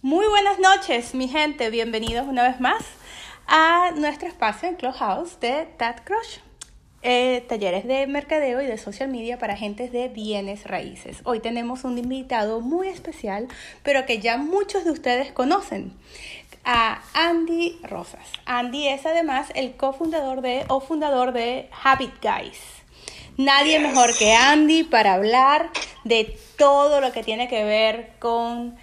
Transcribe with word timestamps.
Muy 0.00 0.28
buenas 0.28 0.60
noches, 0.60 1.12
mi 1.16 1.26
gente. 1.26 1.70
Bienvenidos 1.70 2.28
una 2.28 2.44
vez 2.44 2.60
más 2.60 2.84
a 3.48 3.90
nuestro 3.96 4.28
espacio 4.28 4.68
en 4.68 4.76
Clubhouse 4.76 5.40
de 5.40 5.66
Tat 5.76 6.04
Crush. 6.04 6.38
Eh, 7.02 7.44
talleres 7.48 7.84
de 7.84 8.06
mercadeo 8.06 8.62
y 8.62 8.66
de 8.66 8.78
social 8.78 9.08
media 9.08 9.40
para 9.40 9.54
agentes 9.54 9.90
de 9.90 10.06
bienes 10.06 10.68
raíces. 10.68 11.18
Hoy 11.24 11.40
tenemos 11.40 11.82
un 11.82 11.98
invitado 11.98 12.60
muy 12.60 12.86
especial, 12.86 13.48
pero 13.82 14.06
que 14.06 14.20
ya 14.20 14.36
muchos 14.36 14.84
de 14.84 14.92
ustedes 14.92 15.32
conocen, 15.32 15.92
a 16.64 17.02
Andy 17.14 17.80
Rosas. 17.82 18.28
Andy 18.46 18.86
es 18.86 19.04
además 19.04 19.48
el 19.56 19.74
cofundador 19.74 20.42
de 20.42 20.64
o 20.68 20.80
fundador 20.80 21.32
de 21.32 21.70
Habit 21.82 22.22
Guys. 22.22 22.60
Nadie 23.36 23.80
mejor 23.80 24.16
que 24.16 24.32
Andy 24.32 24.84
para 24.84 25.14
hablar 25.14 25.70
de 26.04 26.38
todo 26.56 27.00
lo 27.00 27.10
que 27.10 27.24
tiene 27.24 27.48
que 27.48 27.64
ver 27.64 28.12
con 28.20 28.76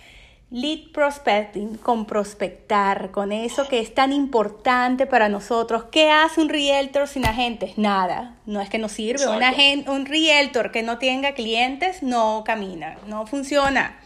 Lead 0.52 0.91
prospecting, 0.93 1.77
con 1.77 2.05
prospectar, 2.05 3.09
con 3.09 3.31
eso 3.31 3.67
que 3.67 3.80
es 3.80 3.94
tan 3.95 4.13
importante 4.13 5.08
para 5.08 5.27
nosotros. 5.27 5.86
¿Qué 5.91 6.12
hace 6.12 6.40
un 6.40 6.49
realtor 6.49 7.08
sin 7.08 7.26
agentes? 7.26 7.77
Nada. 7.77 8.36
No 8.45 8.62
es 8.62 8.70
que 8.70 8.77
no 8.77 8.88
sirve. 8.88 9.26
Un, 9.27 9.41
agente, 9.41 9.89
un 9.89 10.05
realtor 10.05 10.72
que 10.72 10.84
no 10.84 11.00
tenga 11.00 11.34
clientes 11.34 12.03
no 12.03 12.44
camina, 12.45 13.00
no 13.08 13.26
funciona. 13.26 14.00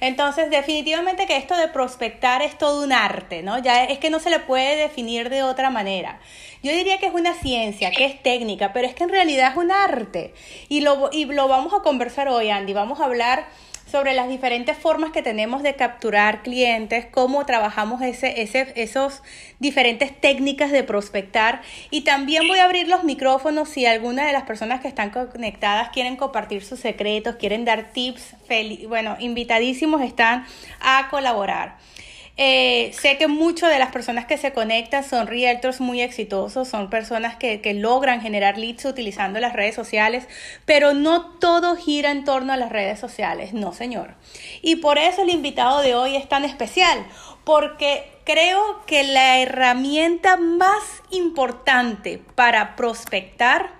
Entonces, 0.00 0.50
definitivamente 0.50 1.26
que 1.26 1.36
esto 1.36 1.56
de 1.56 1.68
prospectar 1.68 2.42
es 2.42 2.58
todo 2.58 2.84
un 2.84 2.92
arte, 2.92 3.42
¿no? 3.42 3.58
Ya 3.58 3.84
es 3.84 3.98
que 3.98 4.10
no 4.10 4.18
se 4.18 4.30
le 4.30 4.40
puede 4.40 4.76
definir 4.76 5.30
de 5.30 5.44
otra 5.44 5.70
manera. 5.70 6.18
Yo 6.62 6.72
diría 6.72 6.98
que 6.98 7.06
es 7.06 7.14
una 7.14 7.34
ciencia, 7.34 7.92
que 7.92 8.04
es 8.04 8.22
técnica, 8.22 8.72
pero 8.72 8.88
es 8.88 8.94
que 8.94 9.04
en 9.04 9.10
realidad 9.10 9.52
es 9.52 9.56
un 9.56 9.70
arte. 9.70 10.34
Y 10.68 10.80
lo, 10.80 11.10
y 11.12 11.26
lo 11.26 11.46
vamos 11.46 11.72
a 11.72 11.82
conversar 11.82 12.28
hoy, 12.28 12.50
Andy. 12.50 12.72
Vamos 12.72 13.00
a 13.00 13.04
hablar 13.04 13.46
sobre 13.94 14.12
las 14.12 14.28
diferentes 14.28 14.76
formas 14.76 15.12
que 15.12 15.22
tenemos 15.22 15.62
de 15.62 15.76
capturar 15.76 16.42
clientes, 16.42 17.06
cómo 17.12 17.46
trabajamos 17.46 18.02
ese, 18.02 18.42
ese, 18.42 18.72
esos 18.74 19.22
diferentes 19.60 20.20
técnicas 20.20 20.72
de 20.72 20.82
prospectar. 20.82 21.62
Y 21.92 22.00
también 22.00 22.48
voy 22.48 22.58
a 22.58 22.64
abrir 22.64 22.88
los 22.88 23.04
micrófonos 23.04 23.68
si 23.68 23.86
alguna 23.86 24.26
de 24.26 24.32
las 24.32 24.42
personas 24.42 24.80
que 24.80 24.88
están 24.88 25.10
conectadas 25.10 25.90
quieren 25.90 26.16
compartir 26.16 26.64
sus 26.64 26.80
secretos, 26.80 27.36
quieren 27.36 27.64
dar 27.64 27.92
tips. 27.92 28.34
Bueno, 28.88 29.16
invitadísimos 29.20 30.02
están 30.02 30.44
a 30.80 31.06
colaborar. 31.08 31.76
Eh, 32.36 32.90
sé 33.00 33.16
que 33.16 33.28
muchas 33.28 33.70
de 33.70 33.78
las 33.78 33.92
personas 33.92 34.24
que 34.24 34.36
se 34.36 34.52
conectan 34.52 35.04
son 35.04 35.28
realtors 35.28 35.80
muy 35.80 36.00
exitosos, 36.00 36.66
son 36.66 36.90
personas 36.90 37.36
que, 37.36 37.60
que, 37.60 37.74
logran 37.74 38.20
generar 38.20 38.58
leads 38.58 38.84
utilizando 38.86 39.38
las 39.38 39.52
redes 39.52 39.76
sociales, 39.76 40.26
pero 40.64 40.94
no 40.94 41.38
todo 41.38 41.76
gira 41.76 42.10
en 42.10 42.24
torno 42.24 42.52
a 42.52 42.56
las 42.56 42.72
redes 42.72 42.98
sociales, 42.98 43.52
no 43.52 43.72
señor. 43.72 44.14
Y 44.62 44.76
por 44.76 44.98
eso 44.98 45.22
el 45.22 45.30
invitado 45.30 45.80
de 45.80 45.94
hoy 45.94 46.16
es 46.16 46.28
tan 46.28 46.44
especial, 46.44 47.06
porque 47.44 48.10
creo 48.24 48.84
que 48.86 49.04
la 49.04 49.38
herramienta 49.38 50.36
más 50.36 50.82
importante 51.10 52.20
para 52.34 52.74
prospectar 52.74 53.70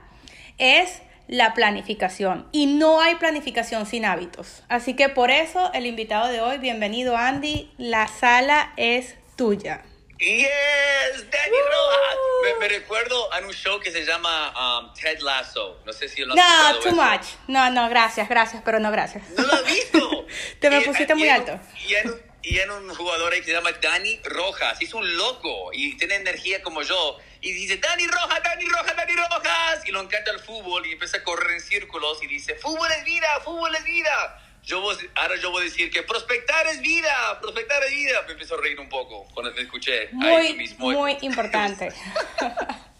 es 0.58 1.02
la 1.34 1.52
planificación. 1.52 2.46
Y 2.52 2.66
no 2.66 3.00
hay 3.00 3.16
planificación 3.16 3.86
sin 3.86 4.04
hábitos. 4.04 4.62
Así 4.68 4.94
que 4.94 5.08
por 5.08 5.30
eso 5.30 5.72
el 5.74 5.86
invitado 5.86 6.28
de 6.28 6.41
hoy, 6.41 6.58
bienvenido 6.58 7.16
Andy, 7.16 7.72
la 7.76 8.06
sala 8.06 8.72
es 8.76 9.16
tuya. 9.36 9.82
Yes, 10.20 11.28
Danny 11.30 11.56
Rojas. 11.58 12.60
Me, 12.60 12.68
recuerdo 12.68 13.32
a 13.32 13.41
un 13.41 13.52
show 13.52 13.80
que 13.80 13.91
se 13.91 14.04
llama 14.04 14.80
um, 14.80 14.94
Ted 14.94 15.18
Lasso. 15.20 15.80
No 15.84 15.92
sé 15.92 16.08
si 16.08 16.24
lo 16.24 16.34
has 16.34 16.36
No, 16.36 16.80
too 16.80 16.92
much. 16.92 17.26
No, 17.48 17.69
no, 17.70 17.88
gracias, 17.88 18.28
gracias, 18.28 18.62
pero 18.64 18.78
no 18.78 18.92
gracias. 18.92 19.28
No 19.30 19.42
lo 19.42 19.52
has 19.54 19.66
visto. 19.66 20.26
Te 20.60 20.70
me 20.70 20.82
pusiste 20.82 21.16
muy 21.16 21.28
alto. 21.28 21.58
Y 21.88 21.94
en, 21.94 22.14
y 22.42 22.58
en 22.58 22.70
un 22.70 22.94
jugador 22.94 23.32
ahí 23.32 23.41
que 23.41 23.46
se 23.46 23.52
llama 23.52 23.72
Danny 23.72 24.20
Rojas. 24.22 24.80
Es 24.80 24.94
un 24.94 25.16
loco 25.16 25.70
y 25.72 25.96
tiene 25.96 26.14
energía 26.14 26.62
como 26.62 26.82
yo 26.82 27.19
y 27.45 27.53
dice, 27.53 27.77
Dani 27.77 28.06
Rojas, 28.06 28.42
Dani 28.42 28.64
Rojas, 28.64 28.97
Dani 28.97 29.12
Rojas. 29.12 29.87
Y 29.87 29.93
lo 29.93 30.00
encanta 30.00 30.31
el 30.31 30.41
fútbol 30.41 30.87
y 30.87 30.93
empieza 30.93 31.19
a 31.19 31.22
correr 31.22 31.53
en 31.53 31.60
círculos 31.60 32.22
y 32.22 32.27
dice, 32.27 32.55
fútbol 32.55 32.91
es 32.91 33.05
vida, 33.05 33.28
fútbol 33.44 33.75
es 33.77 33.84
vida. 33.84 34.41
Yo 34.65 34.82
ahora 35.16 35.37
yo 35.37 35.50
voy 35.50 35.60
a 35.60 35.65
decir 35.65 35.91
que 35.91 36.03
prospectar 36.03 36.66
es 36.69 36.81
vida, 36.81 37.38
prospectar 37.43 37.84
es 37.84 37.91
vida. 37.91 38.22
Me 38.27 38.33
empezó 38.33 38.54
a 38.54 38.62
reír 38.62 38.81
un 38.81 38.88
poco 38.88 39.27
cuando 39.34 39.53
me 39.53 39.60
escuché. 39.60 40.09
Muy, 40.12 40.54
mismo. 40.54 40.91
muy 40.91 41.19
importante. 41.21 41.93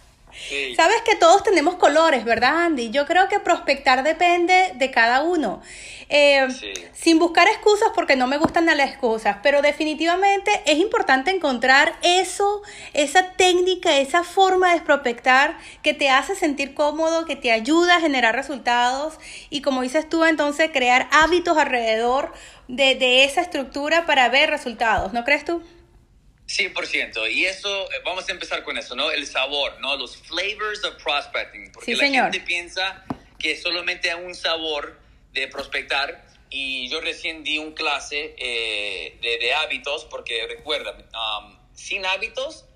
Sabes 0.77 1.03
que 1.03 1.17
todos 1.17 1.43
tenemos 1.43 1.77
colores, 1.77 2.25
¿verdad, 2.25 2.65
Andy? 2.65 2.91
Yo 2.91 3.06
creo 3.06 3.28
que 3.28 3.39
prospectar 3.41 4.03
depende 4.03 4.72
de 4.75 4.91
cada 4.91 5.22
uno. 5.22 5.62
Eh, 6.09 6.47
sin 6.93 7.19
buscar 7.19 7.49
excusas 7.49 7.89
porque 7.95 8.15
no 8.15 8.27
me 8.27 8.37
gustan 8.37 8.67
las 8.67 8.78
excusas, 8.91 9.39
pero 9.43 9.62
definitivamente 9.62 10.50
es 10.67 10.78
importante 10.78 11.31
encontrar 11.31 11.95
eso, 12.03 12.62
esa 12.93 13.33
técnica, 13.33 13.99
esa 13.99 14.22
forma 14.22 14.75
de 14.75 14.83
prospectar 14.83 15.56
que 15.83 15.95
te 15.95 16.11
hace 16.11 16.34
sentir 16.34 16.75
cómodo, 16.75 17.25
que 17.25 17.37
te 17.37 17.53
ayuda 17.53 17.97
a 17.97 18.01
generar 18.01 18.34
resultados 18.34 19.19
y 19.49 19.62
como 19.62 19.83
dices 19.83 20.09
tú, 20.09 20.25
entonces 20.25 20.71
crear 20.72 21.09
hábitos 21.11 21.56
alrededor 21.56 22.33
de, 22.69 22.95
de 22.95 23.25
esa 23.25 23.41
estructura 23.41 24.05
para 24.06 24.28
ver 24.28 24.51
resultados, 24.51 25.12
¿no 25.12 25.25
crees 25.25 25.45
tú? 25.45 25.62
100%. 26.47 27.31
Y 27.32 27.47
eso, 27.47 27.91
eh, 27.91 27.97
vamos 28.05 28.28
a 28.28 28.32
empezar 28.32 28.62
con 28.62 28.77
eso, 28.77 28.94
¿no? 28.94 29.10
El 29.10 29.27
sabor, 29.27 29.81
¿no? 29.81 29.97
Los 29.97 30.16
flavors 30.16 30.84
of 30.84 31.03
prospecting. 31.03 31.72
Porque 31.72 31.97
la 31.97 32.09
gente 32.09 32.41
piensa 32.41 33.05
que 33.38 33.56
solamente 33.60 34.10
hay 34.10 34.22
un 34.22 34.34
sabor 34.34 34.99
de 35.33 35.49
prospectar. 35.49 36.25
Y 36.50 36.88
yo 36.88 37.00
recién 37.00 37.43
di 37.43 37.59
un 37.59 37.72
clase 37.72 38.34
eh, 38.38 39.19
de, 39.21 39.54
hábitos, 39.54 40.04
porque 40.04 40.47
recuerda, 40.47 40.93
um, 40.93 41.59
sin 41.75 42.06
hábitos 42.06 42.66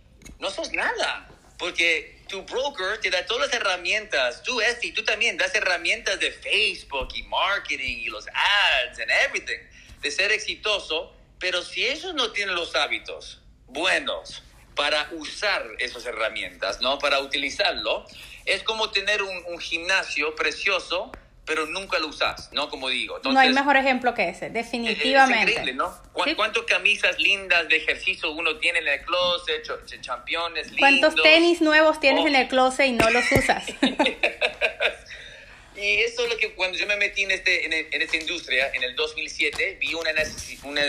no 0.40 0.50
sos 0.50 0.72
nada. 0.72 1.28
Porque 1.58 2.22
tu 2.28 2.42
broker 2.42 3.00
te 3.00 3.10
da 3.10 3.26
todas 3.26 3.48
las 3.48 3.60
herramientas. 3.60 4.42
Tú, 4.42 4.60
y 4.82 4.92
tú 4.92 5.04
también 5.04 5.36
das 5.36 5.54
herramientas 5.54 6.18
de 6.18 6.32
Facebook 6.32 7.08
y 7.14 7.22
marketing 7.24 7.98
y 7.98 8.06
los 8.06 8.26
ads 8.28 8.98
and 9.00 9.10
everything. 9.26 9.58
De 10.00 10.10
ser 10.10 10.32
exitoso. 10.32 11.14
Pero 11.38 11.62
si 11.62 11.86
ellos 11.86 12.14
no 12.14 12.32
tienen 12.32 12.56
los 12.56 12.74
hábitos, 12.74 13.40
buenos 13.68 14.42
para 14.74 15.08
usar 15.12 15.64
esas 15.78 16.06
herramientas, 16.06 16.80
¿no? 16.80 16.98
Para 16.98 17.20
utilizarlo. 17.20 18.04
Es 18.44 18.62
como 18.62 18.90
tener 18.90 19.22
un, 19.22 19.58
gimnasio 19.58 20.34
precioso, 20.36 21.10
pero 21.44 21.66
nunca 21.66 21.98
lo 21.98 22.06
usas, 22.06 22.50
¿no? 22.52 22.70
Como 22.70 22.88
digo. 22.88 23.20
no 23.24 23.38
hay 23.40 23.52
mejor 23.52 23.76
ejemplo 23.76 24.14
que 24.14 24.28
ese, 24.28 24.50
definitivamente. 24.50 25.52
Es 25.52 25.58
increíble, 25.58 25.74
¿no? 25.74 25.92
¿Cuántas 26.12 26.62
camisas 26.62 27.18
lindas 27.18 27.68
de 27.68 27.76
ejercicio 27.76 28.30
uno 28.30 28.56
tiene 28.58 28.78
en 28.78 28.88
el 28.88 29.00
closet, 29.04 29.62
championes 30.00 30.70
lindos? 30.70 30.78
¿Cuántos 30.78 31.22
tenis 31.22 31.60
nuevos 31.60 31.98
tienes 31.98 32.24
en 32.24 32.36
el 32.36 32.46
oh. 32.46 32.48
closet 32.48 32.86
y 32.86 32.92
no 32.92 33.10
los 33.10 33.30
usas? 33.32 33.66
y 35.78 36.00
eso 36.00 36.24
es 36.24 36.30
lo 36.30 36.36
que 36.36 36.54
cuando 36.54 36.76
yo 36.78 36.86
me 36.86 36.96
metí 36.96 37.22
en, 37.22 37.30
este, 37.30 37.66
en, 37.66 38.02
esta 38.02 38.16
industria, 38.16 38.70
en 38.74 38.82
el 38.82 38.96
2007, 38.96 39.78
vi 39.80 39.94
una, 39.94 40.10
una, 40.64 40.82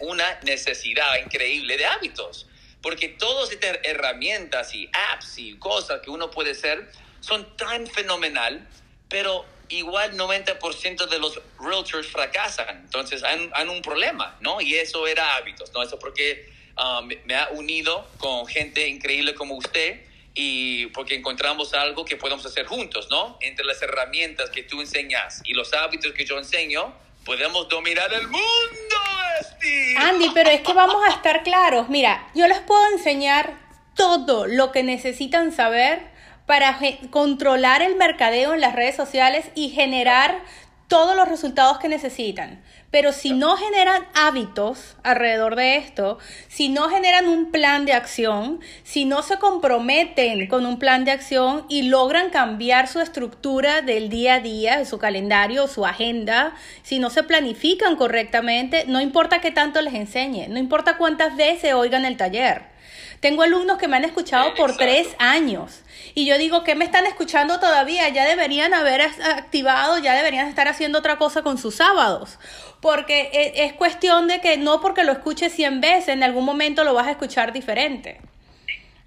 una 0.00 0.40
necesidad 0.42 1.16
increíble 1.24 1.76
de 1.76 1.86
hábitos 1.86 2.46
porque 2.82 3.08
todas 3.08 3.50
estas 3.50 3.78
herramientas 3.82 4.74
y 4.74 4.88
apps 5.12 5.38
y 5.38 5.56
cosas 5.58 6.00
que 6.00 6.10
uno 6.10 6.30
puede 6.30 6.52
hacer 6.52 6.90
son 7.20 7.56
tan 7.56 7.86
fenomenal, 7.86 8.66
pero 9.08 9.44
igual 9.68 10.16
90% 10.16 11.08
de 11.08 11.18
los 11.18 11.40
realtors 11.60 12.06
fracasan. 12.06 12.84
Entonces, 12.84 13.22
han, 13.24 13.68
un 13.68 13.82
problema, 13.82 14.36
¿no? 14.40 14.60
Y 14.60 14.76
eso 14.76 15.06
era 15.06 15.36
hábitos, 15.36 15.72
¿no? 15.72 15.82
Eso 15.82 15.98
porque 15.98 16.50
um, 16.76 17.08
me 17.24 17.34
ha 17.34 17.48
unido 17.50 18.08
con 18.18 18.46
gente 18.46 18.86
increíble 18.86 19.34
como 19.34 19.56
usted 19.56 20.00
y 20.40 20.86
porque 20.94 21.16
encontramos 21.16 21.74
algo 21.74 22.04
que 22.04 22.16
podemos 22.16 22.46
hacer 22.46 22.64
juntos, 22.64 23.08
¿no? 23.10 23.36
Entre 23.40 23.64
las 23.64 23.82
herramientas 23.82 24.50
que 24.50 24.62
tú 24.62 24.80
enseñas 24.80 25.42
y 25.44 25.52
los 25.52 25.74
hábitos 25.74 26.12
que 26.12 26.24
yo 26.24 26.38
enseño, 26.38 26.94
podemos 27.24 27.68
dominar 27.68 28.12
el 28.12 28.28
mundo, 28.28 28.96
Steve. 29.42 29.96
Andy, 29.98 30.30
pero 30.32 30.50
es 30.50 30.60
que 30.60 30.72
vamos 30.72 31.02
a 31.04 31.10
estar 31.10 31.42
claros. 31.42 31.88
Mira, 31.88 32.30
yo 32.36 32.46
les 32.46 32.60
puedo 32.60 32.88
enseñar 32.92 33.58
todo 33.96 34.46
lo 34.46 34.70
que 34.70 34.84
necesitan 34.84 35.50
saber 35.50 36.06
para 36.46 36.78
controlar 37.10 37.82
el 37.82 37.96
mercadeo 37.96 38.54
en 38.54 38.60
las 38.60 38.76
redes 38.76 38.94
sociales 38.94 39.46
y 39.56 39.70
generar 39.70 40.40
todos 40.86 41.16
los 41.16 41.28
resultados 41.28 41.78
que 41.78 41.88
necesitan. 41.88 42.62
Pero 42.90 43.12
si 43.12 43.32
no 43.32 43.56
generan 43.58 44.06
hábitos 44.14 44.96
alrededor 45.02 45.56
de 45.56 45.76
esto, 45.76 46.18
si 46.48 46.70
no 46.70 46.88
generan 46.88 47.28
un 47.28 47.50
plan 47.50 47.84
de 47.84 47.92
acción, 47.92 48.60
si 48.82 49.04
no 49.04 49.22
se 49.22 49.38
comprometen 49.38 50.46
con 50.46 50.64
un 50.64 50.78
plan 50.78 51.04
de 51.04 51.10
acción 51.10 51.66
y 51.68 51.82
logran 51.82 52.30
cambiar 52.30 52.88
su 52.88 53.00
estructura 53.00 53.82
del 53.82 54.08
día 54.08 54.36
a 54.36 54.40
día, 54.40 54.84
su 54.86 54.98
calendario, 54.98 55.66
su 55.68 55.84
agenda, 55.84 56.54
si 56.82 56.98
no 56.98 57.10
se 57.10 57.24
planifican 57.24 57.96
correctamente, 57.96 58.84
no 58.86 59.02
importa 59.02 59.42
qué 59.42 59.50
tanto 59.50 59.82
les 59.82 59.92
enseñe, 59.92 60.48
no 60.48 60.58
importa 60.58 60.96
cuántas 60.96 61.36
veces 61.36 61.74
oigan 61.74 62.06
el 62.06 62.16
taller 62.16 62.77
Tengo 63.20 63.42
alumnos 63.42 63.78
que 63.78 63.88
me 63.88 63.96
han 63.96 64.04
escuchado 64.04 64.54
por 64.54 64.76
tres 64.76 65.08
años. 65.18 65.82
Y 66.14 66.26
yo 66.26 66.38
digo, 66.38 66.64
¿qué 66.64 66.74
me 66.74 66.84
están 66.84 67.06
escuchando 67.06 67.58
todavía? 67.58 68.08
Ya 68.08 68.26
deberían 68.26 68.74
haber 68.74 69.02
activado, 69.02 69.98
ya 69.98 70.14
deberían 70.14 70.48
estar 70.48 70.68
haciendo 70.68 70.98
otra 70.98 71.16
cosa 71.16 71.42
con 71.42 71.58
sus 71.58 71.76
sábados. 71.76 72.38
Porque 72.80 73.30
e, 73.32 73.64
es 73.64 73.72
cuestión 73.72 74.28
de 74.28 74.40
que 74.40 74.56
no 74.56 74.80
porque 74.80 75.04
lo 75.04 75.12
escuches 75.12 75.52
100 75.52 75.80
veces, 75.80 76.08
en 76.08 76.22
algún 76.22 76.44
momento 76.44 76.84
lo 76.84 76.94
vas 76.94 77.08
a 77.08 77.12
escuchar 77.12 77.52
diferente. 77.52 78.20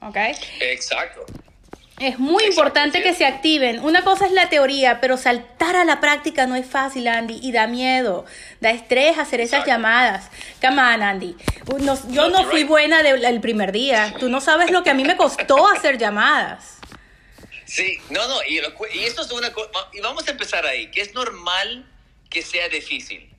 ¿Ok? 0.02 0.18
Exacto. 0.60 1.26
Es 2.02 2.18
muy 2.18 2.46
importante 2.46 3.04
que 3.04 3.14
se 3.14 3.28
activen. 3.28 3.80
Una 3.84 4.04
cosa 4.04 4.26
es 4.26 4.32
la 4.32 4.50
teoría, 4.50 5.00
pero 5.00 5.18
saltar 5.18 5.76
a 5.76 5.86
la 5.86 6.00
práctica 6.00 6.48
no 6.48 6.56
es 6.56 6.66
fácil, 6.66 7.08
Andy, 7.08 7.40
y 7.44 7.52
da 7.52 7.68
miedo, 7.68 8.26
da 8.60 8.72
estrés 8.72 9.20
hacer 9.20 9.40
esas 9.40 9.68
llamadas. 9.68 10.32
Come 10.60 10.82
on, 10.82 11.04
Andy. 11.04 11.36
yo 12.10 12.30
no 12.30 12.50
fui 12.50 12.64
buena 12.64 13.02
el 13.02 13.40
primer 13.40 13.72
día. 13.72 14.16
Tú 14.20 14.30
no 14.30 14.42
sabes 14.42 14.72
lo 14.72 14.82
que 14.82 14.90
a 14.90 14.96
mí 14.96 15.04
me 15.04 15.16
costó 15.16 15.68
hacer 15.68 16.00
llamadas. 16.00 16.80
Sí, 17.66 18.00
no, 18.10 18.28
no, 18.28 18.40
y, 18.48 18.58
esto 19.06 19.22
es 19.22 19.32
una 19.32 19.54
cosa, 19.54 19.70
y 19.94 20.02
vamos 20.02 20.28
a 20.28 20.32
empezar 20.32 20.66
ahí, 20.66 20.90
que 20.90 21.02
es 21.02 21.14
normal 21.14 21.88
que 22.32 22.42
sea 22.42 22.68
difícil. 22.68 23.30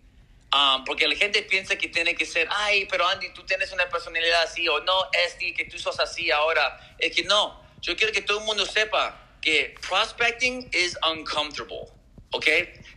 Um, 0.54 0.84
porque 0.84 1.08
la 1.08 1.16
gente 1.16 1.42
piensa 1.42 1.74
que 1.76 1.88
tiene 1.88 2.14
que 2.14 2.26
ser, 2.26 2.46
ay, 2.50 2.86
pero 2.88 3.08
Andy, 3.08 3.32
tú 3.34 3.42
tienes 3.42 3.72
una 3.72 3.88
personalidad 3.88 4.42
así, 4.42 4.68
o 4.68 4.78
no, 4.84 5.08
Esti, 5.26 5.52
que 5.52 5.64
tú 5.64 5.80
sos 5.80 5.98
así 5.98 6.30
ahora. 6.30 6.94
Es 6.98 7.16
que 7.16 7.24
no, 7.24 7.61
yo 7.82 7.96
quiero 7.96 8.12
que 8.12 8.22
todo 8.22 8.38
el 8.38 8.44
mundo 8.44 8.64
sepa 8.64 9.36
que 9.40 9.74
prospecting 9.88 10.70
is 10.72 10.96
uncomfortable, 11.02 11.88
¿ok? 12.30 12.46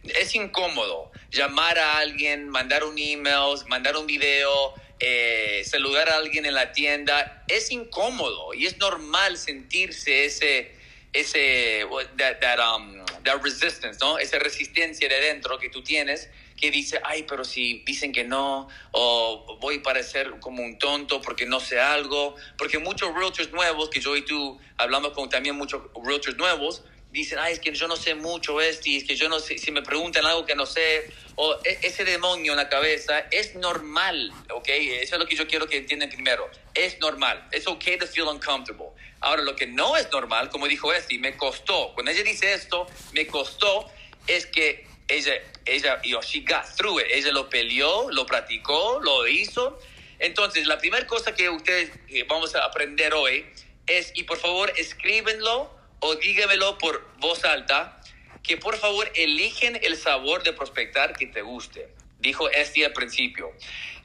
Es 0.03 0.35
incómodo 0.35 1.11
llamar 1.31 1.77
a 1.79 1.97
alguien, 1.97 2.49
mandar 2.49 2.83
un 2.83 2.95
email, 2.97 3.57
mandar 3.67 3.97
un 3.97 4.05
video, 4.05 4.75
eh, 4.99 5.63
saludar 5.65 6.07
a 6.09 6.17
alguien 6.17 6.45
en 6.45 6.53
la 6.53 6.71
tienda. 6.71 7.43
Es 7.47 7.71
incómodo 7.71 8.53
y 8.53 8.67
es 8.67 8.77
normal 8.77 9.37
sentirse 9.37 10.25
ese, 10.25 10.71
ese, 11.13 11.85
that, 12.17 12.39
that, 12.39 12.59
um, 12.59 13.03
that 13.23 13.41
resistance, 13.41 13.97
¿no? 13.99 14.19
Esa 14.19 14.37
resistencia 14.37 15.09
de 15.09 15.19
dentro 15.19 15.57
que 15.57 15.69
tú 15.69 15.81
tienes 15.81 16.29
que 16.57 16.71
dice, 16.71 16.99
ay, 17.03 17.23
pero 17.27 17.43
si 17.43 17.83
dicen 17.85 18.11
que 18.11 18.23
no, 18.23 18.67
o 18.91 19.57
voy 19.59 19.77
a 19.77 19.81
parecer 19.81 20.39
como 20.39 20.63
un 20.63 20.77
tonto 20.77 21.21
porque 21.21 21.45
no 21.45 21.59
sé 21.59 21.79
algo, 21.79 22.35
porque 22.57 22.79
muchos 22.79 23.13
realtors 23.13 23.51
nuevos, 23.51 23.89
que 23.89 23.99
yo 23.99 24.15
y 24.15 24.23
tú 24.23 24.59
hablamos 24.77 25.11
con 25.11 25.29
también 25.29 25.55
muchos 25.55 25.81
realtors 26.03 26.37
nuevos, 26.37 26.83
dicen, 27.11 27.39
ay, 27.39 27.53
es 27.53 27.59
que 27.59 27.73
yo 27.73 27.87
no 27.87 27.95
sé 27.95 28.13
mucho 28.13 28.59
esto, 28.59 28.89
es 28.89 29.05
que 29.05 29.15
yo 29.15 29.29
no 29.29 29.39
sé, 29.39 29.57
si 29.57 29.71
me 29.71 29.81
preguntan 29.81 30.25
algo 30.25 30.45
que 30.45 30.53
no 30.53 30.65
sé, 30.65 31.09
o 31.35 31.57
e, 31.63 31.79
ese 31.83 32.03
demonio 32.03 32.51
en 32.51 32.57
la 32.57 32.67
cabeza, 32.67 33.19
es 33.31 33.55
normal, 33.55 34.31
¿ok? 34.53 34.67
Eso 34.67 35.15
es 35.15 35.19
lo 35.19 35.25
que 35.25 35.35
yo 35.35 35.47
quiero 35.47 35.67
que 35.67 35.77
entiendan 35.77 36.09
primero. 36.09 36.49
Es 36.73 36.99
normal. 36.99 37.47
Es 37.51 37.67
ok 37.67 37.83
to 37.99 38.07
feel 38.07 38.27
uncomfortable. 38.27 38.91
Ahora, 39.21 39.43
lo 39.43 39.55
que 39.55 39.65
no 39.65 39.95
es 39.95 40.11
normal, 40.11 40.49
como 40.49 40.67
dijo 40.67 40.93
Esti, 40.93 41.17
me 41.17 41.37
costó. 41.37 41.93
Cuando 41.93 42.11
ella 42.11 42.23
dice 42.23 42.53
esto, 42.53 42.85
me 43.13 43.25
costó, 43.27 43.89
es 44.27 44.45
que 44.45 44.85
ella, 45.07 45.33
ella, 45.65 46.01
yo, 46.03 46.21
she 46.21 46.41
got 46.41 46.65
through 46.77 46.99
it. 46.99 47.07
Ella 47.11 47.31
lo 47.31 47.49
peleó, 47.49 48.09
lo 48.11 48.25
practicó, 48.25 48.99
lo 49.01 49.27
hizo. 49.27 49.79
Entonces, 50.19 50.67
la 50.67 50.77
primera 50.77 51.05
cosa 51.07 51.35
que 51.35 51.49
ustedes 51.49 51.91
vamos 52.27 52.55
a 52.55 52.65
aprender 52.65 53.13
hoy 53.13 53.45
es, 53.87 54.11
y 54.15 54.23
por 54.23 54.37
favor, 54.37 54.71
escríbenlo 54.77 55.71
o 55.99 56.15
dígamelo 56.15 56.77
por 56.77 57.07
voz 57.17 57.43
alta, 57.45 58.01
que 58.43 58.57
por 58.57 58.77
favor 58.77 59.11
eligen 59.15 59.79
el 59.81 59.97
sabor 59.97 60.43
de 60.43 60.53
prospectar 60.53 61.15
que 61.15 61.27
te 61.27 61.41
guste. 61.41 61.89
Dijo 62.19 62.49
este 62.49 62.85
al 62.85 62.93
principio. 62.93 63.51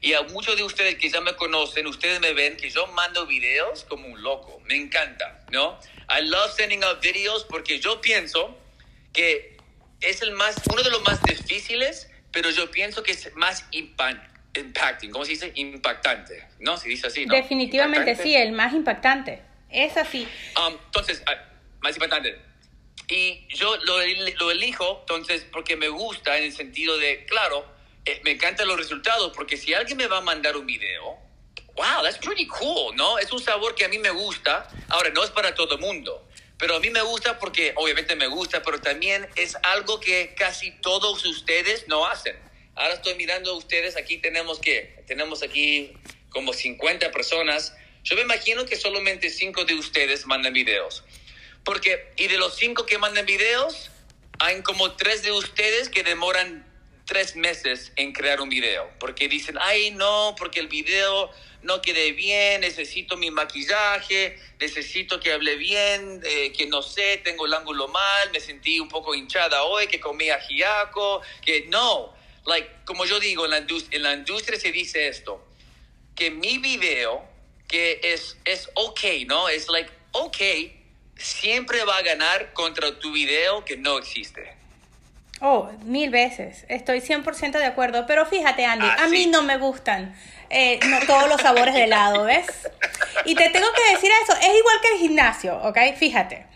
Y 0.01 0.13
a 0.13 0.23
muchos 0.23 0.57
de 0.57 0.63
ustedes 0.63 0.95
que 0.95 1.09
ya 1.09 1.21
me 1.21 1.35
conocen, 1.35 1.85
ustedes 1.87 2.19
me 2.19 2.33
ven 2.33 2.57
que 2.57 2.69
yo 2.69 2.87
mando 2.87 3.25
videos 3.27 3.83
como 3.85 4.07
un 4.07 4.21
loco. 4.21 4.59
Me 4.65 4.75
encanta, 4.75 5.45
¿no? 5.51 5.79
I 6.09 6.25
love 6.25 6.51
sending 6.55 6.83
out 6.83 7.01
videos 7.01 7.45
porque 7.45 7.79
yo 7.79 8.01
pienso 8.01 8.57
que 9.13 9.50
es 10.01 10.21
el 10.21 10.31
más, 10.31 10.55
uno 10.71 10.83
de 10.83 10.89
los 10.89 11.01
más 11.03 11.21
difíciles, 11.23 12.09
pero 12.31 12.49
yo 12.49 12.69
pienso 12.71 13.03
que 13.03 13.11
es 13.11 13.33
más 13.35 13.65
impacting, 13.71 15.11
¿cómo 15.11 15.25
se 15.25 15.31
dice? 15.31 15.51
Impactante, 15.55 16.47
¿no? 16.59 16.77
Se 16.77 16.89
dice 16.89 17.07
así, 17.07 17.25
¿no? 17.25 17.33
Definitivamente 17.33 18.15
sí, 18.15 18.35
el 18.35 18.51
más 18.51 18.73
impactante. 18.73 19.41
Es 19.69 19.95
así. 19.97 20.27
Um, 20.57 20.75
entonces, 20.85 21.23
ah, 21.27 21.33
más 21.81 21.95
impactante. 21.95 22.39
Y 23.07 23.47
yo 23.49 23.75
lo, 23.77 23.97
lo, 24.39 24.51
elijo, 24.51 24.99
entonces, 25.01 25.45
porque 25.51 25.75
me 25.75 25.89
gusta 25.89 26.37
en 26.37 26.45
el 26.45 26.53
sentido 26.53 26.97
de, 26.97 27.25
claro, 27.25 27.65
eh, 28.05 28.21
me 28.23 28.31
encantan 28.31 28.67
los 28.67 28.77
resultados, 28.77 29.33
porque 29.35 29.57
si 29.57 29.73
alguien 29.73 29.97
me 29.97 30.07
va 30.07 30.17
a 30.17 30.21
mandar 30.21 30.55
un 30.55 30.65
video, 30.65 31.17
wow, 31.75 32.03
that's 32.03 32.17
pretty 32.17 32.47
cool, 32.47 32.95
¿no? 32.95 33.19
Es 33.19 33.31
un 33.31 33.39
sabor 33.39 33.75
que 33.75 33.85
a 33.85 33.89
mí 33.89 33.99
me 33.99 34.11
gusta. 34.11 34.67
Ahora, 34.89 35.09
no 35.09 35.23
es 35.23 35.29
para 35.29 35.53
todo 35.53 35.75
el 35.75 35.81
mundo. 35.81 36.27
Pero 36.61 36.75
a 36.75 36.79
mí 36.79 36.91
me 36.91 37.01
gusta 37.01 37.39
porque 37.39 37.73
obviamente 37.75 38.15
me 38.15 38.27
gusta, 38.27 38.61
pero 38.61 38.79
también 38.79 39.27
es 39.35 39.57
algo 39.63 39.99
que 39.99 40.35
casi 40.35 40.69
todos 40.69 41.25
ustedes 41.25 41.87
no 41.87 42.05
hacen. 42.05 42.37
Ahora 42.75 42.93
estoy 42.93 43.15
mirando 43.15 43.49
a 43.49 43.55
ustedes, 43.55 43.97
aquí 43.97 44.19
tenemos 44.19 44.59
que, 44.59 45.03
tenemos 45.07 45.41
aquí 45.41 45.91
como 46.29 46.53
50 46.53 47.11
personas. 47.11 47.75
Yo 48.03 48.15
me 48.15 48.21
imagino 48.21 48.67
que 48.67 48.75
solamente 48.75 49.31
5 49.31 49.65
de 49.65 49.73
ustedes 49.73 50.27
mandan 50.27 50.53
videos. 50.53 51.03
Porque, 51.63 52.13
y 52.15 52.27
de 52.27 52.37
los 52.37 52.55
5 52.57 52.85
que 52.85 52.99
mandan 52.99 53.25
videos, 53.25 53.89
hay 54.37 54.61
como 54.61 54.91
3 54.91 55.23
de 55.23 55.31
ustedes 55.31 55.89
que 55.89 56.03
demoran 56.03 56.70
3 57.11 57.35
meses 57.35 57.91
en 57.97 58.13
crear 58.13 58.39
un 58.39 58.47
video. 58.47 58.89
Porque 58.97 59.27
dicen, 59.27 59.57
ay, 59.59 59.91
no, 59.91 60.33
porque 60.37 60.61
el 60.61 60.69
video 60.69 61.29
no 61.61 61.81
quedé 61.81 62.13
bien, 62.13 62.61
necesito 62.61 63.17
mi 63.17 63.29
maquillaje, 63.31 64.39
necesito 64.61 65.19
que 65.19 65.33
hable 65.33 65.57
bien, 65.57 66.21
eh, 66.23 66.53
que 66.53 66.67
no 66.67 66.81
sé, 66.81 67.17
tengo 67.21 67.45
el 67.45 67.53
ángulo 67.53 67.89
mal, 67.89 68.31
me 68.31 68.39
sentí 68.39 68.79
un 68.79 68.87
poco 68.87 69.13
hinchada 69.13 69.63
hoy, 69.63 69.87
que 69.87 69.99
comí 69.99 70.29
ajiaco, 70.29 71.21
que 71.41 71.65
no. 71.67 72.13
Like, 72.45 72.69
como 72.85 73.03
yo 73.03 73.19
digo, 73.19 73.43
en 73.43 73.51
la, 73.51 73.57
en 73.57 74.03
la 74.03 74.13
industria 74.13 74.57
se 74.57 74.71
dice 74.71 75.09
esto, 75.09 75.45
que 76.15 76.31
mi 76.31 76.59
video, 76.59 77.25
que 77.67 77.99
es, 78.03 78.37
es 78.45 78.69
ok, 78.75 79.01
¿no? 79.27 79.49
Es 79.49 79.67
like, 79.67 79.91
ok, 80.13 80.37
siempre 81.17 81.83
va 81.83 81.97
a 81.97 82.03
ganar 82.03 82.53
contra 82.53 82.97
tu 82.99 83.11
video 83.11 83.65
que 83.65 83.75
no 83.75 83.97
existe. 83.97 84.60
Oh, 85.41 85.69
mil 85.85 86.11
veces. 86.11 86.65
Estoy 86.69 87.01
100% 87.01 87.57
de 87.57 87.65
acuerdo. 87.65 88.05
Pero 88.05 88.25
fíjate, 88.25 88.65
Andy, 88.65 88.85
ah, 88.85 89.03
a 89.03 89.07
mí 89.07 89.25
no 89.25 89.41
me 89.41 89.57
gustan 89.57 90.13
eh, 90.49 90.79
no, 90.87 90.99
todos 91.07 91.27
los 91.29 91.41
sabores 91.41 91.73
de 91.73 91.85
helado, 91.85 92.25
¿ves? 92.25 92.45
Y 93.25 93.35
te 93.35 93.49
tengo 93.49 93.67
que 93.73 93.93
decir 93.93 94.11
eso, 94.23 94.33
es 94.39 94.47
igual 94.47 94.75
que 94.81 94.93
el 94.93 94.99
gimnasio, 94.99 95.57
¿ok? 95.63 95.77
Fíjate. 95.97 96.51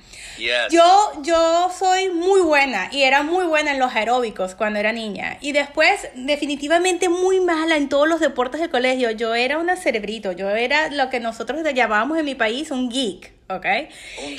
Yo, 0.70 1.12
yo 1.22 1.72
soy 1.78 2.10
muy 2.10 2.42
buena 2.42 2.90
y 2.92 3.04
era 3.04 3.24
muy 3.24 3.46
buena 3.46 3.72
en 3.72 3.80
los 3.80 3.96
aeróbicos 3.96 4.56
cuando 4.56 4.80
era 4.80 4.92
niña. 4.92 5.38
Y 5.42 5.54
después, 5.54 6.10
definitivamente 6.16 7.10
muy 7.10 7.40
mala 7.40 7.78
en 7.78 7.90
todos 7.90 8.08
los 8.08 8.20
deportes 8.20 8.60
del 8.60 8.70
colegio. 8.70 9.12
Yo 9.12 9.34
era 9.34 9.58
una 9.58 9.78
cerebrito, 9.78 10.32
yo 10.32 10.50
era 10.50 10.89
lo 10.89 11.10
que 11.10 11.20
nosotros 11.20 11.62
llamábamos 11.74 12.18
en 12.18 12.25
mi 12.25 12.36
país 12.36 12.72
un 12.72 12.89
geek. 12.89 13.35
¿Ok? 13.50 13.66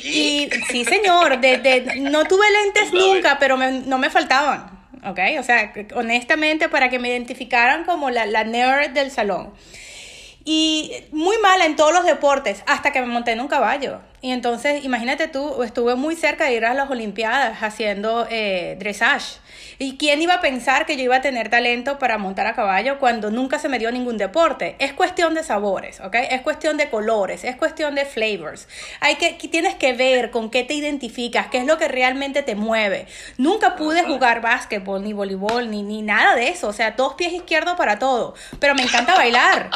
Y 0.02 0.48
sí, 0.70 0.84
señor, 0.84 1.38
no 1.96 2.24
tuve 2.24 2.46
lentes 2.50 2.92
nunca, 2.92 3.38
pero 3.38 3.56
no 3.56 3.98
me 3.98 4.10
faltaban. 4.10 4.76
¿ok? 5.06 5.18
O 5.38 5.42
sea, 5.42 5.72
honestamente 5.94 6.68
para 6.68 6.88
que 6.88 6.98
me 6.98 7.08
identificaran 7.08 7.84
como 7.84 8.10
la, 8.10 8.26
la 8.26 8.44
nerd 8.44 8.90
del 8.90 9.10
salón. 9.10 9.52
Y 10.44 10.92
muy 11.10 11.36
mala 11.38 11.64
en 11.64 11.74
todos 11.74 11.92
los 11.92 12.04
deportes, 12.04 12.62
hasta 12.66 12.92
que 12.92 13.00
me 13.00 13.06
monté 13.06 13.32
en 13.32 13.40
un 13.40 13.48
caballo. 13.48 14.00
Y 14.20 14.30
entonces, 14.30 14.84
imagínate 14.84 15.26
tú, 15.26 15.64
estuve 15.64 15.96
muy 15.96 16.14
cerca 16.14 16.44
de 16.44 16.54
ir 16.54 16.64
a 16.64 16.72
las 16.72 16.88
Olimpiadas 16.88 17.62
haciendo 17.62 18.28
eh, 18.30 18.76
dressage. 18.78 19.40
¿Y 19.78 19.96
quién 19.98 20.22
iba 20.22 20.34
a 20.34 20.40
pensar 20.40 20.86
que 20.86 20.96
yo 20.96 21.04
iba 21.04 21.16
a 21.16 21.20
tener 21.20 21.50
talento 21.50 21.98
para 21.98 22.16
montar 22.16 22.46
a 22.46 22.54
caballo 22.54 22.98
cuando 22.98 23.30
nunca 23.30 23.58
se 23.58 23.68
me 23.68 23.78
dio 23.78 23.92
ningún 23.92 24.16
deporte? 24.16 24.76
Es 24.78 24.92
cuestión 24.94 25.34
de 25.34 25.42
sabores, 25.42 26.00
¿ok? 26.00 26.16
Es 26.30 26.40
cuestión 26.40 26.76
de 26.76 26.88
colores, 26.88 27.44
es 27.44 27.56
cuestión 27.56 27.94
de 27.94 28.06
flavors. 28.06 28.68
Hay 29.00 29.16
que, 29.16 29.34
tienes 29.34 29.74
que 29.74 29.92
ver 29.92 30.30
con 30.30 30.50
qué 30.50 30.64
te 30.64 30.74
identificas, 30.74 31.48
qué 31.48 31.58
es 31.58 31.66
lo 31.66 31.76
que 31.76 31.88
realmente 31.88 32.42
te 32.42 32.54
mueve. 32.54 33.06
Nunca 33.36 33.76
pude 33.76 34.02
jugar 34.02 34.40
básquetbol, 34.40 35.02
ni 35.02 35.12
voleibol, 35.12 35.70
ni, 35.70 35.82
ni 35.82 36.02
nada 36.02 36.34
de 36.34 36.48
eso. 36.48 36.68
O 36.68 36.72
sea, 36.72 36.92
dos 36.92 37.14
pies 37.14 37.32
izquierdos 37.32 37.76
para 37.76 37.98
todo. 37.98 38.34
Pero 38.58 38.74
me 38.74 38.82
encanta 38.82 39.14
bailar. 39.14 39.70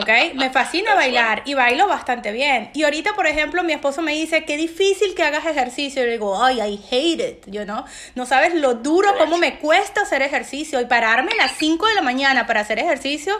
¿Ok? 0.00 0.34
Me 0.34 0.50
fascina 0.50 0.94
bailar 0.94 1.42
y 1.44 1.54
bailo 1.54 1.86
bastante 1.86 2.32
bien. 2.32 2.70
Y 2.74 2.84
ahorita, 2.84 3.14
por 3.14 3.26
ejemplo, 3.26 3.62
mi 3.62 3.72
esposo 3.72 4.02
me 4.02 4.12
dice, 4.12 4.44
qué 4.44 4.56
difícil 4.56 5.14
que 5.14 5.22
hagas 5.22 5.46
ejercicio. 5.46 6.02
Y 6.02 6.06
le 6.06 6.12
digo, 6.12 6.42
ay, 6.42 6.60
I 6.60 6.80
hate 6.90 7.28
it, 7.28 7.46
you 7.46 7.64
know? 7.64 7.84
No 8.14 8.26
sabes 8.26 8.54
lo 8.54 8.74
duro 8.74 9.16
cómo 9.18 9.38
me 9.38 9.58
cuesta 9.58 10.02
hacer 10.02 10.22
ejercicio. 10.22 10.80
Y 10.80 10.86
pararme 10.86 11.32
a 11.32 11.36
las 11.36 11.52
5 11.58 11.86
de 11.86 11.94
la 11.94 12.02
mañana 12.02 12.46
para 12.46 12.60
hacer 12.60 12.78
ejercicio, 12.78 13.34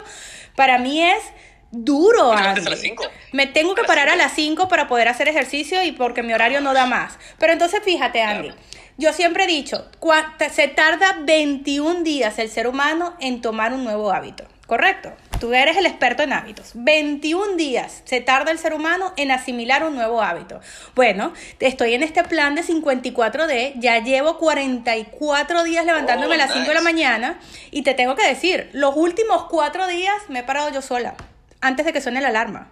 para 0.55 0.77
mí 0.77 1.03
es 1.03 1.23
duro. 1.71 2.31
A 2.31 2.55
las 2.55 2.79
5? 2.79 3.03
Me 3.31 3.47
tengo 3.47 3.75
que 3.75 3.83
parar 3.83 4.09
a 4.09 4.15
las 4.15 4.33
5 4.33 4.67
para 4.67 4.87
poder 4.87 5.07
hacer 5.07 5.27
ejercicio 5.27 5.83
y 5.83 5.91
porque 5.91 6.23
mi 6.23 6.33
horario 6.33 6.61
no 6.61 6.73
da 6.73 6.85
más. 6.85 7.17
Pero 7.37 7.53
entonces 7.53 7.81
fíjate, 7.83 8.21
Andy. 8.21 8.51
Yo 8.99 9.13
siempre 9.13 9.45
he 9.45 9.47
dicho, 9.47 9.89
se 10.51 10.67
tarda 10.67 11.19
21 11.21 12.03
días 12.03 12.37
el 12.37 12.49
ser 12.49 12.67
humano 12.67 13.15
en 13.21 13.39
tomar 13.39 13.71
un 13.71 13.85
nuevo 13.85 14.11
hábito, 14.11 14.43
¿correcto? 14.67 15.13
Tú 15.39 15.53
eres 15.53 15.77
el 15.77 15.85
experto 15.85 16.23
en 16.23 16.33
hábitos. 16.33 16.71
21 16.73 17.55
días 17.55 18.01
se 18.05 18.21
tarda 18.21 18.51
el 18.51 18.59
ser 18.59 18.73
humano 18.73 19.13
en 19.17 19.31
asimilar 19.31 19.83
un 19.83 19.95
nuevo 19.95 20.21
hábito. 20.21 20.59
Bueno, 20.95 21.33
estoy 21.59 21.93
en 21.93 22.03
este 22.03 22.23
plan 22.23 22.55
de 22.55 22.63
54D, 22.63 23.73
ya 23.77 23.99
llevo 23.99 24.37
44 24.37 25.63
días 25.63 25.85
levantándome 25.85 26.35
a 26.35 26.37
las 26.37 26.53
5 26.53 26.67
de 26.67 26.73
la 26.73 26.81
mañana 26.81 27.39
y 27.71 27.81
te 27.83 27.93
tengo 27.93 28.15
que 28.15 28.27
decir, 28.27 28.69
los 28.73 28.95
últimos 28.95 29.45
4 29.45 29.87
días 29.87 30.15
me 30.27 30.39
he 30.39 30.43
parado 30.43 30.69
yo 30.71 30.81
sola 30.81 31.15
antes 31.61 31.85
de 31.85 31.93
que 31.93 32.01
suene 32.01 32.21
la 32.21 32.29
alarma. 32.29 32.69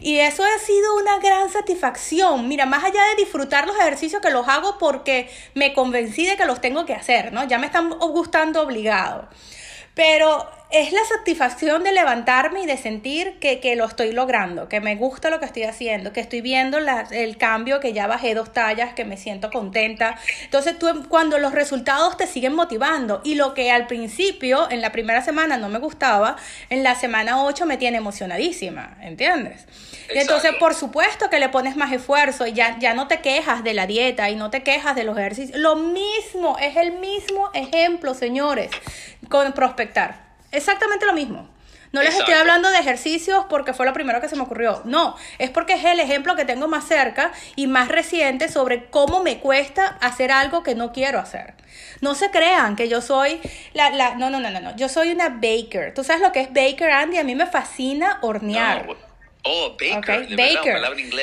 Y 0.00 0.18
eso 0.18 0.42
ha 0.44 0.58
sido 0.58 0.96
una 0.96 1.18
gran 1.18 1.50
satisfacción. 1.50 2.48
Mira, 2.48 2.66
más 2.66 2.84
allá 2.84 3.00
de 3.10 3.22
disfrutar 3.22 3.66
los 3.66 3.78
ejercicios 3.78 4.20
que 4.20 4.30
los 4.30 4.48
hago 4.48 4.76
porque 4.78 5.30
me 5.54 5.72
convencí 5.72 6.26
de 6.26 6.36
que 6.36 6.44
los 6.44 6.60
tengo 6.60 6.84
que 6.84 6.94
hacer, 6.94 7.32
¿no? 7.32 7.44
Ya 7.44 7.58
me 7.58 7.66
están 7.66 7.90
gustando 7.90 8.62
obligado. 8.62 9.28
Pero 9.94 10.48
es 10.74 10.92
la 10.92 11.04
satisfacción 11.04 11.84
de 11.84 11.92
levantarme 11.92 12.62
y 12.62 12.66
de 12.66 12.76
sentir 12.76 13.38
que, 13.38 13.60
que, 13.60 13.76
lo 13.76 13.84
estoy 13.84 14.10
logrando, 14.10 14.68
que 14.68 14.80
me 14.80 14.96
gusta 14.96 15.30
lo 15.30 15.38
que 15.38 15.46
estoy 15.46 15.62
haciendo, 15.62 16.12
que 16.12 16.18
estoy 16.18 16.40
viendo 16.40 16.78
el 16.78 17.36
cambio, 17.36 17.78
que 17.78 17.92
ya 17.92 18.08
bajé 18.08 18.34
dos 18.34 18.52
tallas, 18.52 18.92
que 18.92 19.04
me 19.04 19.16
siento 19.16 19.50
contenta. 19.50 20.18
Entonces, 20.42 20.76
tú, 20.76 21.06
cuando 21.08 21.38
los 21.38 21.52
resultados 21.52 22.16
te 22.16 22.26
siguen 22.26 22.56
motivando 22.56 23.20
y 23.22 23.36
lo 23.36 23.54
que 23.54 23.70
al 23.70 23.86
principio, 23.86 24.68
en 24.68 24.80
la 24.80 24.90
primera 24.90 25.22
semana 25.22 25.58
no 25.58 25.68
me 25.68 25.78
gustaba, 25.78 26.36
en 26.70 26.82
la 26.82 26.96
semana 26.96 27.44
8 27.44 27.66
me 27.66 27.76
tiene 27.76 27.98
emocionadísima, 27.98 28.98
¿entiendes? 29.00 29.66
entonces, 30.08 30.52
por 30.58 30.74
supuesto 30.74 31.30
que 31.30 31.38
le 31.38 31.48
pones 31.50 31.76
más 31.76 31.92
esfuerzo 31.92 32.46
y 32.48 32.52
ya, 32.52 32.78
ya 32.80 32.94
no 32.94 33.06
te 33.06 33.20
quejas 33.20 33.62
de 33.62 33.74
la 33.74 33.86
dieta 33.86 34.28
y 34.28 34.34
no 34.34 34.50
te 34.50 34.64
quejas 34.64 34.96
de 34.96 35.04
los 35.04 35.16
ejercicios. 35.16 35.56
Lo 35.58 35.76
mismo, 35.76 36.58
es 36.58 36.76
el 36.76 36.98
mismo 36.98 37.50
ejemplo, 37.54 38.12
señores, 38.14 38.70
con 39.28 39.52
prospectar. 39.52 40.23
Exactamente 40.54 41.06
lo 41.06 41.12
mismo. 41.12 41.48
No 41.94 42.02
les 42.02 42.18
estoy 42.18 42.34
hablando 42.34 42.70
de 42.70 42.78
ejercicios 42.78 43.46
porque 43.48 43.72
fue 43.72 43.86
lo 43.86 43.92
primero 43.92 44.20
que 44.20 44.28
se 44.28 44.34
me 44.34 44.42
ocurrió. 44.42 44.82
No, 44.84 45.14
es 45.38 45.50
porque 45.50 45.74
es 45.74 45.84
el 45.84 46.00
ejemplo 46.00 46.34
que 46.34 46.44
tengo 46.44 46.66
más 46.66 46.88
cerca 46.88 47.30
y 47.54 47.68
más 47.68 47.86
reciente 47.86 48.48
sobre 48.48 48.86
cómo 48.86 49.22
me 49.22 49.38
cuesta 49.38 49.96
hacer 50.00 50.32
algo 50.32 50.64
que 50.64 50.74
no 50.74 50.92
quiero 50.92 51.20
hacer. 51.20 51.54
No 52.00 52.16
se 52.16 52.32
crean 52.32 52.74
que 52.74 52.88
yo 52.88 53.00
soy 53.00 53.40
la, 53.74 53.90
la 53.90 54.16
no, 54.16 54.28
no, 54.28 54.40
no, 54.40 54.50
no, 54.50 54.58
no. 54.58 54.74
Yo 54.74 54.88
soy 54.88 55.12
una 55.12 55.28
baker. 55.28 55.94
¿Tú 55.94 56.02
sabes 56.02 56.20
lo 56.20 56.32
que 56.32 56.40
es 56.40 56.48
baker, 56.52 56.90
Andy? 56.90 57.18
A 57.18 57.24
mí 57.24 57.36
me 57.36 57.46
fascina 57.46 58.18
hornear. 58.22 58.88
Oh, 59.46 59.76
baker. 59.78 60.26
baker. 60.36 60.80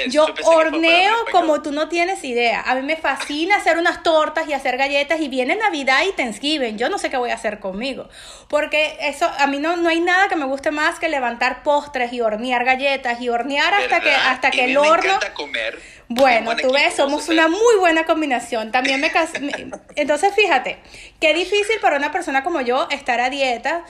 Yo 0.09 0.27
horneo 0.43 1.25
como 1.31 1.63
tú 1.63 1.71
no 1.71 1.89
tienes 1.89 2.23
idea. 2.23 2.61
A 2.61 2.75
mí 2.75 2.83
me 2.83 2.95
fascina 2.95 3.55
hacer 3.55 3.77
unas 3.77 4.03
tortas 4.03 4.47
y 4.47 4.53
hacer 4.53 4.77
galletas 4.77 5.19
y 5.19 5.27
viene 5.27 5.55
Navidad 5.55 6.03
y 6.07 6.11
Thanksgiving. 6.11 6.77
Yo 6.77 6.89
no 6.89 6.99
sé 6.99 7.09
qué 7.09 7.17
voy 7.17 7.31
a 7.31 7.33
hacer 7.33 7.59
conmigo. 7.59 8.09
Porque 8.47 8.95
eso, 9.01 9.27
a 9.39 9.47
mí 9.47 9.57
no, 9.57 9.75
no 9.75 9.89
hay 9.89 10.01
nada 10.01 10.27
que 10.27 10.35
me 10.35 10.45
guste 10.45 10.69
más 10.69 10.99
que 10.99 11.09
levantar 11.09 11.63
postres 11.63 12.13
y 12.13 12.21
hornear 12.21 12.63
galletas 12.63 13.19
y 13.21 13.29
hornear 13.29 13.73
hasta 13.73 13.99
que, 14.01 14.11
hasta 14.11 14.51
que 14.51 14.65
el 14.65 14.77
horno... 14.77 15.19
comer. 15.33 15.79
Bueno, 16.07 16.55
tú 16.57 16.71
ves, 16.73 16.93
somos 16.95 17.29
una 17.29 17.47
muy 17.47 17.75
buena 17.79 18.05
combinación. 18.05 18.71
También 18.71 18.99
me, 18.99 19.09
me 19.39 19.71
Entonces, 19.95 20.35
fíjate, 20.35 20.77
qué 21.21 21.33
difícil 21.33 21.79
para 21.81 21.97
una 21.97 22.11
persona 22.11 22.43
como 22.43 22.59
yo 22.59 22.87
estar 22.91 23.21
a 23.21 23.29
dieta 23.29 23.85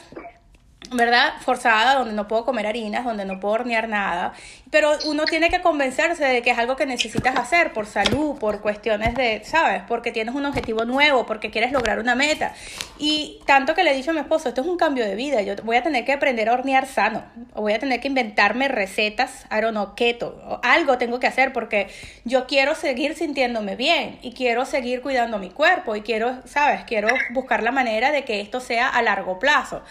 ¿verdad? 0.90 1.34
Forzada, 1.42 1.96
donde 1.96 2.14
no 2.14 2.28
puedo 2.28 2.44
comer 2.44 2.68
harinas, 2.68 3.06
donde 3.06 3.24
no 3.24 3.40
puedo 3.40 3.54
hornear 3.54 3.88
nada. 3.88 4.34
Pero 4.72 4.92
uno 5.06 5.26
tiene 5.26 5.50
que 5.50 5.62
convencerse 5.62 6.24
de 6.26 6.42
que 6.42 6.52
es 6.52 6.58
algo 6.58 6.76
que 6.76 6.86
necesitas 6.86 7.36
hacer 7.38 7.72
por 7.72 7.86
salud, 7.86 8.38
por 8.40 8.62
cuestiones 8.62 9.16
de, 9.16 9.42
¿sabes? 9.44 9.84
Porque 9.88 10.12
tienes 10.12 10.34
un 10.34 10.46
objetivo 10.46 10.86
nuevo, 10.86 11.26
porque 11.26 11.52
quieres 11.52 11.72
lograr 11.72 12.00
una 12.00 12.16
meta. 12.16 12.54
Y 12.98 13.40
tanto 13.46 13.74
que 13.74 13.84
le 13.84 13.92
he 13.92 13.96
dicho 13.96 14.12
a 14.12 14.14
mi 14.14 14.20
esposo, 14.20 14.50
esto 14.50 14.62
es 14.62 14.68
un 14.68 14.78
cambio 14.78 15.06
de 15.06 15.16
vida, 15.16 15.42
yo 15.42 15.56
voy 15.64 15.76
a 15.76 15.84
tener 15.84 16.06
que 16.06 16.14
aprender 16.14 16.50
a 16.50 16.54
hornear 16.54 16.88
sano, 16.88 17.24
o 17.54 17.62
voy 17.62 17.74
a 17.74 17.80
tener 17.80 18.00
que 18.00 18.08
inventarme 18.08 18.68
recetas, 18.68 19.46
I 19.52 19.62
don't 19.62 19.72
know, 19.72 19.94
keto, 19.96 20.60
algo 20.64 20.98
tengo 20.98 21.20
que 21.20 21.28
hacer 21.28 21.52
porque 21.54 21.88
yo 22.26 22.48
quiero 22.48 22.76
seguir 22.76 23.16
sintiéndome 23.16 23.76
bien 23.76 24.20
y 24.22 24.34
quiero 24.34 24.66
seguir 24.66 25.02
cuidando 25.02 25.40
mi 25.40 25.50
cuerpo 25.50 25.96
y 25.96 26.02
quiero, 26.02 26.38
¿sabes? 26.46 26.84
Quiero 26.86 27.10
buscar 27.32 27.64
la 27.64 27.72
manera 27.72 28.12
de 28.12 28.24
que 28.24 28.40
esto 28.40 28.60
sea 28.60 28.88
a 28.88 29.02
largo 29.02 29.40
plazo. 29.40 29.82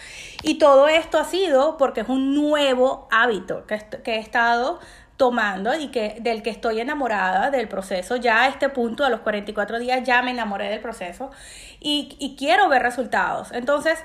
Y 0.43 0.55
todo 0.55 0.80
esto 0.87 1.19
ha 1.19 1.25
sido 1.25 1.77
porque 1.77 2.01
es 2.01 2.09
un 2.09 2.33
nuevo 2.33 3.07
hábito 3.11 3.65
que, 3.65 3.79
que 4.03 4.15
he 4.15 4.19
estado 4.19 4.79
tomando 5.21 5.75
y 5.75 5.89
que 5.89 6.17
del 6.21 6.41
que 6.41 6.49
estoy 6.49 6.79
enamorada 6.79 7.51
del 7.51 7.67
proceso. 7.67 8.15
Ya 8.15 8.41
a 8.41 8.47
este 8.47 8.69
punto, 8.69 9.05
a 9.05 9.09
los 9.11 9.19
44 9.19 9.77
días, 9.77 10.01
ya 10.03 10.23
me 10.23 10.31
enamoré 10.31 10.69
del 10.69 10.79
proceso 10.79 11.29
y, 11.79 12.15
y 12.19 12.35
quiero 12.35 12.67
ver 12.69 12.81
resultados. 12.81 13.51
Entonces, 13.51 13.99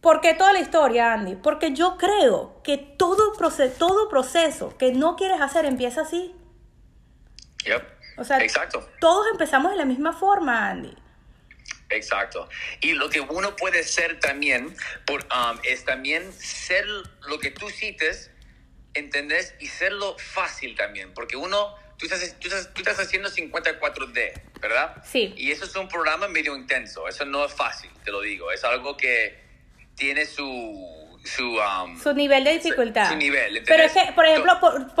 ¿por 0.00 0.20
qué 0.20 0.34
toda 0.34 0.52
la 0.52 0.58
historia, 0.58 1.12
Andy? 1.12 1.36
Porque 1.36 1.74
yo 1.74 1.96
creo 1.96 2.60
que 2.64 2.76
todo, 2.76 3.34
proceso, 3.38 3.72
todo 3.78 4.08
proceso 4.08 4.76
que 4.78 4.92
no 4.92 5.14
quieres 5.14 5.40
hacer 5.40 5.64
empieza 5.64 6.00
así. 6.00 6.34
Yep. 7.66 8.00
O 8.18 8.24
sea, 8.24 8.38
Exacto. 8.42 8.84
todos 8.98 9.26
empezamos 9.30 9.70
de 9.70 9.78
la 9.78 9.84
misma 9.84 10.12
forma, 10.12 10.70
Andy. 10.70 10.94
Exacto. 11.90 12.48
Y 12.80 12.92
lo 12.92 13.10
que 13.10 13.20
uno 13.20 13.56
puede 13.56 13.82
ser 13.82 14.20
también 14.20 14.74
por, 15.04 15.24
um, 15.24 15.58
es 15.64 15.84
también 15.84 16.32
ser 16.32 16.86
lo 17.26 17.38
que 17.40 17.50
tú 17.50 17.68
cites, 17.68 18.30
¿entendés? 18.94 19.54
Y 19.58 19.66
serlo 19.66 20.16
fácil 20.18 20.76
también, 20.76 21.12
porque 21.12 21.36
uno, 21.36 21.74
tú 21.98 22.06
estás, 22.06 22.36
tú 22.38 22.48
estás, 22.48 22.72
tú 22.72 22.80
estás 22.80 22.98
haciendo 23.00 23.28
54D, 23.28 24.40
¿verdad? 24.60 25.02
Sí. 25.04 25.34
Y 25.36 25.50
eso 25.50 25.64
es 25.64 25.74
un 25.74 25.88
programa 25.88 26.28
medio 26.28 26.56
intenso, 26.56 27.08
eso 27.08 27.24
no 27.24 27.44
es 27.44 27.52
fácil, 27.52 27.90
te 28.04 28.10
lo 28.10 28.20
digo, 28.20 28.52
es 28.52 28.62
algo 28.64 28.96
que 28.96 29.38
tiene 29.96 30.26
su 30.26 31.09
su, 31.22 31.44
um, 31.44 32.00
su 32.00 32.14
nivel 32.14 32.44
de 32.44 32.54
dificultad. 32.54 33.10
Su, 33.10 33.16
nivel. 33.16 33.62
Pero 33.66 33.82
es 33.82 33.92
que, 33.92 34.12
por 34.12 34.24
ejemplo, 34.26 34.52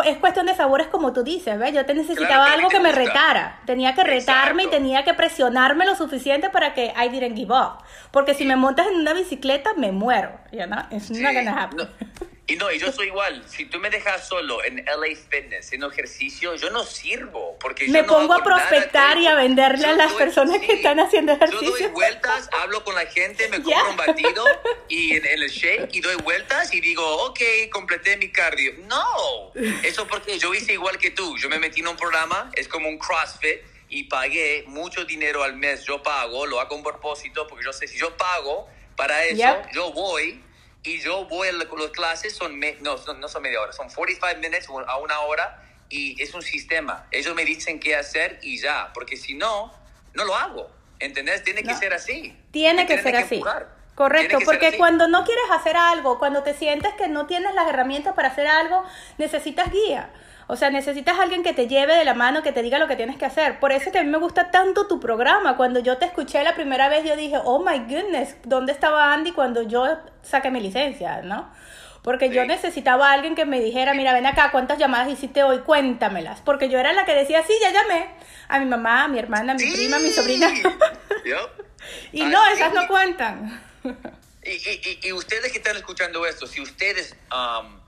es 0.04 0.18
cuestión 0.18 0.46
de 0.46 0.54
sabores 0.54 0.88
como 0.88 1.12
tú 1.12 1.22
dices, 1.22 1.58
¿ves? 1.58 1.72
Yo 1.72 1.86
te 1.86 1.94
necesitaba 1.94 2.52
algo 2.52 2.68
que 2.68 2.80
me 2.80 2.92
retara. 2.92 3.60
Tenía 3.66 3.94
que 3.94 4.04
retarme 4.04 4.64
y 4.64 4.66
tenía 4.68 5.04
que 5.04 5.14
presionarme 5.14 5.86
lo 5.86 5.96
suficiente 5.96 6.50
para 6.50 6.74
que 6.74 6.92
I 6.96 7.08
didn't 7.08 7.36
give 7.36 7.52
up. 7.52 7.82
Porque 8.10 8.34
si 8.34 8.44
me 8.44 8.56
montas 8.56 8.86
en 8.88 8.96
una 8.96 9.14
bicicleta, 9.14 9.74
me 9.74 9.92
muero. 9.92 10.38
You 10.52 10.66
know? 10.66 10.80
It's 10.90 11.10
not 11.10 11.32
gonna 11.32 11.62
happen. 11.62 11.88
Y 12.50 12.56
no, 12.56 12.68
y 12.72 12.80
yo 12.80 12.90
soy 12.90 13.06
igual. 13.06 13.44
Si 13.46 13.66
tú 13.66 13.78
me 13.78 13.90
dejas 13.90 14.26
solo 14.26 14.64
en 14.64 14.84
LA 14.84 15.14
Fitness 15.14 15.66
haciendo 15.66 15.88
ejercicio, 15.88 16.56
yo 16.56 16.68
no 16.70 16.82
sirvo. 16.82 17.56
Porque 17.60 17.86
me 17.86 18.02
pongo 18.02 18.34
a 18.34 18.42
prospectar 18.42 19.18
y 19.18 19.28
a 19.28 19.36
venderle 19.36 19.86
a 19.86 19.92
las 19.92 20.12
personas 20.14 20.58
que 20.58 20.72
están 20.72 20.98
haciendo 20.98 21.30
ejercicio. 21.30 21.68
Yo 21.68 21.70
doy 21.70 21.86
vueltas, 21.92 22.50
hablo 22.60 22.82
con 22.82 22.96
la 22.96 23.06
gente, 23.06 23.48
me 23.50 23.58
compro 23.62 23.90
un 23.90 23.96
batido 23.96 24.44
y 24.88 25.14
en, 25.14 25.26
el 25.26 25.48
shake 25.48 25.94
y 25.94 26.00
doy 26.00 26.16
vueltas 26.16 26.74
y 26.74 26.80
digo, 26.80 27.06
ok, 27.26 27.40
completé 27.70 28.16
mi 28.16 28.32
cardio. 28.32 28.72
No, 28.88 29.52
eso 29.84 30.08
porque 30.08 30.36
yo 30.36 30.52
hice 30.52 30.72
igual 30.72 30.98
que 30.98 31.12
tú. 31.12 31.36
Yo 31.38 31.48
me 31.48 31.60
metí 31.60 31.82
en 31.82 31.86
un 31.86 31.96
programa, 31.96 32.50
es 32.56 32.66
como 32.66 32.88
un 32.88 32.98
CrossFit 32.98 33.60
y 33.88 34.04
pagué 34.04 34.64
mucho 34.66 35.04
dinero 35.04 35.44
al 35.44 35.54
mes. 35.54 35.84
Yo 35.84 36.02
pago, 36.02 36.46
lo 36.46 36.58
hago 36.58 36.70
con 36.70 36.82
propósito 36.82 37.46
porque 37.46 37.64
yo 37.64 37.72
sé 37.72 37.86
si 37.86 37.96
yo 37.96 38.16
pago 38.16 38.68
para 38.96 39.24
eso, 39.24 39.62
yo 39.72 39.92
voy 39.92 40.42
y 40.82 41.00
yo 41.00 41.26
voy 41.26 41.48
a 41.48 41.52
las 41.52 41.66
clases, 41.92 42.34
son 42.34 42.58
no, 42.80 42.96
no 43.18 43.28
son 43.28 43.42
media 43.42 43.60
hora, 43.60 43.72
son 43.72 43.90
45 43.90 44.40
minutos 44.40 44.88
a 44.88 44.98
una 44.98 45.20
hora 45.20 45.62
y 45.88 46.20
es 46.22 46.32
un 46.34 46.42
sistema. 46.42 47.06
Ellos 47.10 47.34
me 47.34 47.44
dicen 47.44 47.80
qué 47.80 47.96
hacer 47.96 48.38
y 48.42 48.58
ya, 48.58 48.90
porque 48.94 49.16
si 49.16 49.34
no, 49.34 49.72
no 50.14 50.24
lo 50.24 50.34
hago. 50.34 50.70
¿Entendés? 50.98 51.42
Tiene 51.42 51.62
que 51.62 51.74
ser 51.74 51.94
así. 51.94 52.36
Tiene 52.50 52.86
que 52.86 53.02
ser 53.02 53.16
así. 53.16 53.42
Correcto, 53.94 54.38
porque 54.44 54.76
cuando 54.78 55.08
no 55.08 55.24
quieres 55.24 55.44
hacer 55.50 55.76
algo, 55.76 56.18
cuando 56.18 56.42
te 56.42 56.54
sientes 56.54 56.92
que 56.94 57.08
no 57.08 57.26
tienes 57.26 57.54
las 57.54 57.68
herramientas 57.68 58.14
para 58.14 58.28
hacer 58.28 58.46
algo, 58.46 58.84
necesitas 59.18 59.70
guía. 59.70 60.10
O 60.50 60.56
sea, 60.56 60.68
necesitas 60.68 61.16
alguien 61.20 61.44
que 61.44 61.52
te 61.52 61.68
lleve 61.68 61.94
de 61.94 62.04
la 62.04 62.12
mano, 62.12 62.42
que 62.42 62.50
te 62.50 62.60
diga 62.60 62.80
lo 62.80 62.88
que 62.88 62.96
tienes 62.96 63.16
que 63.16 63.24
hacer. 63.24 63.60
Por 63.60 63.70
eso 63.70 63.92
que 63.92 64.00
a 64.00 64.02
mí 64.02 64.10
me 64.10 64.18
gusta 64.18 64.50
tanto 64.50 64.88
tu 64.88 64.98
programa. 64.98 65.56
Cuando 65.56 65.78
yo 65.78 65.96
te 65.98 66.06
escuché 66.06 66.42
la 66.42 66.56
primera 66.56 66.88
vez, 66.88 67.04
yo 67.04 67.14
dije, 67.14 67.36
oh 67.44 67.60
my 67.60 67.78
goodness, 67.78 68.34
¿dónde 68.42 68.72
estaba 68.72 69.12
Andy 69.12 69.30
cuando 69.30 69.62
yo 69.62 69.86
saqué 70.22 70.50
mi 70.50 70.60
licencia? 70.60 71.22
¿No? 71.22 71.48
Porque 72.02 72.30
yo 72.30 72.44
necesitaba 72.46 73.10
a 73.10 73.12
alguien 73.12 73.36
que 73.36 73.44
me 73.44 73.60
dijera, 73.60 73.94
mira, 73.94 74.12
ven 74.12 74.26
acá, 74.26 74.50
¿cuántas 74.50 74.76
llamadas 74.76 75.08
hiciste 75.08 75.44
hoy? 75.44 75.60
Cuéntamelas. 75.60 76.40
Porque 76.40 76.68
yo 76.68 76.80
era 76.80 76.92
la 76.94 77.04
que 77.04 77.14
decía, 77.14 77.44
sí, 77.46 77.52
ya 77.60 77.70
llamé. 77.70 78.10
A 78.48 78.58
mi 78.58 78.66
mamá, 78.66 79.04
a 79.04 79.08
mi 79.08 79.20
hermana, 79.20 79.52
a 79.52 79.54
mi 79.54 79.70
prima, 79.70 79.98
a 79.98 80.00
mi 80.00 80.10
sobrina. 80.10 80.50
y 82.12 82.24
no, 82.24 82.44
esas 82.48 82.74
no 82.74 82.88
cuentan. 82.88 83.62
y, 84.42 84.50
y, 84.50 84.98
y, 85.00 85.12
ustedes 85.12 85.52
que 85.52 85.58
están 85.58 85.76
escuchando 85.76 86.26
esto, 86.26 86.48
si 86.48 86.60
ustedes 86.60 87.14
um, 87.30 87.79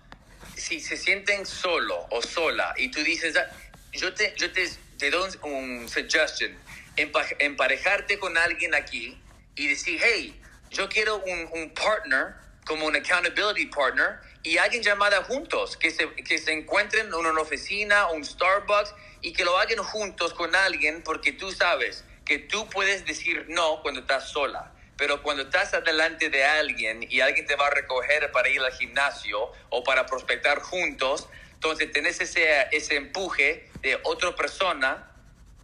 si 0.56 0.80
se 0.80 0.96
sienten 0.96 1.46
solo 1.46 2.06
o 2.10 2.22
sola 2.22 2.74
y 2.76 2.90
tú 2.90 3.02
dices, 3.02 3.36
ah, 3.36 3.48
yo 3.92 4.12
te, 4.14 4.34
yo 4.36 4.50
te, 4.52 4.68
te 4.98 5.10
doy 5.10 5.30
un 5.42 5.88
suggestion, 5.88 6.56
emparejarte 6.96 8.18
con 8.18 8.36
alguien 8.36 8.74
aquí 8.74 9.20
y 9.54 9.68
decir, 9.68 10.00
hey, 10.02 10.40
yo 10.70 10.88
quiero 10.88 11.18
un, 11.18 11.48
un 11.52 11.70
partner, 11.74 12.34
como 12.64 12.86
un 12.86 12.96
accountability 12.96 13.66
partner, 13.66 14.20
y 14.42 14.56
alguien 14.56 14.82
llamada 14.82 15.22
juntos, 15.24 15.76
que 15.76 15.90
se, 15.90 16.08
que 16.14 16.38
se 16.38 16.52
encuentren 16.52 17.08
en 17.08 17.14
una 17.14 17.40
oficina, 17.40 18.08
un 18.10 18.24
Starbucks, 18.24 18.94
y 19.20 19.32
que 19.32 19.44
lo 19.44 19.58
hagan 19.58 19.78
juntos 19.78 20.32
con 20.34 20.54
alguien, 20.54 21.02
porque 21.02 21.32
tú 21.32 21.52
sabes 21.52 22.04
que 22.24 22.38
tú 22.38 22.68
puedes 22.70 23.04
decir 23.04 23.46
no 23.48 23.82
cuando 23.82 24.00
estás 24.00 24.30
sola 24.30 24.71
pero 25.02 25.20
cuando 25.20 25.42
estás 25.42 25.74
adelante 25.74 26.30
de 26.30 26.44
alguien 26.44 27.04
y 27.10 27.22
alguien 27.22 27.44
te 27.44 27.56
va 27.56 27.66
a 27.66 27.70
recoger 27.70 28.30
para 28.30 28.48
ir 28.48 28.60
al 28.60 28.72
gimnasio 28.72 29.50
o 29.68 29.82
para 29.82 30.06
prospectar 30.06 30.60
juntos, 30.60 31.28
entonces 31.54 31.90
tenés 31.90 32.20
ese, 32.20 32.68
ese 32.70 32.94
empuje 32.94 33.68
de 33.80 33.98
otra 34.04 34.32
persona 34.36 35.10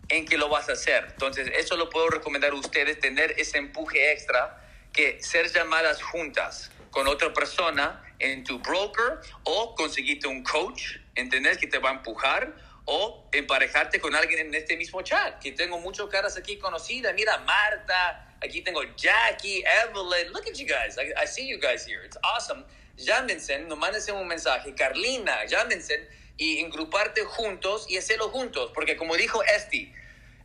en 0.09 0.27
que 0.27 0.37
lo 0.39 0.49
vas 0.49 0.69
a 0.69 0.73
hacer. 0.73 1.07
Entonces, 1.13 1.53
eso 1.55 1.77
lo 1.77 1.89
puedo 1.89 2.09
recomendar 2.09 2.51
a 2.51 2.57
ustedes, 2.57 2.99
tener 2.99 3.37
ese 3.39 3.59
empuje 3.59 4.11
extra, 4.11 4.61
que 4.93 5.23
ser 5.23 5.49
llamadas 5.53 6.03
juntas 6.03 6.73
con 6.91 7.07
otra 7.07 7.33
persona 7.33 8.03
en 8.19 8.43
tu 8.43 8.59
broker 8.59 9.21
o 9.45 9.77
conseguirte 9.77 10.27
un 10.27 10.43
coach, 10.43 10.97
entender 11.15 11.59
que 11.59 11.69
te 11.69 11.79
va 11.79 11.91
a 11.91 11.93
empujar 11.93 12.57
o 12.87 13.29
emparejarte 13.31 14.01
con 14.01 14.17
alguien 14.17 14.49
en 14.49 14.55
este 14.57 14.77
mismo 14.77 15.01
chat, 15.03 15.39
que 15.39 15.53
tengo 15.53 15.79
muchas 15.79 16.09
caras 16.09 16.37
aquí 16.37 16.59
conocidas. 16.59 17.15
Mira, 17.15 17.39
Marta, 17.39 18.28
aquí 18.43 18.63
tengo 18.63 18.83
Jackie, 18.97 19.65
Evelyn. 19.83 20.33
Look 20.33 20.47
at 20.47 20.59
you 20.59 20.67
guys. 20.67 20.99
I, 20.99 21.27
see 21.27 21.47
you 21.47 21.59
guys 21.59 21.85
here. 21.85 22.03
It's 22.05 22.17
awesome. 22.23 22.65
Llámense, 22.97 23.59
nos 23.69 23.79
mándense 23.79 24.13
un 24.13 24.27
mensaje. 24.27 24.75
Carlina, 24.75 25.45
llámense 25.47 26.09
y 26.37 26.59
engruparte 26.59 27.25
juntos 27.25 27.87
y 27.89 27.97
hacerlo 27.97 28.29
juntos. 28.31 28.73
Porque 28.75 28.97
como 28.97 29.17
dijo 29.17 29.43
Esti, 29.45 29.93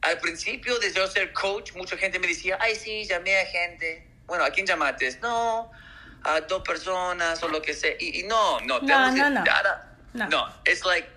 al 0.02 0.20
principio 0.20 0.78
de 0.80 0.92
yo 0.94 1.08
ser 1.08 1.34
coach, 1.34 1.74
mucha 1.74 1.98
gente 1.98 2.20
me 2.20 2.28
decía, 2.28 2.58
ay, 2.60 2.76
sí, 2.76 3.06
llamé 3.06 3.40
a 3.40 3.46
gente. 3.46 4.08
Bueno, 4.26 4.44
¿a 4.44 4.50
quién 4.52 4.66
llamaste? 4.66 5.18
No, 5.22 5.72
a 6.24 6.42
dos 6.42 6.62
personas 6.64 7.42
o 7.44 7.48
lo 7.48 7.62
que 7.62 7.74
sea. 7.74 7.96
Y, 8.00 8.24
no, 8.24 8.60
no, 8.62 8.80
no, 8.82 9.12
no, 9.12 9.30
no. 9.30 9.44
no. 10.14 10.28
No, 10.30 10.48
it's 10.66 10.86
like, 10.86 11.08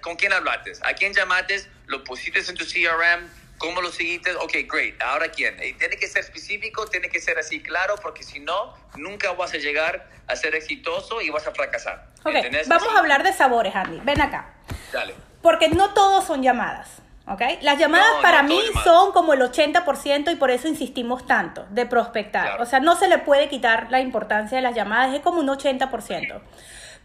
¿con 0.00 0.16
quién 0.16 0.32
hablaste? 0.32 0.72
¿A 0.82 0.94
quién 0.94 1.14
llamaste? 1.14 1.64
¿Lo 1.86 2.02
pusiste 2.02 2.40
en 2.40 2.56
tu 2.56 2.64
CRM? 2.64 3.41
¿Cómo 3.62 3.80
lo 3.80 3.92
seguiste? 3.92 4.34
Ok, 4.34 4.54
great. 4.68 5.00
Ahora 5.00 5.28
quién. 5.28 5.56
tiene 5.56 5.96
que 5.96 6.08
ser 6.08 6.24
específico, 6.24 6.84
tiene 6.86 7.08
que 7.08 7.20
ser 7.20 7.38
así 7.38 7.62
claro, 7.62 7.94
porque 8.02 8.24
si 8.24 8.40
no, 8.40 8.74
nunca 8.96 9.30
vas 9.32 9.54
a 9.54 9.58
llegar 9.58 10.08
a 10.26 10.34
ser 10.34 10.56
exitoso 10.56 11.20
y 11.20 11.30
vas 11.30 11.46
a 11.46 11.52
fracasar. 11.52 12.08
Ok, 12.24 12.34
vamos 12.66 12.88
a 12.92 12.98
hablar 12.98 13.22
de 13.22 13.32
sabores, 13.32 13.76
Andy. 13.76 14.00
Ven 14.02 14.20
acá. 14.20 14.52
Dale. 14.92 15.14
Porque 15.42 15.68
no 15.68 15.94
todos 15.94 16.24
son 16.26 16.42
llamadas. 16.42 16.88
¿ok? 17.28 17.40
Las 17.60 17.78
llamadas 17.78 18.20
para 18.20 18.42
mí 18.42 18.60
son 18.82 19.12
como 19.12 19.32
el 19.32 19.40
80% 19.40 20.32
y 20.32 20.34
por 20.34 20.50
eso 20.50 20.66
insistimos 20.66 21.24
tanto 21.24 21.64
de 21.70 21.86
prospectar. 21.86 22.60
O 22.60 22.66
sea, 22.66 22.80
no 22.80 22.96
se 22.96 23.06
le 23.06 23.18
puede 23.18 23.48
quitar 23.48 23.92
la 23.92 24.00
importancia 24.00 24.56
de 24.56 24.62
las 24.62 24.74
llamadas, 24.74 25.14
es 25.14 25.20
como 25.20 25.38
un 25.38 25.46
80%. 25.46 26.40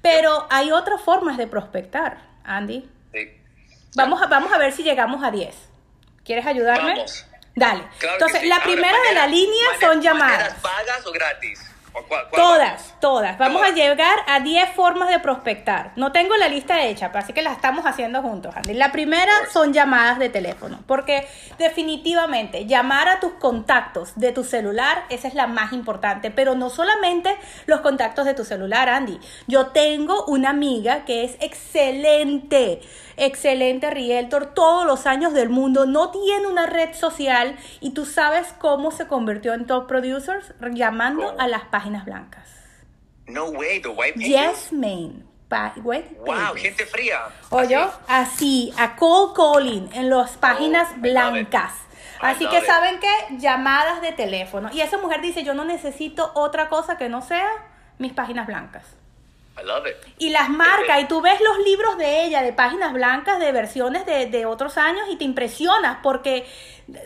Pero 0.01 0.47
hay 0.49 0.71
otras 0.71 1.01
formas 1.03 1.37
de 1.37 1.45
prospectar, 1.45 2.17
Andy. 2.43 2.89
Sí. 3.13 3.29
Vamos, 3.95 4.23
a, 4.23 4.25
vamos 4.25 4.51
a 4.51 4.57
ver 4.57 4.71
si 4.71 4.81
llegamos 4.81 5.23
a 5.23 5.29
10. 5.29 5.55
¿Quieres 6.27 6.45
ayudarme? 6.45 6.93
Vamos. 6.95 7.25
Dale. 7.55 7.83
Entonces, 8.01 8.43
la 8.43 8.61
primera 8.61 8.97
de 9.07 9.15
la 9.15 9.27
línea 9.27 9.65
son 9.79 10.01
llamadas. 10.01 10.55
pagas 10.61 11.05
o 11.05 11.11
gratis? 11.13 11.57
todas, 12.35 12.93
todas. 12.99 13.37
Vamos 13.37 13.61
a 13.63 13.69
llegar 13.69 14.19
a 14.27 14.39
10 14.39 14.71
formas 14.71 15.09
de 15.09 15.19
prospectar. 15.19 15.91
No 15.95 16.11
tengo 16.11 16.35
la 16.37 16.47
lista 16.47 16.83
hecha, 16.85 17.11
así 17.13 17.33
que 17.33 17.41
la 17.41 17.51
estamos 17.51 17.85
haciendo 17.85 18.21
juntos, 18.21 18.55
Andy. 18.55 18.73
La 18.73 18.91
primera 18.91 19.31
son 19.51 19.73
llamadas 19.73 20.19
de 20.19 20.29
teléfono, 20.29 20.79
porque 20.85 21.27
definitivamente 21.57 22.65
llamar 22.65 23.07
a 23.07 23.19
tus 23.19 23.33
contactos 23.33 24.13
de 24.15 24.31
tu 24.31 24.43
celular, 24.43 25.05
esa 25.09 25.27
es 25.27 25.33
la 25.33 25.47
más 25.47 25.73
importante, 25.73 26.31
pero 26.31 26.55
no 26.55 26.69
solamente 26.69 27.35
los 27.65 27.81
contactos 27.81 28.25
de 28.25 28.33
tu 28.33 28.45
celular, 28.45 28.89
Andy. 28.89 29.19
Yo 29.47 29.67
tengo 29.67 30.25
una 30.25 30.49
amiga 30.49 31.05
que 31.05 31.23
es 31.23 31.35
excelente, 31.39 32.81
excelente 33.17 33.89
realtor 33.89 34.53
todos 34.53 34.85
los 34.85 35.05
años 35.05 35.33
del 35.33 35.49
mundo, 35.49 35.85
no 35.85 36.11
tiene 36.11 36.47
una 36.47 36.65
red 36.65 36.93
social 36.93 37.57
y 37.81 37.91
tú 37.91 38.05
sabes 38.05 38.53
cómo 38.59 38.91
se 38.91 39.07
convirtió 39.07 39.53
en 39.53 39.65
top 39.65 39.87
producers 39.87 40.53
llamando 40.71 41.35
a 41.39 41.47
las 41.47 41.65
páginas 41.65 42.05
blancas. 42.05 42.47
No 43.27 43.49
way, 43.49 43.81
the 43.81 43.89
white 43.89 44.13
pages. 44.13 44.29
Yes, 44.29 44.71
man. 44.71 45.25
wow, 45.49 46.55
gente 46.55 46.85
fría. 46.85 47.25
Oye, 47.49 47.77
así, 48.07 48.73
a 48.77 48.95
cold 48.95 49.35
calling 49.35 49.89
en 49.93 50.09
las 50.09 50.37
páginas 50.37 50.89
oh, 50.93 51.01
blancas. 51.01 51.73
Así 52.19 52.47
que 52.47 52.61
saben 52.61 52.99
que 52.99 53.37
llamadas 53.37 54.01
de 54.01 54.11
teléfono. 54.11 54.69
Y 54.71 54.81
esa 54.81 54.97
mujer 54.97 55.21
dice, 55.21 55.43
yo 55.43 55.53
no 55.53 55.65
necesito 55.65 56.31
otra 56.35 56.69
cosa 56.69 56.97
que 56.97 57.09
no 57.09 57.21
sea 57.21 57.49
mis 57.97 58.13
páginas 58.13 58.47
blancas. 58.47 58.96
I 59.59 59.65
love 59.65 59.87
it. 59.87 59.95
Y 60.17 60.29
las 60.29 60.49
marca, 60.49 60.99
y 60.99 61.07
tú 61.07 61.21
ves 61.21 61.39
los 61.41 61.65
libros 61.65 61.97
de 61.97 62.25
ella, 62.25 62.41
de 62.41 62.53
páginas 62.53 62.93
blancas, 62.93 63.39
de 63.39 63.51
versiones 63.51 64.05
de, 64.05 64.27
de 64.27 64.45
otros 64.45 64.77
años, 64.77 65.07
y 65.09 65.15
te 65.15 65.23
impresionas 65.23 65.97
porque 66.03 66.45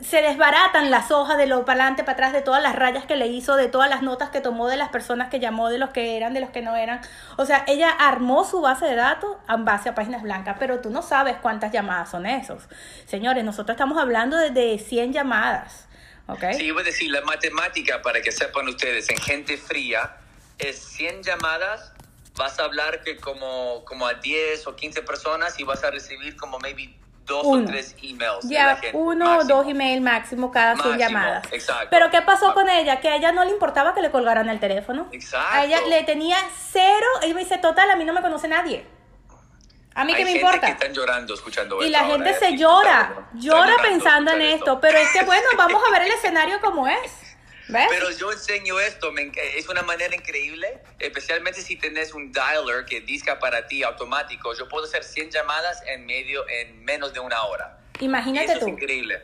se 0.02 0.22
desbaratan 0.22 0.92
las 0.92 1.10
hojas 1.10 1.38
de 1.38 1.48
lo 1.48 1.66
para 1.66 1.82
adelante, 1.82 2.04
para 2.04 2.14
atrás, 2.14 2.34
de 2.34 2.42
todas 2.42 2.62
las 2.62 2.76
rayas 2.76 3.06
que 3.06 3.16
le 3.16 3.28
hizo, 3.28 3.56
de 3.56 3.68
todas 3.68 3.90
las 3.90 4.04
notas 4.04 4.30
que 4.30 4.40
tomó, 4.40 4.68
de 4.68 4.78
las 4.78 4.90
personas 4.90 5.30
que 5.30 5.40
llamó, 5.40 5.70
de 5.70 5.80
los 5.80 5.90
que 5.90 6.18
eran, 6.18 6.34
de 6.34 6.40
los 6.40 6.52
que 6.52 6.62
no 6.62 6.76
eran. 6.76 7.02
O 7.38 7.46
sea, 7.46 7.64
ella 7.68 7.90
armó 7.90 8.44
su 8.44 8.62
base 8.62 8.86
de 8.86 8.96
datos 8.96 9.38
en 9.50 9.66
base 9.66 9.90
a 9.90 9.96
páginas 9.96 10.22
blancas, 10.22 10.58
pero 10.60 10.82
tú 10.82 10.92
no 10.92 11.02
sabes 11.02 11.38
cuántas 11.42 11.72
llamadas 11.72 12.12
son 12.12 12.28
esos. 12.28 12.64
Señores, 13.06 13.44
nosotros 13.44 13.76
estamos 13.76 13.98
hablando 13.98 14.38
de, 14.38 14.52
de 14.52 14.78
100 14.78 15.14
llamadas. 15.14 15.88
¿okay? 16.28 16.54
Sí, 16.54 16.70
voy 16.70 16.84
a 16.84 16.86
decir, 16.86 17.10
la 17.10 17.22
matemática, 17.22 18.02
para 18.04 18.22
que 18.22 18.32
sepan 18.32 18.68
ustedes, 18.68 19.10
en 19.10 19.18
gente 19.18 19.58
fría, 19.58 20.16
es 20.60 20.78
100 20.78 21.24
llamadas 21.24 21.92
vas 22.36 22.60
a 22.60 22.64
hablar 22.64 23.02
que 23.02 23.18
como, 23.18 23.84
como 23.86 24.08
a 24.08 24.14
10 24.16 24.68
o 24.68 24.76
15 24.76 25.02
personas 25.04 25.60
y 25.60 25.64
vas 25.64 25.84
a 25.84 25.92
recibir 25.92 26.36
como 26.36 26.60
maybe 26.60 26.96
dos 27.26 27.46
o 27.46 27.64
tres 27.66 27.96
emails. 28.02 28.48
Ya, 28.48 28.80
uno 28.94 29.38
o 29.38 29.44
dos 29.44 29.68
emails 29.68 30.02
máximo 30.02 30.52
cada 30.52 30.76
sus 30.78 30.98
llamadas. 30.98 31.46
Exacto. 31.52 31.88
Pero 31.90 32.10
¿qué 32.10 32.22
pasó 32.22 32.50
ah. 32.50 32.54
con 32.54 32.70
ella? 32.70 33.00
Que 33.00 33.10
a 33.10 33.16
ella 33.16 33.32
no 33.32 33.44
le 33.44 33.52
importaba 33.52 33.94
que 33.94 34.02
le 34.02 34.12
colgaran 34.12 34.50
el 34.50 34.60
teléfono. 34.60 35.08
Exacto. 35.12 35.58
A 35.58 35.66
ella 35.66 35.82
le 35.88 36.04
tenía 36.04 36.38
cero. 36.72 37.08
Ella 37.22 37.34
me 37.34 37.42
dice, 37.42 37.58
total, 37.58 37.90
a 37.90 37.96
mí 37.96 38.06
no 38.06 38.14
me 38.14 38.22
conoce 38.22 38.48
nadie. 38.48 38.86
A 39.94 40.06
mí 40.06 40.14
qué 40.14 40.24
me 40.24 40.32
importa. 40.32 40.68
Que 40.68 40.72
están 40.72 40.94
llorando 40.94 41.34
escuchando 41.34 41.84
y 41.84 41.90
la 41.90 42.06
gente 42.06 42.34
se 42.36 42.58
llora, 42.58 43.28
llora 43.34 43.76
pensando 43.82 44.32
en 44.32 44.42
esto. 44.42 44.80
Pero 44.80 44.98
es 44.98 45.12
que 45.12 45.26
bueno, 45.26 45.48
vamos 45.58 45.82
a 45.86 45.92
ver 45.92 46.04
el 46.04 46.12
escenario 46.12 46.62
como 46.62 46.88
es. 46.88 47.21
Pero 47.72 48.12
yo 48.12 48.32
enseño 48.32 48.80
esto, 48.80 49.14
es 49.56 49.70
una 49.70 49.82
manera 49.82 50.16
increíble, 50.16 50.80
especialmente 51.00 51.62
si 51.62 51.76
tenés 51.76 52.14
un 52.14 52.32
dialer 52.32 52.86
que 52.86 53.02
disca 53.02 53.40
para 53.40 53.68
ti 53.68 53.84
automático. 53.84 54.54
Yo 54.56 54.68
puedo 54.68 54.86
hacer 54.86 55.04
100 55.04 55.32
llamadas 55.32 55.82
en 55.88 56.06
medio, 56.06 56.48
en 56.50 56.84
menos 56.84 57.14
de 57.14 57.20
una 57.20 57.44
hora. 57.44 57.80
Imagínate 58.00 58.54
eso 58.54 58.62
es 58.62 58.68
increíble. 58.68 59.22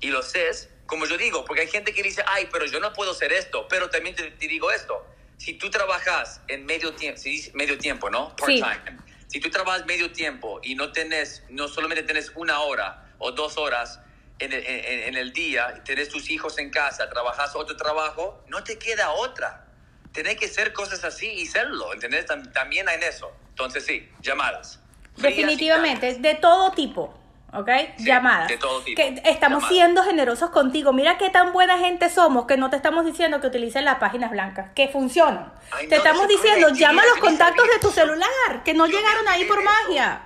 Y 0.00 0.08
lo 0.08 0.22
sé, 0.22 0.50
como 0.86 1.06
yo 1.06 1.16
digo, 1.16 1.44
porque 1.44 1.62
hay 1.62 1.68
gente 1.68 1.94
que 1.94 2.02
dice, 2.02 2.22
ay, 2.26 2.48
pero 2.50 2.66
yo 2.66 2.80
no 2.80 2.92
puedo 2.92 3.12
hacer 3.12 3.32
esto. 3.32 3.66
Pero 3.68 3.90
también 3.90 4.14
te, 4.14 4.30
digo 4.46 4.70
esto, 4.70 5.06
si 5.36 5.54
tú 5.54 5.70
trabajas 5.70 6.40
en 6.48 6.66
medio 6.66 6.92
tiempo, 6.94 7.20
si 7.20 7.50
medio 7.54 7.78
tiempo, 7.78 8.10
¿no? 8.10 8.34
Part-time. 8.36 8.98
Si 9.28 9.40
tú 9.40 9.50
trabajas 9.50 9.84
medio 9.86 10.12
tiempo 10.12 10.60
y 10.62 10.74
no 10.74 10.92
tenés, 10.92 11.42
no 11.48 11.68
solamente 11.68 12.04
tenés 12.04 12.30
una 12.36 12.60
hora 12.60 13.12
o 13.18 13.32
dos 13.32 13.56
horas, 13.56 14.00
en 14.38 14.52
el, 14.52 14.64
en, 14.66 15.16
el 15.16 15.32
día, 15.32 15.82
tenés 15.84 16.08
tus 16.08 16.28
hijos 16.30 16.58
en 16.58 16.70
casa, 16.70 17.08
trabajas 17.08 17.54
otro 17.54 17.76
trabajo, 17.76 18.42
no 18.48 18.64
te 18.64 18.78
queda 18.78 19.10
otra. 19.10 19.66
Tenés 20.12 20.36
que 20.36 20.46
hacer 20.46 20.72
cosas 20.72 21.04
así 21.04 21.26
y 21.26 21.46
serlo, 21.46 21.92
¿entendés? 21.92 22.26
También 22.52 22.88
en 22.88 23.02
eso. 23.02 23.32
Entonces 23.50 23.84
sí, 23.84 24.08
llamadas. 24.20 24.80
Definitivamente, 25.16 26.14
de 26.14 26.34
todo 26.34 26.72
tipo. 26.72 27.20
¿ok? 27.54 27.68
llamadas. 27.98 28.48
De 28.48 28.58
todo 28.58 28.80
tipo. 28.82 29.00
Que 29.00 29.22
estamos 29.24 29.66
siendo 29.68 30.02
generosos 30.02 30.50
contigo. 30.50 30.92
Mira 30.92 31.18
qué 31.18 31.30
tan 31.30 31.52
buena 31.52 31.78
gente 31.78 32.10
somos 32.10 32.46
que 32.46 32.56
no 32.56 32.70
te 32.70 32.76
estamos 32.76 33.04
diciendo 33.04 33.40
que 33.40 33.46
utilices 33.46 33.82
las 33.82 33.96
páginas 33.98 34.30
blancas, 34.30 34.70
que 34.74 34.88
funcionan. 34.88 35.52
te 35.88 35.96
estamos 35.96 36.28
diciendo, 36.28 36.68
llama 36.70 37.02
a 37.02 37.06
los 37.06 37.18
contactos 37.18 37.66
de 37.68 37.78
tu 37.80 37.90
celular, 37.90 38.62
que 38.64 38.74
no 38.74 38.86
llegaron 38.86 39.28
ahí 39.28 39.44
por 39.44 39.62
magia. 39.62 40.22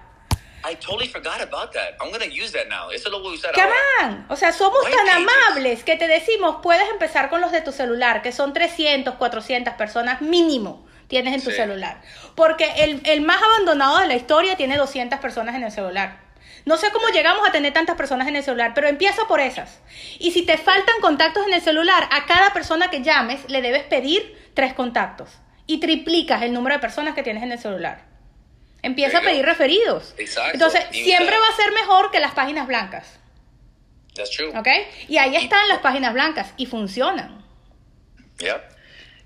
I 0.64 0.75
totally 0.75 1.09
forgot 1.09 1.40
about 1.40 1.73
that. 1.73 1.97
I'm 2.01 2.11
going 2.11 2.29
to 2.29 2.35
use 2.35 2.53
that 2.53 2.68
now. 2.68 2.90
Eso 2.90 3.11
lo 3.11 3.21
voy 3.21 3.33
a 3.33 3.38
usar 3.38 3.55
ahora. 3.55 4.27
O 4.29 4.37
sea, 4.37 4.53
somos 4.53 4.83
tan 4.90 5.09
amables 5.09 5.85
que 5.85 5.97
te 5.97 6.09
decimos, 6.09 6.57
puedes 6.62 6.88
empezar 6.90 7.31
con 7.31 7.40
los 7.40 7.53
de 7.53 7.61
tu 7.61 7.73
celular, 7.73 8.23
que 8.23 8.33
son 8.33 8.53
300, 8.53 9.14
400 9.14 9.75
personas 9.75 10.21
mínimo 10.21 10.87
tienes 11.09 11.35
en 11.35 11.42
tu 11.42 11.51
celular. 11.51 12.01
Porque 12.35 12.71
el, 12.79 13.01
el 13.05 13.23
más 13.23 13.42
abandonado 13.42 13.99
de 13.99 14.07
la 14.07 14.14
historia 14.14 14.57
tiene 14.57 14.77
200 14.77 15.18
personas 15.18 15.57
en 15.57 15.64
el 15.64 15.73
celular. 15.73 16.21
No 16.64 16.77
sé 16.77 16.90
cómo 16.92 17.09
llegamos 17.09 17.49
a 17.49 17.53
tener 17.53 17.73
tantas 17.73 17.97
personas 17.97 18.29
en 18.29 18.37
el 18.37 18.44
celular, 18.44 18.73
pero 18.75 18.88
empieza 18.88 19.27
por 19.27 19.40
esas. 19.40 19.81
Y 20.18 20.33
si 20.33 20.44
te 20.44 20.59
faltan 20.59 21.01
contactos 21.01 21.47
en 21.47 21.55
el 21.55 21.62
celular, 21.62 22.07
a 22.12 22.27
cada 22.27 22.53
persona 22.53 22.90
que 22.90 23.03
llames 23.03 23.40
le 23.49 23.62
debes 23.62 23.85
pedir 23.85 24.37
tres 24.55 24.75
contactos. 24.75 25.31
Y 25.66 25.81
triplicas 25.81 26.42
el 26.42 26.53
número 26.53 26.77
de 26.77 26.81
personas 26.81 27.14
que 27.14 27.23
tienes 27.23 27.42
en 27.42 27.53
el 27.53 27.59
celular. 27.59 28.08
Empieza 28.83 29.19
a 29.19 29.21
pedir 29.23 29.45
referidos. 29.45 30.14
Exacto. 30.19 30.53
Entonces, 30.55 30.85
siempre 30.93 31.37
va 31.37 31.47
a 31.53 31.57
ser 31.57 31.73
mejor 31.73 32.11
que 32.11 32.21
las 32.21 32.33
páginas 32.33 32.67
blancas. 32.67 33.19
That's 34.14 34.31
true. 34.31 34.49
¿Ok? 34.57 34.69
Y 35.09 35.19
ahí 35.19 35.37
están 35.37 35.67
las 35.69 35.79
páginas 35.79 36.12
blancas 36.14 36.53
y 36.57 36.67
funcionan. 36.67 37.45
Yeah. 38.38 38.62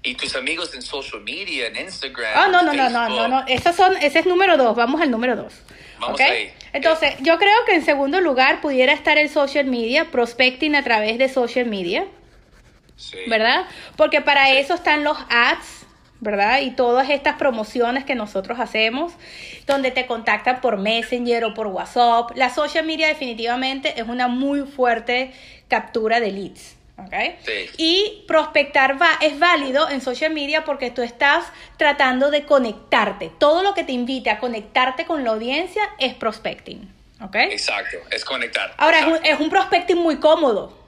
Y 0.03 0.15
tus 0.15 0.35
amigos 0.35 0.75
en 0.75 0.83
social 0.83 1.23
media, 1.23 1.67
en 1.69 1.77
Instagram. 1.77 2.33
Oh, 2.39 2.51
no, 2.51 2.63
no, 2.63 2.73
no, 2.73 2.91
no, 2.91 3.09
no, 3.09 3.29
no. 3.29 3.73
Son, 3.73 3.97
ese 3.99 4.21
es 4.21 4.27
número 4.27 4.57
dos. 4.57 4.75
Vamos 4.75 5.01
al 5.01 5.11
número 5.11 5.37
dos. 5.37 5.55
Vamos 6.01 6.19
ahí. 6.21 6.53
Entonces, 6.73 7.15
yo 7.21 7.39
creo 7.39 7.65
que 7.67 7.75
en 7.75 7.85
segundo 7.85 8.21
lugar 8.21 8.61
pudiera 8.61 8.93
estar 8.93 9.19
el 9.19 9.29
social 9.29 9.67
media, 9.67 10.11
prospecting 10.11 10.75
a 10.75 10.83
través 10.83 11.19
de 11.19 11.29
social 11.29 11.67
media. 11.67 12.07
¿verdad? 13.27 13.67
Porque 13.97 14.21
para 14.21 14.51
eso 14.51 14.75
están 14.75 15.05
los 15.05 15.17
ads, 15.29 15.82
¿verdad? 16.23 16.61
Y 16.61 16.71
todas 16.71 17.11
estas 17.11 17.35
promociones 17.35 18.05
que 18.05 18.15
nosotros 18.15 18.61
hacemos, 18.61 19.13
donde 19.67 19.91
te 19.91 20.07
contactan 20.07 20.61
por 20.61 20.79
Messenger 20.79 21.45
o 21.45 21.53
por 21.53 21.67
WhatsApp. 21.67 22.31
La 22.37 22.49
social 22.49 22.87
media 22.87 23.09
definitivamente 23.09 24.01
es 24.01 24.07
una 24.07 24.29
muy 24.29 24.61
fuerte 24.61 25.33
captura 25.67 26.21
de 26.21 26.31
leads. 26.31 26.77
¿Okay? 26.97 27.37
Y 27.79 28.25
prospectar 28.29 29.01
va, 29.01 29.09
es 29.21 29.37
válido 29.41 29.91
en 29.91 30.01
social 30.01 30.33
media 30.33 30.65
porque 30.65 30.93
tú 30.93 31.03
estás 31.03 31.45
tratando 31.77 32.31
de 32.31 32.45
conectarte. 32.45 33.33
Todo 33.39 33.65
lo 33.65 33.75
que 33.75 33.83
te 33.83 33.91
invite 33.91 34.31
a 34.31 34.39
conectarte 34.39 35.05
con 35.05 35.25
la 35.25 35.31
audiencia 35.31 35.83
es 35.99 36.15
prospecting. 36.15 36.89
¿okay? 37.21 37.51
Exacto, 37.51 37.97
es 38.13 38.25
conectar. 38.25 38.73
Ahora, 38.77 39.01
es 39.01 39.07
un, 39.07 39.19
es 39.25 39.41
un, 39.41 39.51
prospecting 39.51 39.99
muy 39.99 40.21
cómodo. 40.21 40.79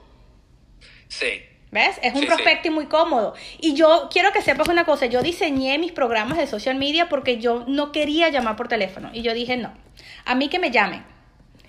Sí. 1.09 1.43
¿Ves? 1.75 1.99
Es 2.01 2.15
un 2.15 2.25
prospecting 2.25 2.71
muy 2.71 2.85
cómodo. 2.85 3.33
Y 3.59 3.73
yo 3.73 4.07
quiero 4.09 4.31
que 4.31 4.41
sepas 4.41 4.69
una 4.69 4.85
cosa, 4.85 5.07
yo 5.07 5.21
diseñé 5.21 5.77
mis 5.77 5.91
programas 5.91 6.37
de 6.37 6.47
social 6.47 6.77
media 6.77 7.09
porque 7.09 7.37
yo 7.37 7.65
no 7.67 7.91
quería 7.91 8.29
llamar 8.29 8.55
por 8.55 8.69
teléfono. 8.69 9.09
Y 9.11 9.23
yo 9.23 9.33
dije, 9.33 9.57
no, 9.57 9.73
a 10.23 10.35
mí 10.35 10.47
que 10.47 10.57
me 10.57 10.71
llamen. 10.71 11.05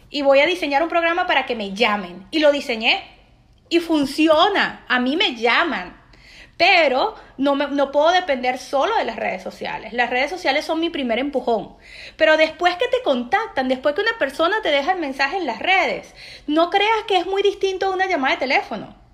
Y 0.09 0.23
voy 0.23 0.38
a 0.38 0.47
diseñar 0.47 0.85
un 0.85 0.88
programa 0.88 1.27
para 1.27 1.45
que 1.45 1.57
me 1.57 1.75
llamen. 1.75 2.25
Y 2.31 2.38
lo 2.38 2.53
diseñé. 2.53 3.03
Y 3.69 3.81
funciona. 3.81 4.85
A 4.87 5.01
mí 5.01 5.16
me 5.16 5.35
llaman. 5.35 6.01
Pero 6.57 7.16
no, 7.37 7.57
me, 7.57 7.66
no 7.66 7.90
puedo 7.90 8.12
depender 8.12 8.59
solo 8.59 8.97
de 8.97 9.05
las 9.05 9.16
redes 9.16 9.42
sociales. 9.42 9.92
Las 9.92 10.11
redes 10.11 10.31
sociales 10.31 10.64
son 10.64 10.79
mi 10.79 10.88
primer 10.88 11.19
empujón. 11.19 11.75
Pero 12.16 12.37
después 12.37 12.77
que 12.77 12.87
te 12.87 13.03
contactan, 13.03 13.66
después 13.66 13.97
que 13.97 14.03
una 14.03 14.16
persona 14.21 14.62
te 14.62 14.71
deja 14.71 14.92
el 14.92 15.01
mensaje 15.01 15.37
en 15.37 15.47
las 15.47 15.59
redes, 15.59 16.14
no 16.47 16.71
creas 16.71 17.03
que 17.09 17.16
es 17.16 17.27
muy 17.27 17.42
distinto 17.42 17.87
a 17.87 17.90
una 17.90 18.07
llamada 18.07 18.35
de 18.35 18.40
teléfono. 18.47 19.06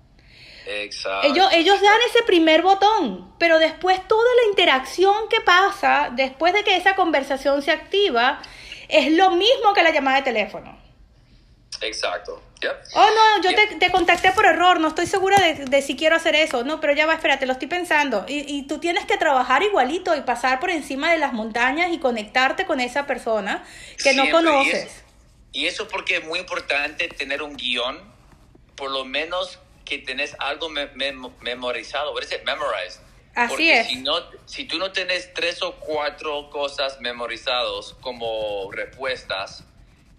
Exacto. 0.65 1.27
Ellos, 1.27 1.47
ellos 1.53 1.81
dan 1.81 1.97
ese 2.09 2.23
primer 2.23 2.61
botón, 2.61 3.33
pero 3.37 3.59
después 3.59 4.07
toda 4.07 4.29
la 4.41 4.49
interacción 4.49 5.27
que 5.29 5.41
pasa, 5.41 6.09
después 6.13 6.53
de 6.53 6.63
que 6.63 6.75
esa 6.75 6.95
conversación 6.95 7.61
se 7.61 7.71
activa, 7.71 8.41
es 8.87 9.11
lo 9.11 9.31
mismo 9.31 9.73
que 9.73 9.83
la 9.83 9.91
llamada 9.91 10.17
de 10.17 10.23
teléfono. 10.23 10.81
Exacto. 11.81 12.41
Oh, 12.93 13.09
no, 13.09 13.43
yo 13.43 13.55
te, 13.79 13.91
contacté 13.91 14.31
por 14.31 14.45
error, 14.45 14.79
no 14.79 14.89
estoy 14.89 15.05
segura 15.05 15.37
de, 15.39 15.81
si 15.81 15.95
quiero 15.95 16.15
hacer 16.15 16.35
eso. 16.35 16.63
No, 16.63 16.79
pero 16.79 16.93
ya 16.93 17.05
va, 17.05 17.13
espérate, 17.13 17.45
lo 17.45 17.53
estoy 17.53 17.67
pensando. 17.67 18.25
Y, 18.27 18.45
y, 18.47 18.67
tú 18.67 18.79
tienes 18.79 19.05
que 19.05 19.17
trabajar 19.17 19.63
igualito 19.63 20.15
y 20.15 20.21
pasar 20.21 20.59
por 20.59 20.69
encima 20.69 21.11
de 21.11 21.17
las 21.17 21.33
montañas 21.33 21.91
y 21.91 21.99
conectarte 21.99 22.65
con 22.65 22.79
esa 22.79 23.05
persona 23.05 23.65
que 24.01 24.13
no 24.13 24.29
conoces. 24.31 25.03
Y 25.51 25.67
eso, 25.67 25.87
porque 25.87 26.17
es 26.17 26.25
muy 26.25 26.39
importante 26.39 27.07
tener 27.09 27.43
un 27.43 27.55
guion, 27.55 27.99
por 28.75 28.91
lo 28.91 29.05
menos 29.05 29.59
que 29.85 29.99
tenés 29.99 30.35
algo 30.39 30.69
memorizado. 30.69 32.13
What 32.13 32.23
is 32.23 32.31
it? 32.31 32.43
Memorized. 32.43 33.01
Así 33.35 33.49
porque 33.49 33.79
es. 33.79 33.87
Si, 33.87 33.95
no, 33.97 34.15
si 34.45 34.65
tú 34.65 34.77
no 34.77 34.91
tenés 34.91 35.33
tres 35.33 35.61
o 35.61 35.75
cuatro 35.75 36.49
cosas 36.49 36.99
memorizados 37.01 37.95
como 38.01 38.71
respuestas, 38.71 39.63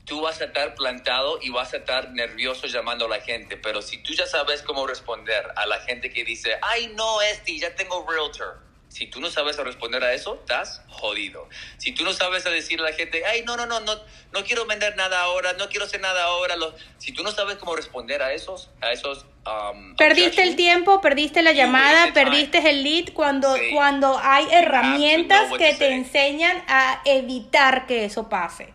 tú 0.05 0.20
vas 0.20 0.40
a 0.40 0.46
estar 0.46 0.74
plantado 0.74 1.38
y 1.40 1.50
vas 1.50 1.72
a 1.74 1.79
estar 1.79 2.11
nervioso 2.11 2.66
llamando 2.66 3.07
a 3.07 3.09
la 3.09 3.20
gente, 3.20 3.57
pero 3.57 3.83
si 3.83 3.98
tú 3.98 4.12
ya 4.12 4.27
sabes 4.27 4.62
cómo 4.62 4.87
responder 4.87 5.46
a 5.57 5.66
la 5.66 5.81
gente 5.81 6.11
que 6.11 6.24
dice, 6.24 6.59
ay 6.62 6.92
no, 6.94 7.22
este, 7.22 7.59
ya 7.59 7.74
tengo 7.74 8.07
realtor. 8.09 8.63
Si 8.94 9.09
tú 9.09 9.20
no 9.20 9.28
sabes 9.28 9.57
responder 9.57 10.04
a 10.04 10.12
eso, 10.12 10.37
estás 10.37 10.80
jodido. 10.87 11.48
Si 11.78 11.90
tú 11.90 12.04
no 12.04 12.12
sabes 12.12 12.44
decir 12.44 12.78
a 12.78 12.85
la 12.85 12.92
gente, 12.92 13.24
ay, 13.26 13.42
no, 13.44 13.57
no, 13.57 13.66
no, 13.66 13.80
no, 13.80 13.92
no 14.33 14.44
quiero 14.44 14.66
vender 14.66 14.94
nada 14.96 15.20
ahora, 15.22 15.52
no 15.54 15.68
quiero 15.68 15.87
hacer 15.87 16.00
nada 16.00 16.22
ahora. 16.22 16.54
si 16.98 17.11
tú 17.11 17.24
no 17.24 17.33
sabes 17.33 17.57
cómo 17.57 17.74
responder 17.74 18.22
a 18.22 18.33
esos, 18.33 18.70
a 18.80 18.92
esos... 18.92 19.26
Um, 19.46 19.96
perdiste 19.96 20.44
el 20.44 20.54
tiempo, 20.54 21.00
perdiste 21.00 21.42
la 21.42 21.50
llamada, 21.50 22.12
perdiste 22.12 22.59
el 22.70 22.85
lead 22.85 23.12
cuando, 23.14 23.57
cuando 23.72 24.16
hay 24.22 24.46
herramientas 24.52 25.50
que 25.59 25.74
te 25.74 25.88
enseñan 25.88 26.62
a 26.68 27.02
evitar 27.04 27.88
que 27.88 28.04
eso 28.04 28.28
pase. 28.28 28.72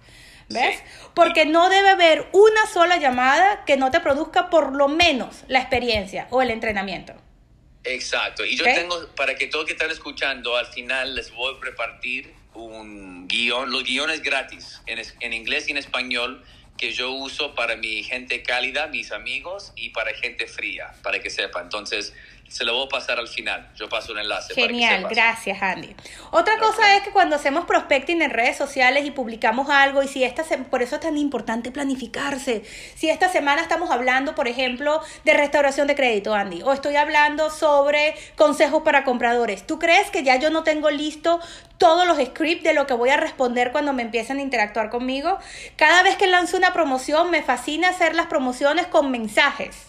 ¿Ves? 0.50 0.84
Porque 1.14 1.46
no 1.46 1.70
debe 1.70 1.92
haber 1.92 2.28
una 2.34 2.66
sola 2.68 2.98
llamada 2.98 3.64
que 3.64 3.78
no 3.78 3.90
te 3.90 4.02
produzca 4.02 4.50
por 4.50 4.76
lo 4.76 4.90
menos 4.90 5.46
la 5.48 5.60
experiencia 5.60 6.28
o 6.30 6.42
el 6.42 6.50
entrenamiento. 6.50 7.14
Exacto. 7.94 8.46
Y 8.46 8.56
yo 8.56 8.64
tengo, 8.66 9.08
para 9.16 9.36
que 9.36 9.48
todos 9.48 9.66
que 9.66 9.74
están 9.74 9.92
escuchando, 9.92 10.56
al 10.56 10.68
final 10.68 11.16
les 11.16 11.32
voy 11.32 11.56
a 11.56 11.64
repartir 11.64 12.34
un 12.54 13.28
guion, 13.28 13.72
los 13.72 13.84
guiones 13.84 14.22
gratis, 14.22 14.82
en, 14.86 15.02
en 15.20 15.34
inglés 15.34 15.68
y 15.68 15.72
en 15.72 15.78
español, 15.78 16.44
que 16.78 16.92
yo 16.94 17.12
uso 17.12 17.56
para 17.56 17.76
mi 17.76 18.04
gente 18.04 18.42
cálida, 18.42 18.88
mis 18.88 19.12
amigos, 19.12 19.74
y 19.76 19.90
para 19.90 20.14
gente 20.14 20.48
fría, 20.48 20.94
para 21.04 21.20
que 21.20 21.30
sepa. 21.30 21.62
Entonces, 21.62 22.14
se 22.50 22.64
lo 22.64 22.74
voy 22.74 22.86
a 22.86 22.90
pasar 22.90 23.20
al 23.20 23.28
final. 23.28 23.70
Yo 23.76 23.88
paso 23.88 24.12
un 24.12 24.20
enlace. 24.20 24.54
Genial, 24.54 25.08
gracias 25.10 25.62
Andy. 25.62 25.96
Otra 26.32 26.58
cosa 26.58 26.98
es 26.98 27.04
que 27.04 27.12
cuando 27.12 27.36
hacemos 27.36 27.66
prospecting 27.66 28.22
en 28.22 28.32
redes 28.32 28.58
sociales 28.58 29.06
y 29.06 29.12
publicamos 29.12 29.70
algo, 29.70 30.02
y 30.04 30.08
si 30.08 30.24
esta 30.24 30.44
por 30.70 30.82
eso 30.82 30.96
es 30.96 31.02
tan 31.02 31.18
importante 31.18 31.72
planificarse. 31.72 32.64
Si 32.96 33.10
esta 33.10 33.30
semana 33.30 33.62
estamos 33.62 33.92
hablando, 33.92 34.34
por 34.36 34.48
ejemplo, 34.48 35.02
de 35.24 35.34
restauración 35.34 35.88
de 35.88 35.96
crédito, 35.96 36.34
Andy, 36.34 36.64
o 36.64 36.74
estoy 36.74 36.96
hablando 36.96 37.50
sobre 37.52 38.16
consejos 38.36 38.82
para 38.84 39.04
compradores, 39.04 39.68
¿tú 39.68 39.78
crees 39.78 40.10
que 40.10 40.24
ya 40.24 40.38
yo 40.38 40.50
no 40.50 40.64
tengo 40.64 40.90
listo 40.90 41.40
todos 41.78 42.08
los 42.08 42.18
scripts 42.18 42.64
de 42.64 42.74
lo 42.74 42.88
que 42.88 42.94
voy 42.94 43.10
a 43.10 43.18
responder 43.18 43.72
cuando 43.72 43.94
me 43.94 44.02
empiecen 44.02 44.40
a 44.40 44.42
interactuar 44.42 44.90
conmigo? 44.90 45.38
Cada 45.76 46.02
vez 46.04 46.18
que 46.18 46.28
lanzo 46.28 46.58
una 46.58 46.74
promoción, 46.74 47.30
me 47.30 47.44
fascina 47.44 47.90
hacer 47.90 48.16
las 48.16 48.26
promociones 48.26 48.88
con 48.88 49.12
mensajes 49.12 49.89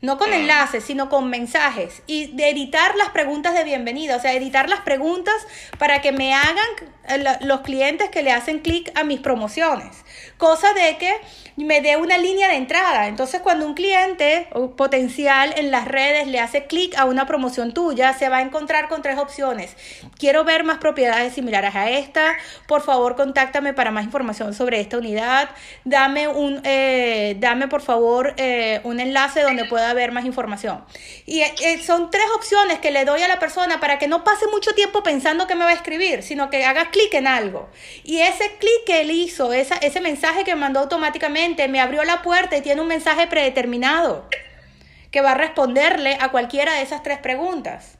no 0.00 0.16
con 0.16 0.32
enlaces, 0.32 0.84
sino 0.84 1.08
con 1.08 1.28
mensajes. 1.28 2.02
Y 2.06 2.36
de 2.36 2.50
editar 2.50 2.94
las 2.96 3.10
preguntas 3.10 3.54
de 3.54 3.64
bienvenida, 3.64 4.16
o 4.16 4.20
sea, 4.20 4.32
editar 4.32 4.68
las 4.68 4.80
preguntas 4.80 5.34
para 5.78 6.00
que 6.00 6.12
me 6.12 6.34
hagan 6.34 6.68
eh, 7.08 7.24
los 7.42 7.60
clientes 7.62 8.08
que 8.10 8.22
le 8.22 8.32
hacen 8.32 8.60
clic 8.60 8.90
a 8.94 9.04
mis 9.04 9.20
promociones. 9.20 10.04
Cosa 10.38 10.72
de 10.72 10.96
que 10.98 11.12
me 11.56 11.80
dé 11.80 11.96
una 11.96 12.16
línea 12.18 12.48
de 12.48 12.54
entrada. 12.54 13.08
Entonces, 13.08 13.40
cuando 13.40 13.66
un 13.66 13.74
cliente 13.74 14.48
potencial 14.76 15.52
en 15.56 15.72
las 15.72 15.88
redes 15.88 16.28
le 16.28 16.38
hace 16.38 16.66
clic 16.66 16.96
a 16.96 17.04
una 17.04 17.26
promoción 17.26 17.74
tuya, 17.74 18.12
se 18.12 18.28
va 18.28 18.38
a 18.38 18.42
encontrar 18.42 18.88
con 18.88 19.02
tres 19.02 19.18
opciones. 19.18 19.76
Quiero 20.16 20.44
ver 20.44 20.62
más 20.62 20.78
propiedades 20.78 21.34
similares 21.34 21.74
a 21.74 21.90
esta. 21.90 22.36
Por 22.68 22.82
favor, 22.82 23.16
contáctame 23.16 23.72
para 23.72 23.90
más 23.90 24.04
información 24.04 24.54
sobre 24.54 24.78
esta 24.78 24.98
unidad. 24.98 25.50
Dame 25.84 26.28
un, 26.28 26.60
eh, 26.62 27.36
dame 27.40 27.66
por 27.66 27.82
favor 27.82 28.34
eh, 28.36 28.80
un 28.84 29.00
enlace 29.00 29.42
donde 29.42 29.64
pueda 29.64 29.92
ver 29.94 30.12
más 30.12 30.24
información. 30.24 30.84
Y 31.26 31.42
son 31.84 32.10
tres 32.10 32.26
opciones 32.36 32.78
que 32.78 32.92
le 32.92 33.04
doy 33.04 33.22
a 33.22 33.28
la 33.28 33.40
persona 33.40 33.80
para 33.80 33.98
que 33.98 34.06
no 34.06 34.22
pase 34.22 34.46
mucho 34.46 34.72
tiempo 34.74 35.02
pensando 35.02 35.48
que 35.48 35.56
me 35.56 35.64
va 35.64 35.70
a 35.70 35.74
escribir, 35.74 36.22
sino 36.22 36.50
que 36.50 36.64
haga 36.64 36.90
clic 36.90 37.12
en 37.14 37.26
algo. 37.26 37.68
Y 38.04 38.20
ese 38.20 38.56
clic 38.58 38.84
que 38.86 39.00
él 39.00 39.10
hizo, 39.10 39.52
ese 39.52 40.00
mensaje 40.00 40.27
que 40.44 40.54
mandó 40.56 40.80
automáticamente, 40.80 41.68
me 41.68 41.80
abrió 41.80 42.04
la 42.04 42.22
puerta 42.22 42.56
y 42.56 42.62
tiene 42.62 42.80
un 42.80 42.88
mensaje 42.88 43.26
predeterminado 43.26 44.28
que 45.10 45.20
va 45.20 45.32
a 45.32 45.34
responderle 45.34 46.18
a 46.20 46.30
cualquiera 46.30 46.74
de 46.74 46.82
esas 46.82 47.02
tres 47.02 47.18
preguntas. 47.18 47.98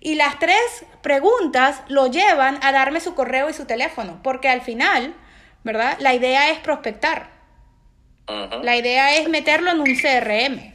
Y 0.00 0.14
las 0.14 0.38
tres 0.38 0.84
preguntas 1.02 1.82
lo 1.88 2.06
llevan 2.06 2.58
a 2.62 2.72
darme 2.72 3.00
su 3.00 3.14
correo 3.14 3.50
y 3.50 3.52
su 3.52 3.66
teléfono, 3.66 4.20
porque 4.22 4.48
al 4.48 4.62
final, 4.62 5.14
¿verdad? 5.64 5.96
La 5.98 6.14
idea 6.14 6.50
es 6.50 6.58
prospectar. 6.60 7.30
La 8.62 8.76
idea 8.76 9.16
es 9.16 9.28
meterlo 9.28 9.70
en 9.70 9.80
un 9.80 9.96
CRM. 9.96 10.74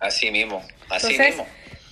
Así 0.00 0.30
mismo, 0.30 0.62
así 0.88 1.18
mismo 1.18 1.46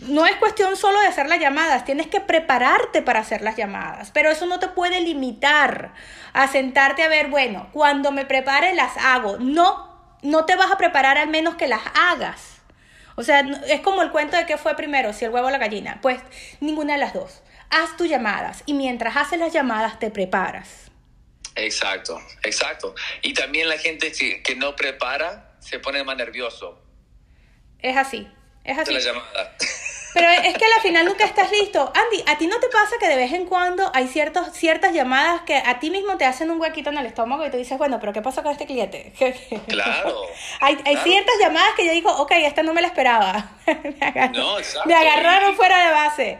no 0.08 0.26
es 0.26 0.36
cuestión 0.36 0.76
solo 0.76 1.00
de 1.00 1.06
hacer 1.06 1.28
las 1.28 1.40
llamadas, 1.40 1.84
tienes 1.84 2.06
que 2.06 2.20
prepararte 2.20 3.02
para 3.02 3.20
hacer 3.20 3.42
las 3.42 3.56
llamadas, 3.56 4.10
pero 4.12 4.30
eso 4.30 4.46
no 4.46 4.58
te 4.58 4.68
puede 4.68 5.00
limitar 5.00 5.92
a 6.32 6.48
sentarte 6.48 7.02
a 7.02 7.08
ver, 7.08 7.28
bueno, 7.28 7.68
cuando 7.72 8.12
me 8.12 8.24
prepare 8.24 8.74
las 8.74 8.96
hago. 8.96 9.38
No, 9.38 10.16
no 10.22 10.44
te 10.44 10.56
vas 10.56 10.70
a 10.70 10.78
preparar 10.78 11.18
al 11.18 11.28
menos 11.28 11.56
que 11.56 11.68
las 11.68 11.82
hagas. 11.94 12.60
O 13.16 13.22
sea, 13.22 13.40
es 13.66 13.80
como 13.80 14.02
el 14.02 14.10
cuento 14.10 14.36
de 14.36 14.46
qué 14.46 14.56
fue 14.56 14.74
primero, 14.76 15.12
si 15.12 15.24
el 15.24 15.30
huevo 15.30 15.48
o 15.48 15.50
la 15.50 15.58
gallina. 15.58 15.98
Pues 16.00 16.20
ninguna 16.60 16.94
de 16.94 17.00
las 17.00 17.12
dos. 17.12 17.42
Haz 17.68 17.96
tus 17.96 18.08
llamadas 18.08 18.62
y 18.66 18.74
mientras 18.74 19.16
haces 19.16 19.38
las 19.38 19.52
llamadas 19.52 19.98
te 19.98 20.10
preparas. 20.10 20.90
Exacto, 21.56 22.20
exacto. 22.42 22.94
Y 23.22 23.34
también 23.34 23.68
la 23.68 23.76
gente 23.76 24.12
que 24.12 24.56
no 24.56 24.76
prepara 24.76 25.50
se 25.60 25.78
pone 25.78 26.02
más 26.04 26.16
nervioso. 26.16 26.80
Es 27.80 27.96
así, 27.96 28.28
es 28.64 28.78
así. 28.78 28.92
la 28.92 29.00
llamada. 29.00 29.56
Pero 30.12 30.29
es 30.29 30.57
que 30.57 30.64
al 30.64 30.81
final 30.83 31.07
nunca 31.07 31.25
estás 31.25 31.51
listo. 31.51 31.92
Andy, 31.94 32.25
¿a 32.27 32.38
ti 32.38 32.46
no 32.46 32.59
te 32.59 32.68
pasa 32.68 32.96
que 32.99 33.09
de 33.09 33.16
vez 33.16 33.33
en 33.33 33.46
cuando 33.46 33.90
hay 33.94 34.09
ciertos, 34.09 34.53
ciertas 34.53 34.92
llamadas 34.92 35.42
que 35.42 35.57
a 35.57 35.79
ti 35.79 35.90
mismo 35.90 36.16
te 36.16 36.25
hacen 36.25 36.51
un 36.51 36.61
huequito 36.61 36.90
en 36.90 36.99
el 36.99 37.07
estómago 37.07 37.46
y 37.46 37.51
tú 37.51 37.57
dices, 37.57 37.79
bueno, 37.79 37.99
pero 38.01 38.12
¿qué 38.12 38.23
pasa 38.23 38.42
con 38.42 38.53
este 38.53 38.66
cliente? 38.66 39.12
Claro. 39.68 40.27
hay, 40.61 40.77
hay 40.85 40.96
ciertas 40.99 41.35
llamadas 41.40 41.75
que 41.77 41.87
yo 41.87 41.92
digo, 41.92 42.11
ok, 42.16 42.33
esta 42.33 42.62
no 42.62 42.75
me 42.75 42.81
la 42.81 42.88
esperaba. 42.88 43.51
me, 43.66 44.29
no, 44.31 44.59
exacto. 44.59 44.88
me 44.88 44.94
agarraron 44.94 45.55
fuera 45.57 45.87
de 45.87 45.92
base. 45.92 46.38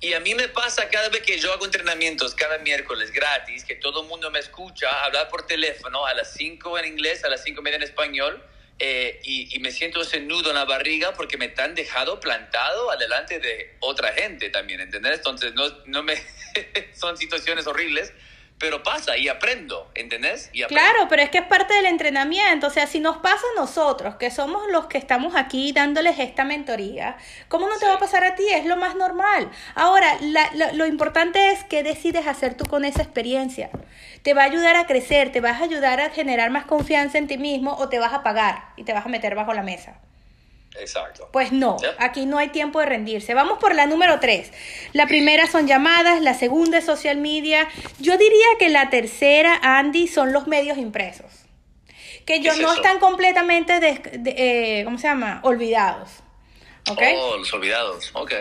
Y 0.00 0.12
a 0.12 0.20
mí 0.20 0.34
me 0.34 0.48
pasa 0.48 0.88
cada 0.88 1.08
vez 1.08 1.22
que 1.22 1.38
yo 1.38 1.52
hago 1.52 1.64
entrenamientos, 1.64 2.34
cada 2.34 2.58
miércoles 2.58 3.12
gratis, 3.12 3.64
que 3.64 3.76
todo 3.76 4.02
el 4.02 4.08
mundo 4.08 4.30
me 4.30 4.38
escucha 4.38 5.04
hablar 5.04 5.28
por 5.28 5.46
teléfono 5.46 6.04
a 6.06 6.14
las 6.14 6.32
5 6.34 6.78
en 6.78 6.86
inglés, 6.86 7.24
a 7.24 7.28
las 7.28 7.42
5 7.42 7.62
media 7.62 7.76
en 7.76 7.82
español 7.82 8.42
eh, 8.78 9.20
y, 9.24 9.58
me 9.60 9.70
siento 9.70 10.02
ese 10.02 10.20
nudo 10.20 10.50
en 10.50 10.56
la 10.56 10.64
barriga 10.64 11.14
porque 11.14 11.38
me 11.38 11.46
están 11.46 11.74
dejado 11.74 12.20
plantado 12.20 12.90
adelante 12.90 13.40
de 13.40 13.74
otra 13.80 14.12
gente 14.12 14.50
también, 14.50 14.80
¿entendés? 14.80 15.14
Entonces, 15.14 15.54
no, 15.54 15.64
no 15.86 16.02
me... 16.02 16.14
son 16.94 17.16
situaciones 17.16 17.66
horribles 17.66 18.12
pero 18.58 18.82
pasa 18.82 19.16
y 19.18 19.28
aprendo, 19.28 19.90
¿entendés? 19.94 20.50
Claro, 20.68 21.06
pero 21.10 21.22
es 21.22 21.30
que 21.30 21.38
es 21.38 21.46
parte 21.46 21.74
del 21.74 21.86
entrenamiento, 21.86 22.68
o 22.68 22.70
sea, 22.70 22.86
si 22.86 23.00
nos 23.00 23.18
pasa 23.18 23.42
a 23.54 23.60
nosotros, 23.60 24.16
que 24.16 24.30
somos 24.30 24.62
los 24.70 24.86
que 24.86 24.96
estamos 24.96 25.34
aquí 25.36 25.72
dándoles 25.72 26.18
esta 26.18 26.44
mentoría, 26.44 27.18
¿cómo 27.48 27.68
no 27.68 27.76
te 27.78 27.86
va 27.86 27.94
a 27.94 27.98
pasar 27.98 28.24
a 28.24 28.34
ti? 28.34 28.44
Es 28.50 28.64
lo 28.64 28.76
más 28.76 28.96
normal. 28.96 29.50
Ahora, 29.74 30.18
lo 30.72 30.86
importante 30.86 31.52
es 31.52 31.64
qué 31.64 31.82
decides 31.82 32.26
hacer 32.26 32.54
tú 32.54 32.64
con 32.64 32.84
esa 32.84 33.02
experiencia. 33.02 33.70
¿Te 34.22 34.32
va 34.32 34.42
a 34.42 34.46
ayudar 34.46 34.76
a 34.76 34.86
crecer? 34.86 35.30
¿Te 35.32 35.40
vas 35.40 35.60
a 35.60 35.64
ayudar 35.64 36.00
a 36.00 36.10
generar 36.10 36.50
más 36.50 36.64
confianza 36.64 37.18
en 37.18 37.26
ti 37.26 37.36
mismo 37.36 37.76
o 37.76 37.88
te 37.88 37.98
vas 37.98 38.14
a 38.14 38.22
pagar 38.22 38.70
y 38.76 38.84
te 38.84 38.92
vas 38.92 39.04
a 39.04 39.08
meter 39.08 39.34
bajo 39.34 39.52
la 39.52 39.62
mesa? 39.62 40.00
Exacto. 40.78 41.28
Pues 41.32 41.52
no, 41.52 41.76
aquí 41.98 42.26
no 42.26 42.38
hay 42.38 42.48
tiempo 42.48 42.80
de 42.80 42.86
rendirse. 42.86 43.34
Vamos 43.34 43.58
por 43.58 43.74
la 43.74 43.86
número 43.86 44.20
tres. 44.20 44.52
La 44.92 45.06
primera 45.06 45.46
son 45.46 45.66
llamadas, 45.66 46.20
la 46.20 46.34
segunda 46.34 46.78
es 46.78 46.84
social 46.84 47.16
media. 47.16 47.68
Yo 47.98 48.16
diría 48.16 48.46
que 48.58 48.68
la 48.68 48.90
tercera, 48.90 49.58
Andy, 49.62 50.08
son 50.08 50.32
los 50.32 50.46
medios 50.46 50.78
impresos. 50.78 51.32
Que 52.24 52.40
yo 52.40 52.56
no 52.56 52.72
están 52.72 52.98
completamente, 52.98 53.78
de, 53.78 54.00
eh, 54.26 54.84
¿cómo 54.84 54.98
se 54.98 55.06
llama? 55.06 55.40
Olvidados. 55.44 56.10
¿Ok? 56.90 57.02
Oh, 57.16 57.36
los 57.36 57.52
olvidados, 57.52 58.10
ok. 58.14 58.32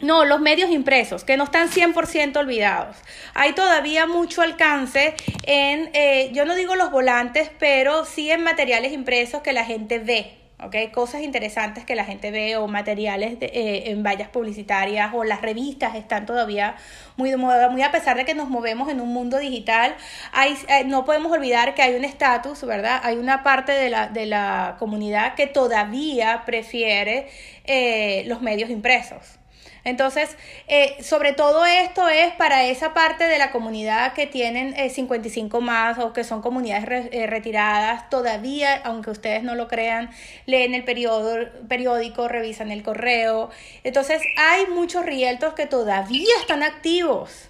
No, 0.00 0.24
los 0.24 0.40
medios 0.40 0.70
impresos, 0.70 1.24
que 1.24 1.36
no 1.36 1.44
están 1.44 1.68
100% 1.68 2.38
olvidados. 2.38 2.96
Hay 3.34 3.52
todavía 3.52 4.06
mucho 4.06 4.40
alcance 4.40 5.14
en, 5.44 5.90
eh, 5.92 6.30
yo 6.32 6.46
no 6.46 6.54
digo 6.54 6.74
los 6.74 6.90
volantes, 6.90 7.50
pero 7.58 8.06
sí 8.06 8.30
en 8.30 8.42
materiales 8.42 8.92
impresos 8.92 9.42
que 9.42 9.52
la 9.52 9.64
gente 9.64 9.98
ve. 9.98 10.39
¿Ok? 10.62 10.92
Cosas 10.92 11.22
interesantes 11.22 11.84
que 11.84 11.94
la 11.94 12.04
gente 12.04 12.30
ve 12.30 12.56
o 12.56 12.68
materiales 12.68 13.36
eh, 13.40 13.84
en 13.86 14.02
vallas 14.02 14.28
publicitarias 14.28 15.12
o 15.14 15.24
las 15.24 15.42
revistas 15.42 15.94
están 15.94 16.26
todavía 16.26 16.76
muy 17.16 17.30
de 17.30 17.36
moda, 17.36 17.68
muy 17.68 17.82
a 17.82 17.90
pesar 17.90 18.16
de 18.16 18.24
que 18.24 18.34
nos 18.34 18.48
movemos 18.48 18.88
en 18.88 19.00
un 19.00 19.12
mundo 19.12 19.38
digital, 19.38 19.96
hay, 20.32 20.56
eh, 20.68 20.84
no 20.84 21.04
podemos 21.04 21.32
olvidar 21.32 21.74
que 21.74 21.82
hay 21.82 21.94
un 21.94 22.04
estatus, 22.04 22.62
¿verdad? 22.64 23.00
Hay 23.02 23.16
una 23.16 23.42
parte 23.42 23.72
de 23.72 23.90
la, 23.90 24.08
de 24.08 24.26
la 24.26 24.76
comunidad 24.78 25.34
que 25.34 25.46
todavía 25.46 26.42
prefiere 26.46 27.28
eh, 27.64 28.24
los 28.26 28.42
medios 28.42 28.70
impresos. 28.70 29.39
Entonces, 29.84 30.36
eh, 30.68 30.96
sobre 31.02 31.32
todo 31.32 31.64
esto 31.64 32.08
es 32.08 32.32
para 32.34 32.64
esa 32.64 32.92
parte 32.94 33.24
de 33.24 33.38
la 33.38 33.50
comunidad 33.50 34.12
que 34.12 34.26
tienen 34.26 34.74
55 34.90 35.58
eh, 35.58 35.60
más 35.60 35.98
o 35.98 36.12
que 36.12 36.24
son 36.24 36.42
comunidades 36.42 37.08
eh, 37.12 37.26
retiradas, 37.26 38.10
todavía, 38.10 38.80
aunque 38.84 39.10
ustedes 39.10 39.42
no 39.42 39.54
lo 39.54 39.68
crean, 39.68 40.10
leen 40.46 40.74
el 40.74 40.84
periódico, 40.84 42.28
revisan 42.28 42.70
el 42.70 42.82
correo. 42.82 43.50
Entonces, 43.84 44.22
hay 44.36 44.66
muchos 44.66 45.04
rieltos 45.04 45.54
que 45.54 45.66
todavía 45.66 46.34
están 46.40 46.62
activos 46.62 47.48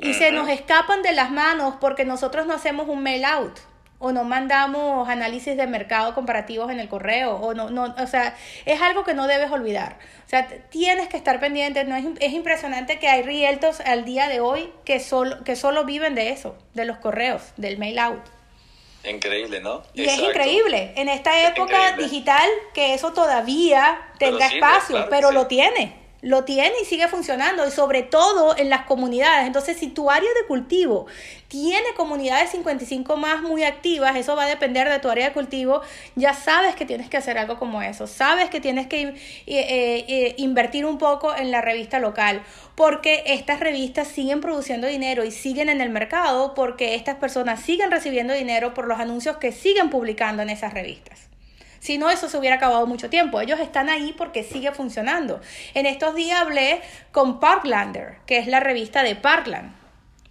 y 0.00 0.14
se 0.14 0.30
nos 0.30 0.48
escapan 0.48 1.02
de 1.02 1.12
las 1.12 1.30
manos 1.30 1.76
porque 1.80 2.04
nosotros 2.04 2.46
no 2.46 2.54
hacemos 2.54 2.88
un 2.88 3.02
mail 3.02 3.24
out 3.24 3.58
o 3.98 4.12
no 4.12 4.24
mandamos 4.24 5.08
análisis 5.08 5.56
de 5.56 5.66
mercado 5.66 6.14
comparativos 6.14 6.70
en 6.70 6.80
el 6.80 6.88
correo, 6.88 7.36
o 7.36 7.54
no, 7.54 7.70
no, 7.70 7.94
o 7.98 8.06
sea, 8.06 8.36
es 8.64 8.80
algo 8.82 9.04
que 9.04 9.14
no 9.14 9.26
debes 9.26 9.50
olvidar. 9.50 9.98
O 10.26 10.28
sea, 10.28 10.46
tienes 10.70 11.08
que 11.08 11.16
estar 11.16 11.40
pendiente, 11.40 11.84
no 11.84 11.96
es, 11.96 12.04
es 12.20 12.32
impresionante 12.32 12.98
que 12.98 13.08
hay 13.08 13.22
rieltos 13.22 13.80
al 13.80 14.04
día 14.04 14.28
de 14.28 14.40
hoy 14.40 14.70
que 14.84 15.00
solo, 15.00 15.42
que 15.44 15.56
solo 15.56 15.84
viven 15.84 16.14
de 16.14 16.30
eso, 16.30 16.56
de 16.74 16.84
los 16.84 16.98
correos, 16.98 17.52
del 17.56 17.78
mail 17.78 17.98
out. 17.98 18.22
Increíble, 19.04 19.60
¿no? 19.60 19.82
Y 19.94 20.04
es 20.04 20.18
increíble, 20.18 20.92
en 20.96 21.08
esta 21.08 21.48
época 21.48 21.96
digital, 21.96 22.48
que 22.74 22.94
eso 22.94 23.12
todavía 23.12 24.00
tenga 24.18 24.46
espacio, 24.48 25.06
pero 25.10 25.30
lo 25.30 25.46
tiene 25.46 26.05
lo 26.26 26.42
tiene 26.42 26.72
y 26.82 26.84
sigue 26.84 27.06
funcionando 27.06 27.64
y 27.68 27.70
sobre 27.70 28.02
todo 28.02 28.56
en 28.58 28.68
las 28.68 28.82
comunidades. 28.82 29.46
Entonces, 29.46 29.76
si 29.76 29.86
tu 29.86 30.10
área 30.10 30.28
de 30.28 30.46
cultivo 30.48 31.06
tiene 31.46 31.94
comunidades 31.96 32.50
55 32.50 33.16
más 33.16 33.42
muy 33.42 33.62
activas, 33.62 34.16
eso 34.16 34.34
va 34.34 34.42
a 34.42 34.48
depender 34.48 34.88
de 34.88 34.98
tu 34.98 35.08
área 35.08 35.28
de 35.28 35.32
cultivo, 35.32 35.82
ya 36.16 36.34
sabes 36.34 36.74
que 36.74 36.84
tienes 36.84 37.08
que 37.08 37.16
hacer 37.16 37.38
algo 37.38 37.60
como 37.60 37.80
eso, 37.80 38.08
sabes 38.08 38.50
que 38.50 38.60
tienes 38.60 38.88
que 38.88 39.02
eh, 39.02 39.14
eh, 39.46 40.34
invertir 40.38 40.84
un 40.84 40.98
poco 40.98 41.32
en 41.32 41.52
la 41.52 41.60
revista 41.60 42.00
local, 42.00 42.42
porque 42.74 43.22
estas 43.26 43.60
revistas 43.60 44.08
siguen 44.08 44.40
produciendo 44.40 44.88
dinero 44.88 45.24
y 45.24 45.30
siguen 45.30 45.68
en 45.68 45.80
el 45.80 45.90
mercado 45.90 46.54
porque 46.54 46.96
estas 46.96 47.14
personas 47.14 47.62
siguen 47.62 47.92
recibiendo 47.92 48.34
dinero 48.34 48.74
por 48.74 48.88
los 48.88 48.98
anuncios 48.98 49.36
que 49.36 49.52
siguen 49.52 49.90
publicando 49.90 50.42
en 50.42 50.50
esas 50.50 50.74
revistas. 50.74 51.35
Si 51.86 51.98
no, 51.98 52.10
eso 52.10 52.28
se 52.28 52.36
hubiera 52.36 52.56
acabado 52.56 52.84
mucho 52.88 53.08
tiempo. 53.08 53.40
Ellos 53.40 53.60
están 53.60 53.88
ahí 53.88 54.12
porque 54.18 54.42
sigue 54.42 54.72
funcionando. 54.72 55.40
En 55.72 55.86
estos 55.86 56.16
días 56.16 56.40
hablé 56.40 56.80
con 57.12 57.38
Parklander, 57.38 58.16
que 58.26 58.38
es 58.38 58.48
la 58.48 58.58
revista 58.58 59.04
de 59.04 59.14
Parkland. 59.14 59.72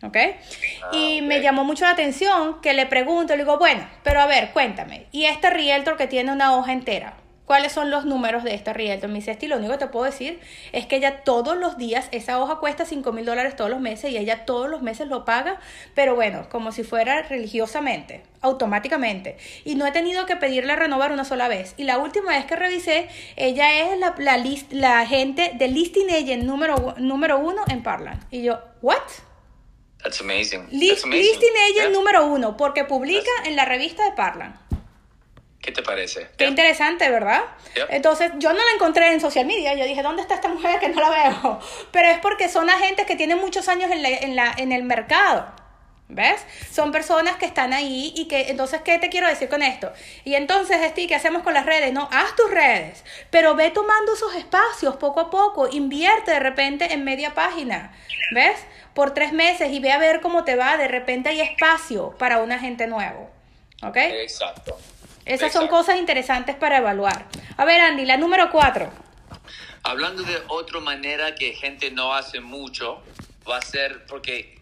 ¿Ok? 0.03 0.17
Ah, 0.17 0.89
y 0.91 1.21
me 1.21 1.41
llamó 1.41 1.63
mucho 1.63 1.85
la 1.85 1.91
atención 1.91 2.59
que 2.59 2.73
le 2.73 2.85
pregunto, 2.87 3.37
le 3.37 3.43
digo, 3.43 3.57
bueno, 3.57 3.87
pero 4.03 4.19
a 4.19 4.25
ver, 4.25 4.51
cuéntame. 4.51 5.05
Y 5.13 5.23
este 5.23 5.49
realtor 5.49 5.95
que 5.95 6.07
tiene 6.07 6.33
una 6.33 6.57
hoja 6.57 6.73
entera, 6.73 7.13
cuáles 7.45 7.71
son 7.71 7.91
los 7.91 8.05
números 8.05 8.43
de 8.43 8.53
esta 8.53 8.73
Realtor. 8.73 9.09
Me 9.09 9.19
dice, 9.19 9.37
lo 9.47 9.57
único 9.57 9.73
que 9.73 9.79
te 9.79 9.87
puedo 9.87 10.05
decir 10.05 10.39
es 10.71 10.85
que 10.85 10.97
ella 10.97 11.23
todos 11.23 11.57
los 11.57 11.77
días, 11.77 12.07
esa 12.11 12.39
hoja 12.39 12.57
cuesta 12.59 12.85
5 12.85 13.11
mil 13.11 13.25
dólares 13.25 13.55
todos 13.55 13.69
los 13.69 13.79
meses 13.79 14.11
y 14.11 14.17
ella 14.17 14.45
todos 14.45 14.69
los 14.69 14.81
meses 14.81 15.07
lo 15.07 15.25
paga, 15.25 15.59
pero 15.93 16.15
bueno, 16.15 16.47
como 16.49 16.71
si 16.71 16.83
fuera 16.83 17.21
religiosamente, 17.23 18.23
automáticamente. 18.41 19.37
Y 19.63 19.75
no 19.75 19.85
he 19.85 19.91
tenido 19.91 20.25
que 20.25 20.35
pedirle 20.35 20.75
renovar 20.75 21.11
una 21.11 21.25
sola 21.25 21.47
vez. 21.47 21.73
Y 21.77 21.83
la 21.83 21.97
última 21.97 22.31
vez 22.31 22.45
que 22.45 22.55
revisé, 22.55 23.07
ella 23.35 23.81
es 23.81 23.99
la, 23.99 24.15
la, 24.17 24.37
list, 24.37 24.71
la 24.71 25.01
agente 25.01 25.51
de 25.55 25.67
listing 25.67 26.09
agent 26.09 26.43
número, 26.43 26.95
número 26.97 27.39
uno 27.39 27.63
en 27.67 27.83
Parland. 27.83 28.23
Y 28.31 28.43
yo, 28.43 28.59
¿what? 28.81 28.97
That's 30.05 30.21
amazing. 30.21 30.67
Listing 30.69 31.51
agent 31.71 31.91
número 31.91 32.27
uno, 32.27 32.55
porque 32.57 32.83
publica 32.83 33.31
en 33.45 33.55
la 33.55 33.65
revista 33.65 34.07
de 34.07 34.11
Parland. 34.11 34.55
¿Qué 35.65 35.71
te 35.71 35.81
parece? 35.81 36.27
Qué 36.37 36.45
interesante, 36.45 37.09
¿verdad? 37.09 37.41
Entonces, 37.89 38.31
yo 38.37 38.53
no 38.53 38.59
la 38.59 38.71
encontré 38.75 39.11
en 39.11 39.19
social 39.19 39.47
media. 39.47 39.73
Yo 39.73 39.83
dije, 39.85 40.03
¿dónde 40.03 40.21
está 40.21 40.35
esta 40.35 40.47
mujer 40.47 40.79
que 40.79 40.89
no 40.89 41.01
la 41.01 41.09
veo? 41.09 41.59
Pero 41.91 42.07
es 42.07 42.19
porque 42.19 42.49
son 42.49 42.69
agentes 42.69 43.07
que 43.07 43.15
tienen 43.15 43.39
muchos 43.39 43.67
años 43.67 43.89
en, 43.89 44.05
en, 44.05 44.35
la, 44.35 44.53
en 44.55 44.71
el 44.71 44.83
mercado. 44.83 45.51
¿Ves? 46.07 46.39
Son 46.71 46.91
personas 46.91 47.37
que 47.37 47.47
están 47.47 47.73
ahí 47.73 48.13
y 48.15 48.27
que, 48.27 48.51
entonces, 48.51 48.81
¿qué 48.81 48.99
te 48.99 49.09
quiero 49.09 49.27
decir 49.27 49.49
con 49.49 49.63
esto? 49.63 49.91
Y 50.23 50.35
entonces, 50.35 50.79
Esti, 50.83 51.07
¿qué 51.07 51.15
hacemos 51.15 51.41
con 51.41 51.55
las 51.55 51.65
redes? 51.65 51.91
No, 51.93 52.07
haz 52.11 52.35
tus 52.35 52.51
redes, 52.51 53.03
pero 53.31 53.55
ve 53.55 53.71
tomando 53.71 54.13
esos 54.13 54.35
espacios 54.35 54.97
poco 54.97 55.19
a 55.19 55.31
poco, 55.31 55.67
invierte 55.67 56.29
de 56.29 56.39
repente 56.39 56.93
en 56.93 57.03
media 57.03 57.33
página, 57.33 57.91
¿ves? 58.35 58.59
Por 58.93 59.15
tres 59.15 59.33
meses 59.33 59.71
y 59.71 59.79
ve 59.79 59.91
a 59.91 59.97
ver 59.97 60.21
cómo 60.21 60.43
te 60.43 60.55
va, 60.55 60.77
de 60.77 60.87
repente 60.87 61.29
hay 61.29 61.41
espacio 61.41 62.11
para 62.19 62.37
un 62.37 62.51
agente 62.51 62.85
nuevo, 62.85 63.27
¿ok? 63.81 63.97
Exacto. 63.97 64.77
Esas 65.25 65.51
son 65.51 65.67
cosas 65.67 65.97
interesantes 65.97 66.55
para 66.55 66.77
evaluar. 66.77 67.27
A 67.57 67.65
ver, 67.65 67.81
Andy, 67.81 68.05
la 68.05 68.17
número 68.17 68.49
cuatro. 68.51 68.91
Hablando 69.83 70.23
de 70.23 70.37
otra 70.47 70.79
manera 70.79 71.35
que 71.35 71.53
gente 71.53 71.91
no 71.91 72.13
hace 72.13 72.39
mucho, 72.39 73.03
va 73.49 73.57
a 73.57 73.61
ser 73.61 74.05
porque 74.05 74.59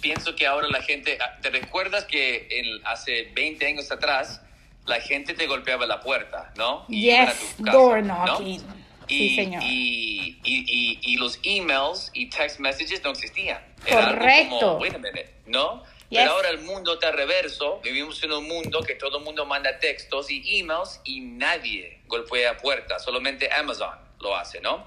pienso 0.00 0.36
que 0.36 0.46
ahora 0.46 0.68
la 0.68 0.82
gente, 0.82 1.18
ah, 1.20 1.38
¿te 1.40 1.50
recuerdas 1.50 2.04
que 2.04 2.48
en, 2.50 2.86
hace 2.86 3.32
20 3.34 3.66
años 3.66 3.90
atrás 3.90 4.40
la 4.84 5.00
gente 5.00 5.34
te 5.34 5.46
golpeaba 5.46 5.86
la 5.86 6.00
puerta, 6.00 6.52
¿no? 6.56 6.84
Y 6.88 7.02
yes, 7.02 7.56
door 7.58 8.02
knocking. 8.02 8.62
Y, 9.08 9.28
sí, 9.28 9.36
señor. 9.36 9.62
Y, 9.62 10.38
y, 10.44 10.98
y, 11.02 11.16
los 11.16 11.38
emails 11.44 12.10
y 12.12 12.28
text 12.28 12.58
messages 12.58 13.02
no 13.04 13.10
existían. 13.10 13.60
Correcto. 13.88 14.78
wait 14.78 14.94
a 14.94 14.98
minute, 14.98 15.32
¿no? 15.46 15.84
Pero 16.10 16.30
ahora 16.30 16.50
el 16.50 16.58
mundo 16.58 16.94
está 16.94 17.10
reverso. 17.10 17.80
Vivimos 17.82 18.22
en 18.22 18.32
un 18.32 18.46
mundo 18.46 18.80
que 18.82 18.94
todo 18.94 19.18
el 19.18 19.24
mundo 19.24 19.44
manda 19.44 19.78
textos 19.78 20.30
y 20.30 20.60
emails 20.60 21.00
y 21.04 21.20
nadie 21.20 22.00
golpea 22.06 22.56
puertas. 22.58 23.04
Solamente 23.04 23.52
Amazon 23.52 23.98
lo 24.20 24.36
hace, 24.36 24.60
¿no? 24.60 24.86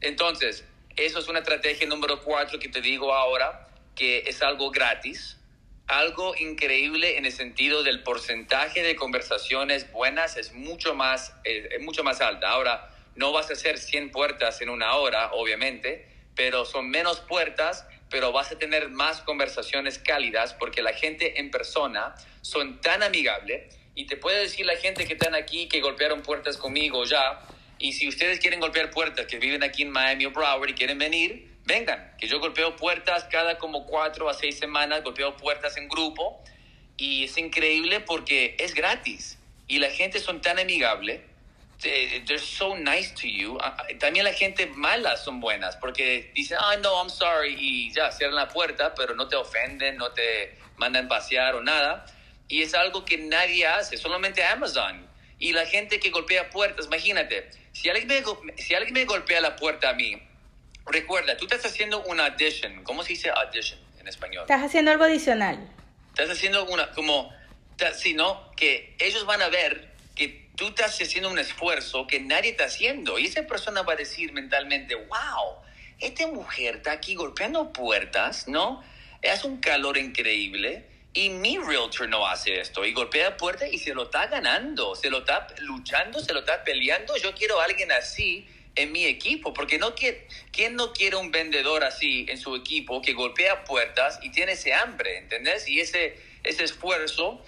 Entonces, 0.00 0.64
eso 0.96 1.18
es 1.18 1.28
una 1.28 1.40
estrategia 1.40 1.86
número 1.86 2.22
cuatro 2.22 2.58
que 2.58 2.68
te 2.68 2.80
digo 2.80 3.12
ahora, 3.12 3.68
que 3.94 4.20
es 4.26 4.42
algo 4.42 4.70
gratis. 4.70 5.38
Algo 5.88 6.34
increíble 6.36 7.16
en 7.16 7.26
el 7.26 7.32
sentido 7.32 7.82
del 7.82 8.02
porcentaje 8.02 8.82
de 8.82 8.96
conversaciones 8.96 9.90
buenas 9.92 10.36
es 10.36 10.52
mucho 10.52 10.94
más, 10.94 11.34
eh, 11.44 11.68
es 11.72 11.80
mucho 11.80 12.02
más 12.02 12.20
alta. 12.20 12.48
Ahora, 12.48 12.90
no 13.14 13.32
vas 13.32 13.50
a 13.50 13.52
hacer 13.52 13.78
100 13.78 14.10
puertas 14.10 14.60
en 14.60 14.68
una 14.68 14.94
hora, 14.94 15.30
obviamente, 15.32 16.08
pero 16.34 16.64
son 16.64 16.90
menos 16.90 17.20
puertas 17.20 17.86
pero 18.10 18.32
vas 18.32 18.52
a 18.52 18.58
tener 18.58 18.88
más 18.90 19.20
conversaciones 19.20 19.98
cálidas 19.98 20.54
porque 20.54 20.82
la 20.82 20.92
gente 20.92 21.40
en 21.40 21.50
persona 21.50 22.14
son 22.42 22.80
tan 22.80 23.02
amigables 23.02 23.76
y 23.94 24.06
te 24.06 24.16
puede 24.16 24.40
decir 24.40 24.66
la 24.66 24.76
gente 24.76 25.06
que 25.06 25.14
están 25.14 25.34
aquí 25.34 25.68
que 25.68 25.80
golpearon 25.80 26.22
puertas 26.22 26.56
conmigo 26.56 27.04
ya. 27.04 27.40
Y 27.78 27.92
si 27.92 28.08
ustedes 28.08 28.40
quieren 28.40 28.60
golpear 28.60 28.90
puertas 28.90 29.26
que 29.26 29.38
viven 29.38 29.62
aquí 29.62 29.82
en 29.82 29.90
Miami 29.90 30.26
o 30.26 30.30
Broward 30.30 30.70
y 30.70 30.74
quieren 30.74 30.98
venir, 30.98 31.50
vengan, 31.64 32.14
que 32.18 32.28
yo 32.28 32.38
golpeo 32.38 32.76
puertas 32.76 33.24
cada 33.24 33.58
como 33.58 33.86
cuatro 33.86 34.28
a 34.28 34.34
seis 34.34 34.58
semanas, 34.58 35.02
golpeo 35.02 35.36
puertas 35.36 35.76
en 35.76 35.88
grupo. 35.88 36.42
Y 36.96 37.24
es 37.24 37.36
increíble 37.36 38.00
porque 38.00 38.56
es 38.58 38.74
gratis 38.74 39.38
y 39.68 39.78
la 39.78 39.90
gente 39.90 40.20
son 40.20 40.40
tan 40.40 40.58
amigable, 40.58 41.24
they're 41.82 42.38
so 42.38 42.74
nice 42.74 43.12
to 43.12 43.28
you. 43.28 43.58
Ah, 43.60 43.76
ah, 43.78 43.84
también 43.98 44.24
la 44.24 44.32
gente 44.32 44.66
mala 44.66 45.16
son 45.16 45.40
buenas 45.40 45.76
porque 45.76 46.30
dicen, 46.34 46.58
ah, 46.60 46.76
no, 46.82 46.96
I'm 47.00 47.10
sorry, 47.10 47.54
y 47.58 47.92
ya 47.92 48.10
cierran 48.10 48.36
la 48.36 48.48
puerta, 48.48 48.94
pero 48.94 49.14
no 49.14 49.28
te 49.28 49.36
ofenden, 49.36 49.96
no 49.96 50.10
te 50.12 50.56
mandan 50.76 51.08
pasear 51.08 51.54
o 51.54 51.62
nada. 51.62 52.06
Y 52.48 52.62
es 52.62 52.74
algo 52.74 53.04
que 53.04 53.18
nadie 53.18 53.66
hace, 53.66 53.96
solamente 53.96 54.44
Amazon. 54.44 55.06
Y 55.38 55.52
la 55.52 55.66
gente 55.66 56.00
que 56.00 56.10
golpea 56.10 56.50
puertas, 56.50 56.86
imagínate, 56.86 57.50
si 57.72 57.90
alguien 57.90 58.08
me, 58.08 58.56
si 58.56 58.74
alguien 58.74 58.94
me 58.94 59.04
golpea 59.04 59.40
la 59.40 59.56
puerta 59.56 59.90
a 59.90 59.92
mí, 59.92 60.22
recuerda, 60.86 61.36
tú 61.36 61.44
estás 61.44 61.66
haciendo 61.66 62.02
una 62.04 62.26
audition. 62.26 62.82
¿Cómo 62.84 63.02
se 63.02 63.10
dice 63.10 63.30
audition 63.30 63.78
en 64.00 64.08
español? 64.08 64.42
Estás 64.42 64.62
haciendo 64.62 64.92
algo 64.92 65.04
adicional. 65.04 65.68
Estás 66.08 66.30
haciendo 66.30 66.64
una, 66.64 66.90
como, 66.92 67.34
sino 67.94 68.50
que 68.56 68.96
ellos 68.98 69.26
van 69.26 69.42
a 69.42 69.48
ver 69.48 69.95
tú 70.56 70.68
estás 70.68 71.00
haciendo 71.00 71.30
un 71.30 71.38
esfuerzo 71.38 72.06
que 72.06 72.18
nadie 72.18 72.50
está 72.50 72.64
haciendo. 72.64 73.18
Y 73.18 73.26
esa 73.26 73.42
persona 73.42 73.82
va 73.82 73.92
a 73.92 73.96
decir 73.96 74.32
mentalmente, 74.32 74.94
wow, 74.94 75.56
esta 76.00 76.26
mujer 76.26 76.76
está 76.76 76.92
aquí 76.92 77.14
golpeando 77.14 77.72
puertas, 77.72 78.48
¿no? 78.48 78.82
Hace 79.30 79.46
un 79.46 79.58
calor 79.58 79.96
increíble 79.98 80.86
y 81.12 81.30
mi 81.30 81.58
realtor 81.58 82.08
no 82.08 82.26
hace 82.26 82.60
esto 82.60 82.84
y 82.84 82.92
golpea 82.92 83.36
puertas 83.36 83.72
y 83.72 83.78
se 83.78 83.94
lo 83.94 84.04
está 84.04 84.26
ganando, 84.26 84.94
se 84.94 85.08
lo 85.08 85.18
está 85.18 85.46
luchando, 85.60 86.20
se 86.20 86.32
lo 86.32 86.40
está 86.40 86.62
peleando. 86.64 87.16
Yo 87.16 87.34
quiero 87.34 87.60
a 87.60 87.64
alguien 87.64 87.90
así 87.92 88.46
en 88.76 88.92
mi 88.92 89.06
equipo, 89.06 89.54
porque 89.54 89.78
no 89.78 89.94
quiere, 89.94 90.28
¿quién 90.52 90.76
no 90.76 90.92
quiere 90.92 91.16
un 91.16 91.30
vendedor 91.30 91.82
así 91.82 92.26
en 92.28 92.38
su 92.38 92.54
equipo 92.54 93.00
que 93.00 93.14
golpea 93.14 93.64
puertas 93.64 94.18
y 94.22 94.30
tiene 94.30 94.52
ese 94.52 94.74
hambre, 94.74 95.16
¿entendés? 95.16 95.66
Y 95.66 95.80
ese, 95.80 96.18
ese 96.44 96.64
esfuerzo, 96.64 97.42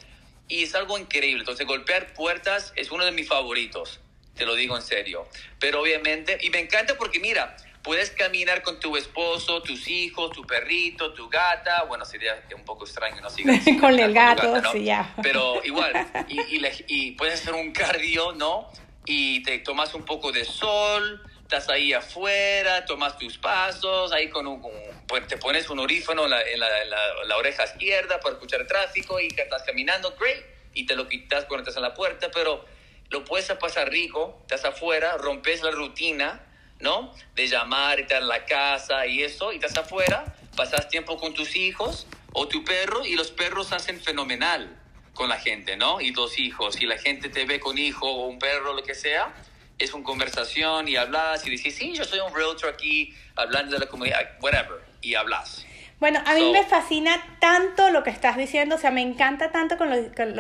y 0.49 0.65
es 0.65 0.75
algo 0.75 0.99
increíble. 0.99 1.41
Entonces, 1.41 1.67
golpear 1.67 2.13
puertas 2.15 2.73
es 2.77 2.91
uno 2.91 3.05
de 3.05 3.13
mis 3.13 3.29
favoritos, 3.29 4.01
te 4.35 4.47
lo 4.47 4.55
digo 4.55 4.77
en 4.77 4.83
serio. 4.83 5.29
Pero 5.59 5.81
obviamente, 5.83 6.39
y 6.41 6.51
me 6.51 6.61
encanta 6.61 6.97
porque 6.97 7.21
mira, 7.21 7.57
puedes 7.83 8.11
caminar 8.11 8.63
con 8.63 8.81
tu 8.81 8.97
esposo, 8.97 9.63
tus 9.63 9.89
hijos, 9.89 10.33
tu 10.33 10.43
perrito, 10.43 11.13
tu 11.13 11.29
gata. 11.29 11.85
Bueno, 11.85 12.05
sería 12.05 12.43
un 12.55 12.65
poco 12.65 12.85
extraño, 12.85 13.21
¿no? 13.21 13.29
con 13.81 13.99
el 13.99 14.13
gato, 14.13 14.61
sí, 14.73 14.85
ya. 14.85 15.15
Pero 15.23 15.63
igual, 15.65 15.93
y, 16.29 16.41
y, 16.57 16.63
y 16.87 17.11
puedes 17.13 17.41
hacer 17.41 17.55
un 17.55 17.73
cardio, 17.73 18.33
¿no? 18.33 18.71
y 19.09 19.43
te 19.43 19.59
tomas 19.61 19.95
un 19.95 20.05
poco 20.05 20.31
de 20.31 20.45
sol, 20.45 21.23
estás 21.49 21.71
ahí 21.71 21.95
afuera, 21.95 22.85
tomas 22.85 23.17
tus 23.17 23.39
pasos, 23.39 24.13
ahí 24.13 24.29
con 24.29 24.47
un, 24.47 24.63
pues 25.07 25.27
te 25.29 25.39
pones 25.39 25.71
un 25.71 25.79
orífono 25.79 26.27
en, 26.27 26.61
la, 26.61 27.37
oreja 27.39 27.65
izquierda 27.65 28.21
para 28.21 28.35
escuchar 28.35 28.61
el 28.61 28.67
tráfico 28.67 29.19
y 29.19 29.29
estás 29.29 29.63
caminando, 29.63 30.15
great, 30.21 30.45
y 30.75 30.85
te 30.85 30.95
lo 30.95 31.09
quitas 31.09 31.47
cuando 31.47 31.63
estás 31.63 31.77
en 31.77 31.83
la 31.85 31.95
puerta, 31.95 32.31
pero 32.31 32.67
lo 33.09 33.25
puedes 33.25 33.51
pasar 33.53 33.89
rico, 33.89 34.37
estás 34.43 34.67
afuera, 34.67 35.17
rompes 35.17 35.63
la 35.63 35.71
rutina, 35.71 36.45
¿no? 36.81 37.15
De 37.35 37.47
llamar, 37.47 37.99
estar 37.99 38.21
en 38.21 38.29
la 38.29 38.45
casa 38.45 39.07
y 39.07 39.23
eso, 39.23 39.51
y 39.51 39.55
estás 39.55 39.79
afuera, 39.79 40.37
pasas 40.55 40.91
tiempo 40.91 41.17
con 41.17 41.33
tus 41.33 41.57
hijos 41.57 42.07
o 42.35 42.47
tu 42.47 42.63
perro 42.63 43.07
y 43.07 43.17
los 43.17 43.31
perros 43.31 43.73
hacen 43.73 44.03
fenomenal 44.03 44.79
con 45.15 45.31
la 45.31 45.39
gente, 45.39 45.79
¿no? 45.79 46.03
Y 46.03 46.11
dos 46.11 46.39
hijos, 46.39 46.79
y 46.79 46.85
la 46.85 46.99
gente 46.99 47.31
te 47.31 47.47
ve 47.47 47.59
con 47.59 47.79
hijo 47.79 48.07
o 48.07 48.27
un 48.27 48.39
perro, 48.39 48.75
lo 48.75 48.83
que 48.83 48.95
sea, 48.95 49.35
es 49.79 49.95
una 49.95 50.05
conversación 50.05 50.89
y 50.89 50.97
hablas 50.97 51.47
y 51.47 51.51
dices, 51.51 51.75
sí, 51.75 51.93
yo 51.93 52.05
soy 52.05 52.21
un 52.21 52.35
realtor 52.35 52.71
aquí 52.71 53.15
hablando 53.37 53.73
de 53.73 53.81
la 53.81 53.87
comunidad, 53.87 54.21
whatever, 54.41 54.81
y 55.01 55.15
hablas. 55.15 55.65
Bueno, 56.01 56.21
a 56.25 56.35
mí 56.35 56.53
me 56.53 56.65
fascina 56.65 57.17
tanto 57.41 57.91
lo 57.91 58.05
que 58.05 58.11
estás 58.11 58.37
diciendo, 58.37 58.77
o 58.77 58.79
sea, 58.79 58.91
me 58.91 59.03
encanta 59.03 59.51
tanto 59.51 59.77
con 59.77 59.91
lo, 59.91 59.97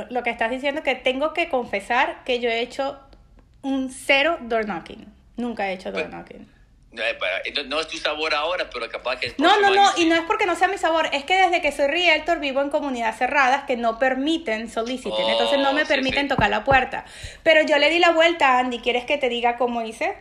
lo, 0.09 0.23
que 0.23 0.31
estás 0.31 0.51
diciendo 0.51 0.83
que 0.85 0.95
tengo 0.95 1.35
que 1.35 1.49
confesar 1.49 2.23
que 2.25 2.39
yo 2.39 2.49
he 2.49 2.61
hecho 2.61 2.99
un 3.63 3.91
cero 3.91 4.39
door 4.43 4.67
knocking. 4.67 5.07
Nunca 5.37 5.69
he 5.69 5.75
hecho 5.75 5.91
door 5.91 6.09
knocking. 6.09 6.49
No 6.91 7.81
es 7.81 7.89
tu 7.89 7.99
sabor 7.99 8.35
ahora, 8.35 8.71
pero 8.71 8.89
capaz 8.89 9.21
que 9.21 9.35
No, 9.37 9.61
no, 9.61 9.71
no, 9.71 9.91
y 9.99 10.07
no 10.07 10.15
es 10.15 10.23
porque 10.23 10.47
no 10.47 10.57
sea 10.57 10.69
mi 10.69 10.79
sabor, 10.79 11.11
es 11.13 11.25
que 11.25 11.37
desde 11.37 11.61
que 11.61 11.71
soy 11.71 11.87
realtor 11.87 12.41
vivo 12.41 12.63
en 12.63 12.71
comunidades 12.71 13.19
cerradas 13.19 13.65
que 13.65 13.77
no 13.77 13.99
permiten 13.99 14.71
soliciten, 14.71 15.29
entonces 15.29 15.59
no 15.59 15.75
me 15.75 15.83
oh, 15.83 15.87
permiten 15.87 16.29
tocar 16.29 16.49
la 16.49 16.65
puerta. 16.65 17.05
Pero 17.43 17.63
yo 17.63 17.77
le 17.79 17.91
di 17.91 17.99
la 17.99 18.13
vuelta 18.13 18.57
a 18.57 18.59
Andy, 18.61 18.79
¿quieres 18.79 19.05
que 19.05 19.19
te 19.19 19.29
diga 19.29 19.59
cómo 19.59 19.83
hice? 19.83 20.17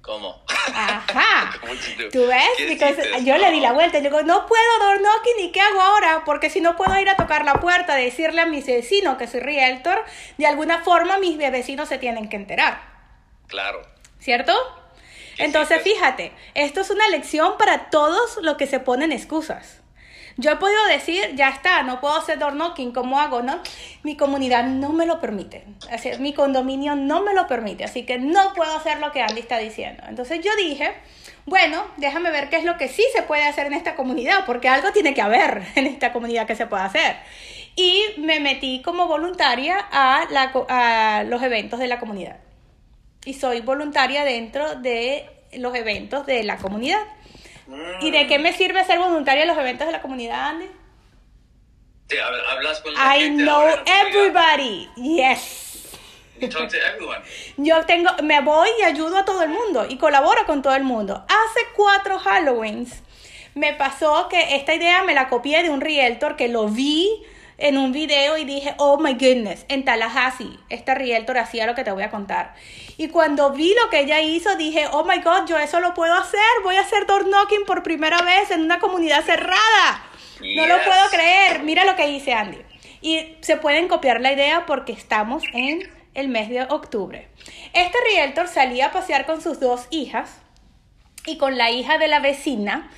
¿Cómo? 0.00 0.42
Ajá. 0.74 1.52
¿Tú 2.12 2.26
ves? 2.26 3.24
yo 3.24 3.36
le 3.36 3.50
di 3.50 3.60
la 3.60 3.72
vuelta 3.72 3.98
y 3.98 4.00
digo, 4.00 4.22
no 4.22 4.46
puedo 4.46 4.78
door 4.80 5.00
knocking, 5.02 5.44
¿y 5.44 5.52
qué 5.52 5.60
hago 5.60 5.82
ahora? 5.82 6.22
Porque 6.24 6.48
si 6.48 6.62
no 6.62 6.76
puedo 6.76 6.98
ir 6.98 7.10
a 7.10 7.16
tocar 7.16 7.44
la 7.44 7.60
puerta, 7.60 7.94
decirle 7.94 8.40
a 8.40 8.46
mis 8.46 8.66
vecinos 8.66 9.18
que 9.18 9.26
soy 9.26 9.40
realtor, 9.40 10.02
de 10.38 10.46
alguna 10.46 10.82
forma 10.82 11.18
mis 11.18 11.36
vecinos 11.36 11.90
se 11.90 11.98
tienen 11.98 12.30
que 12.30 12.36
enterar. 12.36 12.80
Claro. 13.48 13.82
¿Cierto? 14.18 14.54
Entonces, 15.38 15.82
fíjate, 15.84 16.32
esto 16.54 16.80
es 16.80 16.90
una 16.90 17.08
lección 17.08 17.54
para 17.58 17.90
todos 17.90 18.38
los 18.42 18.56
que 18.56 18.66
se 18.66 18.80
ponen 18.80 19.12
excusas. 19.12 19.78
Yo 20.40 20.52
he 20.52 20.56
podido 20.56 20.86
decir, 20.86 21.34
ya 21.34 21.48
está, 21.48 21.82
no 21.82 22.00
puedo 22.00 22.14
hacer 22.14 22.38
door 22.38 22.52
knocking, 22.52 22.92
¿cómo 22.92 23.18
hago? 23.18 23.42
No? 23.42 23.60
Mi 24.04 24.16
comunidad 24.16 24.62
no 24.62 24.92
me 24.92 25.04
lo 25.04 25.20
permite. 25.20 25.64
Así, 25.90 26.10
mi 26.20 26.32
condominio 26.32 26.94
no 26.94 27.22
me 27.22 27.34
lo 27.34 27.48
permite, 27.48 27.82
así 27.82 28.06
que 28.06 28.20
no 28.20 28.54
puedo 28.54 28.72
hacer 28.76 29.00
lo 29.00 29.10
que 29.10 29.20
Andy 29.20 29.40
está 29.40 29.58
diciendo. 29.58 30.04
Entonces 30.08 30.38
yo 30.40 30.54
dije, 30.54 30.92
bueno, 31.44 31.84
déjame 31.96 32.30
ver 32.30 32.50
qué 32.50 32.56
es 32.56 32.64
lo 32.64 32.78
que 32.78 32.86
sí 32.86 33.02
se 33.12 33.22
puede 33.22 33.42
hacer 33.42 33.66
en 33.66 33.74
esta 33.74 33.96
comunidad, 33.96 34.46
porque 34.46 34.68
algo 34.68 34.92
tiene 34.92 35.12
que 35.12 35.22
haber 35.22 35.64
en 35.74 35.88
esta 35.88 36.12
comunidad 36.12 36.46
que 36.46 36.54
se 36.54 36.66
pueda 36.66 36.84
hacer. 36.84 37.16
Y 37.74 38.00
me 38.18 38.38
metí 38.38 38.80
como 38.82 39.08
voluntaria 39.08 39.88
a, 39.90 40.28
a 40.68 41.24
los 41.24 41.42
eventos 41.42 41.80
de 41.80 41.88
la 41.88 41.98
comunidad 41.98 42.36
y 43.28 43.34
soy 43.34 43.60
voluntaria 43.60 44.24
dentro 44.24 44.76
de 44.76 45.28
los 45.52 45.74
eventos 45.74 46.24
de 46.24 46.44
la 46.44 46.56
comunidad. 46.56 47.02
¿Y 48.00 48.10
de 48.10 48.26
qué 48.26 48.38
me 48.38 48.54
sirve 48.54 48.82
ser 48.86 48.98
voluntaria 48.98 49.42
en 49.42 49.48
los 49.48 49.58
eventos 49.58 49.86
de 49.86 49.92
la 49.92 50.00
comunidad, 50.00 50.48
Andy? 50.48 50.66
Te 52.06 52.18
hablas 52.22 52.80
con 52.80 52.94
la 52.94 53.18
I 53.18 53.28
know 53.28 53.68
everybody. 53.84 54.88
Yes. 54.96 55.90
talk 56.40 56.70
to 56.70 56.76
everyone. 56.78 57.18
Yo 57.58 57.84
tengo, 57.84 58.10
me 58.22 58.40
voy 58.40 58.70
y 58.80 58.84
ayudo 58.84 59.18
a 59.18 59.26
todo 59.26 59.42
el 59.42 59.50
mundo 59.50 59.84
y 59.86 59.98
colaboro 59.98 60.46
con 60.46 60.62
todo 60.62 60.74
el 60.74 60.84
mundo. 60.84 61.26
Hace 61.28 61.60
cuatro 61.76 62.18
Halloweens 62.18 63.02
me 63.54 63.74
pasó 63.74 64.28
que 64.30 64.56
esta 64.56 64.74
idea 64.74 65.02
me 65.02 65.12
la 65.12 65.28
copié 65.28 65.62
de 65.62 65.68
un 65.68 65.82
realtor 65.82 66.36
que 66.36 66.48
lo 66.48 66.66
vi 66.68 67.26
en 67.58 67.76
un 67.76 67.90
video 67.90 68.38
y 68.38 68.44
dije, 68.44 68.74
oh 68.78 68.98
my 68.98 69.14
goodness, 69.14 69.66
en 69.68 69.84
Tallahassee, 69.84 70.58
esta 70.68 70.94
realtor 70.94 71.38
hacía 71.38 71.66
lo 71.66 71.74
que 71.74 71.82
te 71.82 71.90
voy 71.90 72.04
a 72.04 72.10
contar. 72.10 72.54
Y 72.96 73.08
cuando 73.08 73.50
vi 73.50 73.74
lo 73.74 73.90
que 73.90 74.00
ella 74.00 74.20
hizo, 74.20 74.56
dije, 74.56 74.86
oh 74.92 75.04
my 75.04 75.20
god, 75.20 75.46
yo 75.46 75.58
eso 75.58 75.80
lo 75.80 75.92
puedo 75.92 76.14
hacer, 76.14 76.40
voy 76.62 76.76
a 76.76 76.80
hacer 76.80 77.06
door 77.06 77.26
knocking 77.26 77.64
por 77.66 77.82
primera 77.82 78.22
vez 78.22 78.50
en 78.52 78.62
una 78.62 78.78
comunidad 78.78 79.24
cerrada. 79.24 80.04
No 80.40 80.66
lo 80.66 80.76
puedo 80.84 81.08
creer, 81.10 81.64
mira 81.64 81.84
lo 81.84 81.96
que 81.96 82.08
hice 82.08 82.32
Andy. 82.32 82.58
Y 83.00 83.36
se 83.40 83.56
pueden 83.56 83.88
copiar 83.88 84.20
la 84.20 84.32
idea 84.32 84.64
porque 84.66 84.92
estamos 84.92 85.42
en 85.52 85.90
el 86.14 86.28
mes 86.28 86.48
de 86.48 86.62
octubre. 86.62 87.28
Este 87.72 87.98
realtor 88.12 88.46
salía 88.46 88.86
a 88.86 88.92
pasear 88.92 89.26
con 89.26 89.40
sus 89.40 89.58
dos 89.58 89.86
hijas 89.90 90.30
y 91.26 91.38
con 91.38 91.58
la 91.58 91.70
hija 91.70 91.98
de 91.98 92.08
la 92.08 92.20
vecina 92.20 92.90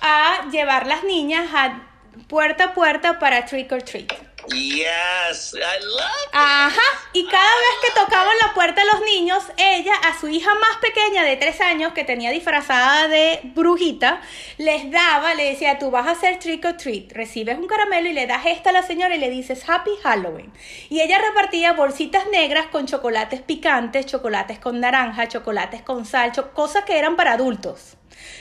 a 0.00 0.48
llevar 0.50 0.86
las 0.86 1.04
niñas 1.04 1.48
a 1.54 1.82
puerta 2.28 2.64
a 2.64 2.74
puerta 2.74 3.18
para 3.18 3.44
trick 3.44 3.72
or 3.72 3.82
treat. 3.82 4.12
Yes, 4.54 5.54
I 5.54 5.84
love 5.84 6.28
Ajá, 6.32 6.80
y 7.12 7.26
cada 7.26 7.42
vez 7.42 7.74
que 7.82 8.00
tocaban 8.00 8.36
la 8.46 8.54
puerta 8.54 8.84
los 8.84 9.02
niños, 9.02 9.42
ella 9.56 9.94
a 10.04 10.18
su 10.20 10.28
hija 10.28 10.54
más 10.54 10.76
pequeña 10.80 11.24
de 11.24 11.36
tres 11.36 11.60
años, 11.60 11.92
que 11.94 12.04
tenía 12.04 12.30
disfrazada 12.30 13.08
de 13.08 13.40
brujita, 13.54 14.20
les 14.58 14.90
daba, 14.90 15.34
le 15.34 15.50
decía, 15.50 15.78
tú 15.78 15.90
vas 15.90 16.06
a 16.06 16.12
hacer 16.12 16.38
trick 16.38 16.64
or 16.64 16.76
treat, 16.76 17.10
recibes 17.12 17.58
un 17.58 17.66
caramelo 17.66 18.08
y 18.08 18.12
le 18.12 18.26
das 18.26 18.46
esta 18.46 18.70
a 18.70 18.72
la 18.72 18.82
señora 18.82 19.16
y 19.16 19.18
le 19.18 19.30
dices 19.30 19.68
Happy 19.68 19.90
Halloween. 20.02 20.52
Y 20.90 21.00
ella 21.00 21.18
repartía 21.18 21.72
bolsitas 21.72 22.28
negras 22.28 22.66
con 22.68 22.86
chocolates 22.86 23.40
picantes, 23.40 24.06
chocolates 24.06 24.60
con 24.60 24.78
naranja, 24.78 25.26
chocolates 25.26 25.82
con 25.82 26.04
sal, 26.04 26.32
cosas 26.54 26.84
que 26.84 26.98
eran 26.98 27.16
para 27.16 27.32
adultos. 27.32 27.96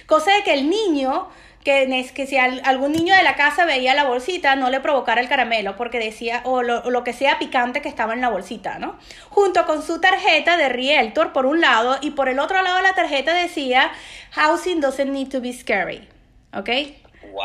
Cosa 0.06 0.32
de 0.34 0.44
que 0.44 0.54
el 0.54 0.70
niño 0.70 1.30
que, 1.66 2.12
que 2.14 2.28
si 2.28 2.38
algún 2.38 2.92
niño 2.92 3.16
de 3.16 3.24
la 3.24 3.36
casa 3.36 3.66
veía 3.66 3.96
la 3.96 4.06
bolsita, 4.06 4.56
no 4.56 4.70
le 4.70 4.80
provocara 4.80 5.20
el 5.20 5.28
caramelo, 5.28 5.76
porque 5.76 5.98
decía, 5.98 6.42
o 6.46 6.62
lo, 6.62 7.04
que 7.04 7.12
sea 7.12 7.40
picante 7.40 7.82
que 7.82 7.90
estaba 7.90 8.14
en 8.14 8.22
la 8.22 8.30
bolsita, 8.30 8.78
¿no? 8.78 8.98
Junto 9.30 9.66
con 9.66 9.82
su 9.82 10.00
tarjeta 10.00 10.58
de 10.58 10.70
Realtor 10.70 11.34
por 11.34 11.48
un 11.48 11.60
lado, 11.60 11.98
y 12.02 12.12
por 12.12 12.30
el 12.30 12.40
otro 12.40 12.62
lado 12.62 12.82
la 12.82 12.94
tarjeta 12.94 13.34
decía, 13.34 13.92
Housing 14.32 14.80
doesn't 14.80 15.12
need 15.12 15.30
to 15.30 15.42
be 15.42 15.52
scary, 15.52 16.08
¿ok? 16.54 16.70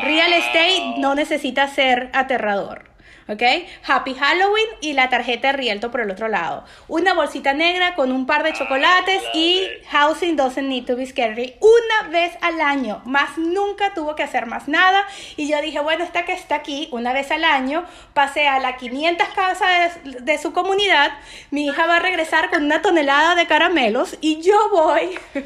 Real 0.02 0.32
estate 0.34 0.94
no 0.98 1.14
necesita 1.14 1.66
ser 1.66 2.10
aterrador. 2.12 2.89
¿Ok? 3.30 3.42
Happy 3.86 4.14
Halloween 4.14 4.66
y 4.80 4.92
la 4.94 5.08
tarjeta 5.08 5.48
de 5.48 5.52
Rielto 5.54 5.90
por 5.90 6.00
el 6.00 6.10
otro 6.10 6.28
lado. 6.28 6.64
Una 6.88 7.14
bolsita 7.14 7.54
negra 7.54 7.94
con 7.94 8.12
un 8.12 8.26
par 8.26 8.42
de 8.42 8.52
chocolates 8.52 9.22
y 9.34 9.66
Housing 9.90 10.36
doesn't 10.36 10.68
need 10.68 10.84
to 10.84 10.96
be 10.96 11.06
scary 11.06 11.54
una 11.60 12.08
vez 12.10 12.36
al 12.40 12.60
año, 12.60 13.02
más 13.04 13.38
nunca 13.38 13.94
tuvo 13.94 14.14
que 14.14 14.22
hacer 14.22 14.46
más 14.46 14.68
nada 14.68 15.06
y 15.36 15.48
yo 15.48 15.60
dije, 15.60 15.80
bueno, 15.80 16.04
esta 16.04 16.24
que 16.24 16.32
está 16.32 16.56
aquí 16.56 16.88
una 16.90 17.12
vez 17.12 17.30
al 17.30 17.44
año, 17.44 17.84
pasé 18.14 18.48
a 18.48 18.58
las 18.58 18.76
500 18.76 19.28
casas 19.28 20.02
de, 20.04 20.20
de 20.20 20.38
su 20.38 20.52
comunidad, 20.52 21.12
mi 21.50 21.66
hija 21.66 21.86
va 21.86 21.96
a 21.96 22.00
regresar 22.00 22.50
con 22.50 22.64
una 22.64 22.82
tonelada 22.82 23.34
de 23.34 23.46
caramelos 23.46 24.16
y 24.20 24.40
yo 24.42 24.56
voy 24.70 25.18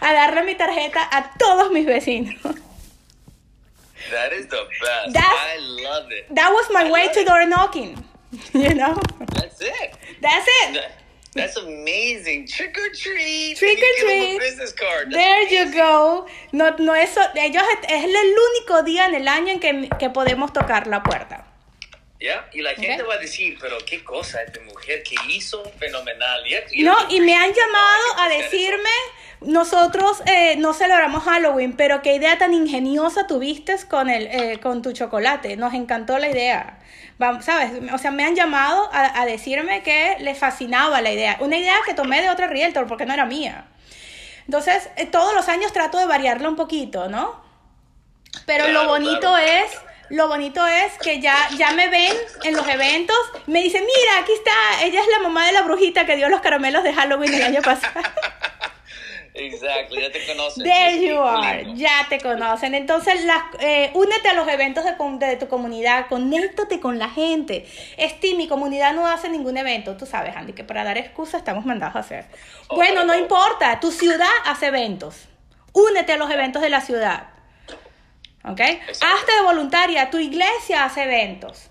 a 0.00 0.12
darle 0.12 0.42
mi 0.42 0.54
tarjeta 0.54 1.08
a 1.10 1.32
todos 1.38 1.70
mis 1.70 1.86
vecinos. 1.86 2.36
That 4.10 4.32
is 4.32 4.46
the 4.46 4.66
best. 4.82 5.12
That's, 5.14 5.26
I 5.26 5.58
love 5.82 6.10
it. 6.10 6.34
That 6.34 6.50
was 6.50 6.66
my 6.72 6.84
I 6.84 6.90
way 6.90 7.08
to 7.12 7.20
it. 7.20 7.26
door 7.26 7.46
knocking. 7.46 8.02
You 8.52 8.74
know? 8.74 8.98
That's 9.34 9.60
it. 9.60 9.96
That's 10.20 10.46
it. 10.62 10.92
That's 11.34 11.56
amazing. 11.56 12.48
Trick 12.48 12.76
or 12.78 12.90
treat. 12.94 13.56
Trick 13.56 13.78
or 13.78 14.04
treat. 14.04 14.38
business 14.40 14.72
card. 14.72 15.12
There 15.12 15.42
you 15.48 15.72
go. 15.72 16.26
No, 16.52 16.74
no 16.78 16.94
eso, 16.94 17.20
ellos 17.34 17.62
es 17.88 18.04
el 18.04 18.34
único 18.50 18.82
día 18.82 19.06
en 19.06 19.14
el 19.14 19.28
año 19.28 19.52
en 19.52 19.60
que, 19.60 19.88
que 19.98 20.10
podemos 20.10 20.52
tocar 20.52 20.86
la 20.86 21.02
puerta. 21.02 21.46
Yeah. 22.18 22.48
Y 22.52 22.62
la 22.62 22.74
gente 22.74 23.02
va 23.02 23.14
a 23.14 23.18
decir, 23.18 23.58
pero 23.60 23.76
qué 23.84 24.02
cosa 24.02 24.42
esta 24.42 24.60
mujer 24.60 25.02
que 25.02 25.16
hizo 25.28 25.62
fenomenal. 25.78 26.42
no, 26.78 26.96
y 27.10 27.20
me 27.20 27.34
han 27.34 27.52
llamado 27.52 28.04
a 28.18 28.28
decirme, 28.28 28.90
nosotros 29.42 30.22
eh, 30.26 30.56
no 30.56 30.72
celebramos 30.72 31.24
Halloween, 31.24 31.74
pero 31.76 32.00
qué 32.00 32.14
idea 32.14 32.38
tan 32.38 32.54
ingeniosa 32.54 33.26
tuviste 33.26 33.76
con, 33.88 34.08
el, 34.08 34.28
eh, 34.28 34.60
con 34.60 34.80
tu 34.80 34.92
chocolate. 34.92 35.56
Nos 35.56 35.74
encantó 35.74 36.18
la 36.18 36.28
idea. 36.28 36.78
Vamos, 37.18 37.44
¿Sabes? 37.44 37.72
O 37.92 37.98
sea, 37.98 38.10
me 38.10 38.24
han 38.24 38.34
llamado 38.34 38.90
a, 38.92 39.20
a, 39.20 39.26
decirme 39.26 39.82
que 39.82 40.16
les 40.20 40.38
fascinaba 40.38 41.02
la 41.02 41.12
idea. 41.12 41.36
Una 41.40 41.58
idea 41.58 41.76
que 41.84 41.94
tomé 41.94 42.22
de 42.22 42.30
otra 42.30 42.46
realtor 42.46 42.86
porque 42.86 43.04
no 43.04 43.12
era 43.12 43.26
mía. 43.26 43.66
Entonces, 44.46 44.88
eh, 44.96 45.06
todos 45.06 45.34
los 45.34 45.48
años 45.48 45.72
trato 45.72 45.98
de 45.98 46.06
variarla 46.06 46.48
un 46.48 46.56
poquito, 46.56 47.08
¿no? 47.08 47.44
Pero 48.46 48.64
claro, 48.64 48.84
lo 48.84 48.88
bonito 48.88 49.20
claro. 49.20 49.38
es 49.38 49.70
lo 50.10 50.28
bonito 50.28 50.66
es 50.66 50.92
que 50.98 51.20
ya, 51.20 51.36
ya 51.56 51.72
me 51.72 51.88
ven 51.88 52.12
en 52.44 52.54
los 52.54 52.66
eventos, 52.68 53.16
me 53.46 53.62
dicen, 53.62 53.82
mira, 53.84 54.20
aquí 54.20 54.32
está, 54.32 54.84
ella 54.84 55.00
es 55.00 55.08
la 55.08 55.20
mamá 55.20 55.46
de 55.46 55.52
la 55.52 55.62
brujita 55.62 56.06
que 56.06 56.16
dio 56.16 56.28
los 56.28 56.40
caramelos 56.40 56.82
de 56.82 56.92
Halloween 56.92 57.34
el 57.34 57.42
año 57.42 57.62
pasado. 57.62 58.00
Exacto, 59.38 59.94
ya 59.96 60.10
te 60.10 60.26
conocen. 60.26 60.64
There 60.64 61.06
you 61.06 61.20
are, 61.20 61.74
ya 61.74 62.06
te 62.08 62.18
conocen. 62.18 62.74
Entonces, 62.74 63.20
eh, 63.60 63.90
únete 63.92 64.30
a 64.30 64.32
los 64.32 64.48
eventos 64.48 64.82
de, 64.84 65.26
de, 65.26 65.36
tu 65.36 65.46
comunidad, 65.48 66.06
conéctate 66.08 66.80
con 66.80 66.98
la 66.98 67.10
gente. 67.10 67.66
Esti, 67.98 68.34
mi 68.34 68.48
comunidad 68.48 68.94
no 68.94 69.06
hace 69.06 69.28
ningún 69.28 69.58
evento, 69.58 69.96
tú 69.96 70.06
sabes, 70.06 70.34
Andy, 70.34 70.54
que 70.54 70.64
para 70.64 70.84
dar 70.84 70.96
excusas 70.96 71.40
estamos 71.40 71.66
mandados 71.66 71.96
a 71.96 71.98
hacer. 71.98 72.24
Oh, 72.68 72.76
bueno, 72.76 73.04
no 73.04 73.14
importa, 73.14 73.78
tu 73.78 73.92
ciudad 73.92 74.26
hace 74.46 74.66
eventos. 74.68 75.28
Únete 75.74 76.14
a 76.14 76.16
los 76.16 76.30
eventos 76.30 76.62
de 76.62 76.70
la 76.70 76.80
ciudad. 76.80 77.35
¿Ok? 78.46 78.60
Hazte 78.60 79.32
de 79.32 79.42
voluntaria, 79.42 80.08
tu 80.10 80.18
iglesia 80.18 80.84
hace 80.84 81.02
eventos. 81.02 81.68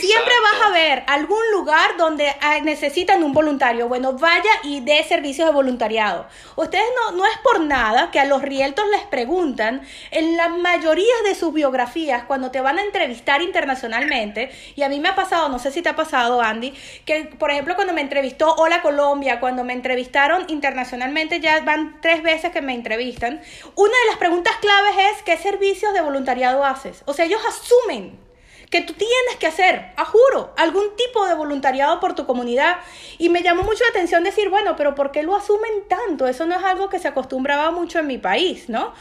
Siempre 0.00 0.34
vas 0.42 0.68
a 0.68 0.70
ver 0.70 1.04
algún 1.06 1.42
lugar 1.52 1.96
donde 1.96 2.34
necesitan 2.62 3.22
un 3.22 3.32
voluntario. 3.32 3.88
Bueno, 3.88 4.12
vaya 4.14 4.50
y 4.62 4.80
dé 4.80 5.02
servicios 5.04 5.46
de 5.48 5.52
voluntariado. 5.52 6.26
Ustedes 6.56 6.84
no, 6.96 7.16
no 7.16 7.26
es 7.26 7.36
por 7.42 7.60
nada 7.60 8.10
que 8.10 8.20
a 8.20 8.24
los 8.24 8.42
rieltos 8.42 8.84
les 8.90 9.02
preguntan 9.02 9.82
en 10.10 10.36
la 10.36 10.48
mayoría 10.48 11.14
de 11.24 11.34
sus 11.34 11.52
biografías 11.52 12.24
cuando 12.24 12.50
te 12.50 12.60
van 12.60 12.78
a 12.78 12.82
entrevistar 12.82 13.42
internacionalmente. 13.42 14.50
Y 14.76 14.82
a 14.82 14.88
mí 14.88 15.00
me 15.00 15.08
ha 15.08 15.14
pasado, 15.14 15.48
no 15.48 15.58
sé 15.58 15.70
si 15.70 15.82
te 15.82 15.88
ha 15.88 15.96
pasado, 15.96 16.40
Andy, 16.40 16.74
que 17.04 17.24
por 17.38 17.50
ejemplo 17.50 17.74
cuando 17.74 17.92
me 17.92 18.00
entrevistó 18.00 18.54
Hola 18.54 18.82
Colombia, 18.82 19.40
cuando 19.40 19.64
me 19.64 19.72
entrevistaron 19.72 20.44
internacionalmente, 20.48 21.40
ya 21.40 21.60
van 21.60 22.00
tres 22.00 22.22
veces 22.22 22.52
que 22.52 22.62
me 22.62 22.74
entrevistan. 22.74 23.40
Una 23.74 23.92
de 23.92 24.06
las 24.08 24.18
preguntas 24.18 24.54
claves 24.60 24.94
es 25.12 25.22
¿qué 25.22 25.36
servicios 25.36 25.92
de 25.92 26.00
voluntariado 26.00 26.64
haces? 26.64 27.02
O 27.06 27.14
sea, 27.14 27.24
ellos 27.24 27.40
asumen 27.46 28.31
que 28.72 28.80
tú 28.80 28.94
tienes 28.94 29.36
que 29.38 29.46
hacer, 29.46 29.92
a 29.96 30.06
juro, 30.06 30.54
algún 30.56 30.96
tipo 30.96 31.26
de 31.26 31.34
voluntariado 31.34 32.00
por 32.00 32.14
tu 32.14 32.24
comunidad. 32.24 32.78
Y 33.18 33.28
me 33.28 33.42
llamó 33.42 33.64
mucho 33.64 33.84
la 33.84 33.90
atención 33.90 34.24
decir, 34.24 34.48
bueno, 34.48 34.76
pero 34.76 34.94
¿por 34.94 35.12
qué 35.12 35.22
lo 35.22 35.36
asumen 35.36 35.86
tanto? 35.88 36.26
Eso 36.26 36.46
no 36.46 36.56
es 36.56 36.64
algo 36.64 36.88
que 36.88 36.98
se 36.98 37.06
acostumbraba 37.06 37.70
mucho 37.70 37.98
en 37.98 38.06
mi 38.06 38.16
país, 38.16 38.70
¿no? 38.70 38.94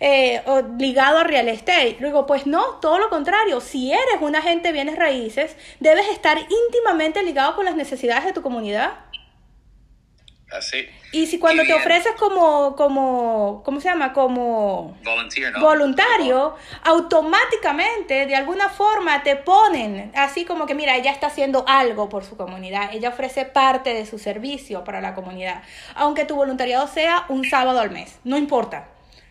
Eh, 0.00 0.40
o 0.46 0.62
ligado 0.78 1.18
a 1.18 1.24
real 1.24 1.46
estate. 1.48 1.98
Luego, 2.00 2.24
pues 2.24 2.46
no, 2.46 2.76
todo 2.80 2.98
lo 2.98 3.10
contrario. 3.10 3.60
Si 3.60 3.92
eres 3.92 4.22
un 4.22 4.34
agente 4.34 4.68
de 4.68 4.72
bienes 4.72 4.96
raíces, 4.96 5.56
debes 5.78 6.08
estar 6.08 6.38
íntimamente 6.38 7.22
ligado 7.22 7.54
con 7.54 7.66
las 7.66 7.76
necesidades 7.76 8.24
de 8.24 8.32
tu 8.32 8.40
comunidad. 8.40 8.92
Así. 10.50 10.88
Y 11.12 11.26
si 11.26 11.38
cuando 11.38 11.62
te 11.64 11.74
ofreces 11.74 12.12
como, 12.18 12.74
como, 12.74 13.62
¿cómo 13.64 13.80
se 13.80 13.88
llama? 13.88 14.14
Como 14.14 14.96
Volunteer, 15.04 15.52
¿no? 15.52 15.60
voluntario, 15.60 16.54
automáticamente, 16.84 18.26
de 18.26 18.34
alguna 18.34 18.70
forma, 18.70 19.22
te 19.22 19.36
ponen 19.36 20.10
así 20.14 20.46
como 20.46 20.66
que, 20.66 20.74
mira, 20.74 20.96
ella 20.96 21.10
está 21.10 21.26
haciendo 21.26 21.64
algo 21.66 22.08
por 22.08 22.24
su 22.24 22.36
comunidad, 22.36 22.90
ella 22.94 23.10
ofrece 23.10 23.44
parte 23.44 23.92
de 23.92 24.06
su 24.06 24.18
servicio 24.18 24.84
para 24.84 25.02
la 25.02 25.14
comunidad, 25.14 25.62
aunque 25.94 26.24
tu 26.24 26.34
voluntariado 26.36 26.86
sea 26.86 27.26
un 27.28 27.44
sábado 27.44 27.80
al 27.80 27.90
mes, 27.90 28.18
no 28.24 28.38
importa. 28.38 28.88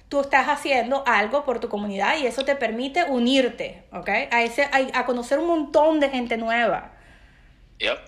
Tú 0.10 0.22
estás 0.22 0.48
haciendo 0.48 1.04
algo 1.06 1.44
por 1.44 1.60
tu 1.60 1.68
comunidad 1.68 2.18
y 2.18 2.28
eso 2.28 2.46
te 2.46 2.56
permite 2.56 3.04
unirte, 3.04 3.84
¿ok? 3.92 4.10
A, 4.32 4.44
ese, 4.44 4.64
a, 4.64 5.00
a 5.00 5.06
conocer 5.06 5.38
un 5.38 5.48
montón 5.48 6.00
de 6.00 6.10
gente 6.10 6.38
nueva. 6.38 6.94
Yep. 7.80 8.07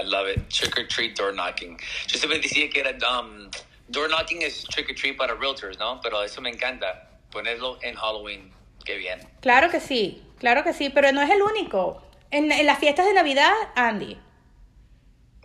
I 0.00 0.04
love 0.04 0.26
it. 0.28 0.48
Trick 0.48 0.78
or 0.78 0.86
treat 0.86 1.16
door 1.16 1.32
knocking. 1.32 1.78
Yo 2.06 2.18
siempre 2.18 2.38
decía 2.38 2.70
que 2.70 2.80
era 2.80 2.96
um, 3.06 3.50
door 3.88 4.08
knocking 4.08 4.42
es 4.42 4.64
trick 4.64 4.88
or 4.88 4.94
treat 4.94 5.16
para 5.16 5.34
realtors, 5.34 5.78
¿no? 5.78 6.00
Pero 6.00 6.22
eso 6.22 6.40
me 6.40 6.50
encanta. 6.50 7.08
Ponerlo 7.30 7.78
en 7.82 7.94
Halloween. 7.94 8.50
Qué 8.84 8.96
bien. 8.96 9.20
Claro 9.40 9.70
que 9.70 9.78
sí, 9.78 10.22
claro 10.38 10.64
que 10.64 10.72
sí, 10.72 10.88
pero 10.88 11.12
no 11.12 11.20
es 11.20 11.30
el 11.30 11.42
único. 11.42 12.02
En, 12.30 12.50
en 12.50 12.66
las 12.66 12.78
fiestas 12.78 13.06
de 13.06 13.12
Navidad, 13.12 13.52
Andy. 13.76 14.16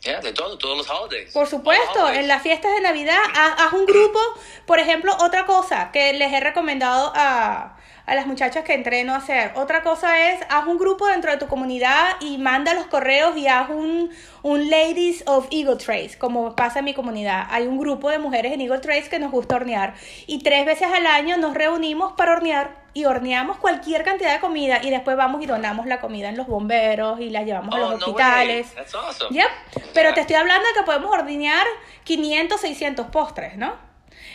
Yeah, 0.05 0.21
de 0.21 0.33
todo, 0.33 0.55
todos 0.59 0.77
los 0.77 0.87
holidays. 0.87 1.33
Por 1.33 1.47
supuesto, 1.47 2.09
en 2.11 2.27
las 2.27 2.43
fiestas 2.43 2.71
de 2.75 2.81
Navidad, 2.81 3.17
haz, 3.33 3.59
haz 3.59 3.73
un 3.73 3.87
grupo. 3.87 4.19
Por 4.67 4.79
ejemplo, 4.79 5.11
otra 5.19 5.47
cosa 5.47 5.89
que 5.91 6.13
les 6.13 6.31
he 6.31 6.39
recomendado 6.39 7.11
a, 7.15 7.75
a 8.05 8.15
las 8.15 8.27
muchachas 8.27 8.63
que 8.63 8.75
entreno 8.75 9.15
a 9.15 9.17
hacer. 9.17 9.53
Otra 9.55 9.81
cosa 9.81 10.29
es, 10.29 10.41
haz 10.49 10.67
un 10.67 10.77
grupo 10.77 11.07
dentro 11.07 11.31
de 11.31 11.37
tu 11.37 11.47
comunidad 11.47 12.17
y 12.19 12.37
manda 12.37 12.75
los 12.75 12.85
correos 12.85 13.35
y 13.35 13.47
haz 13.47 13.71
un, 13.71 14.11
un 14.43 14.69
Ladies 14.69 15.23
of 15.25 15.47
Eagle 15.49 15.77
Trace, 15.77 16.19
como 16.19 16.55
pasa 16.55 16.79
en 16.79 16.85
mi 16.85 16.93
comunidad. 16.93 17.47
Hay 17.49 17.65
un 17.65 17.79
grupo 17.79 18.11
de 18.11 18.19
mujeres 18.19 18.53
en 18.53 18.61
Eagle 18.61 18.81
Trace 18.81 19.09
que 19.09 19.17
nos 19.17 19.31
gusta 19.31 19.55
hornear. 19.55 19.95
Y 20.27 20.43
tres 20.43 20.67
veces 20.67 20.87
al 20.93 21.07
año 21.07 21.37
nos 21.37 21.55
reunimos 21.55 22.13
para 22.13 22.33
hornear 22.33 22.84
y 22.95 23.03
horneamos 23.03 23.57
cualquier 23.57 24.05
cantidad 24.05 24.33
de 24.33 24.39
comida 24.39 24.79
y 24.81 24.89
después 24.89 25.17
vamos 25.17 25.43
y 25.43 25.45
donamos 25.45 25.85
la 25.85 25.99
comida 25.99 26.29
en 26.29 26.37
los 26.37 26.47
bomberos 26.47 27.19
y 27.19 27.29
la 27.29 27.43
llevamos 27.43 27.75
oh, 27.75 27.77
a 27.77 27.79
los 27.81 27.89
no 27.99 28.05
hospitales. 28.07 28.67
Way. 28.67 28.75
That's 28.75 28.95
awesome. 28.95 29.37
Yep. 29.37 29.49
Pero 29.93 30.05
Yeah. 30.09 30.13
te 30.13 30.21
estoy 30.21 30.37
hablando 30.37 30.65
de 30.65 30.73
que 30.75 30.83
podemos 30.83 31.11
hornear 31.11 31.67
500, 32.05 32.61
600 32.61 33.07
postres, 33.07 33.57
¿no? 33.57 33.73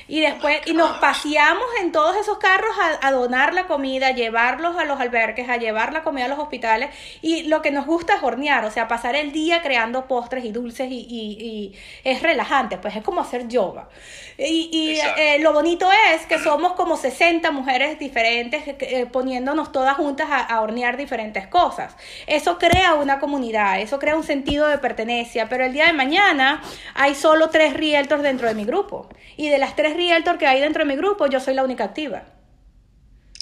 Y 0.09 0.21
después, 0.21 0.61
y 0.67 0.73
nos 0.73 0.99
paseamos 0.99 1.65
en 1.81 1.93
todos 1.93 2.17
esos 2.17 2.39
carros 2.39 2.77
a, 2.81 3.07
a, 3.07 3.13
donar 3.13 3.55
la 3.55 3.67
comida, 3.67 4.09
a 4.09 4.11
llevarlos 4.11 4.77
a 4.77 4.85
los 4.85 4.99
albergues, 5.01 5.49
a 5.49 5.57
llevar 5.57 5.93
la 5.93 6.03
comida 6.03 6.25
a 6.25 6.29
los 6.29 6.39
hospitales. 6.39 6.91
Y 7.23 7.45
lo 7.45 7.63
que 7.63 7.71
nos 7.71 7.87
gusta 7.87 8.17
es 8.17 8.23
hornear, 8.23 8.65
o 8.65 8.71
sea, 8.71 8.89
pasar 8.89 9.15
el 9.15 9.31
día 9.31 9.63
creando 9.63 10.09
postres 10.09 10.45
y 10.45 10.51
dulces 10.51 10.91
y, 10.91 11.07
y, 11.09 11.45
y 11.45 11.79
es 12.03 12.23
relajante, 12.23 12.77
pues 12.79 12.97
es 12.97 13.05
como 13.05 13.21
hacer 13.21 13.47
yoga. 13.47 13.89
Y, 14.37 14.71
y 14.73 14.99
eh, 15.19 15.39
lo 15.41 15.53
bonito 15.53 15.89
es 16.15 16.27
que 16.27 16.39
somos 16.39 16.73
como 16.73 16.97
60 16.97 17.51
mujeres 17.51 17.99
diferentes 17.99 18.63
eh, 18.67 19.07
poniéndonos 19.11 19.71
todas 19.71 19.97
juntas 19.97 20.29
a, 20.31 20.41
a 20.41 20.61
hornear 20.63 20.97
diferentes 20.97 21.47
cosas. 21.47 21.95
Eso 22.27 22.59
crea 22.59 22.95
una 22.95 23.21
comunidad, 23.21 23.81
eso 23.81 23.99
crea 23.99 24.17
un 24.17 24.25
sentido 24.25 24.67
de 24.69 24.79
pertenencia, 24.79 25.49
pero 25.49 25.65
el 25.65 25.73
día 25.73 25.87
de 25.87 25.93
mañana 25.93 26.63
hay 26.95 27.15
solo 27.15 27.51
tres 27.51 27.75
realtors 27.75 28.23
dentro 28.23 28.49
de 28.49 28.55
mi 28.55 28.65
grupo. 28.65 29.09
Y 29.37 29.49
de 29.49 29.59
las 29.59 29.77
tres 29.81 29.97
realtor 29.97 30.37
que 30.37 30.47
hay 30.47 30.61
dentro 30.61 30.85
de 30.85 30.89
mi 30.93 30.97
grupo, 30.97 31.27
yo 31.27 31.41
soy 31.41 31.55
la 31.55 31.65
única 31.65 31.85
activa. 31.85 32.23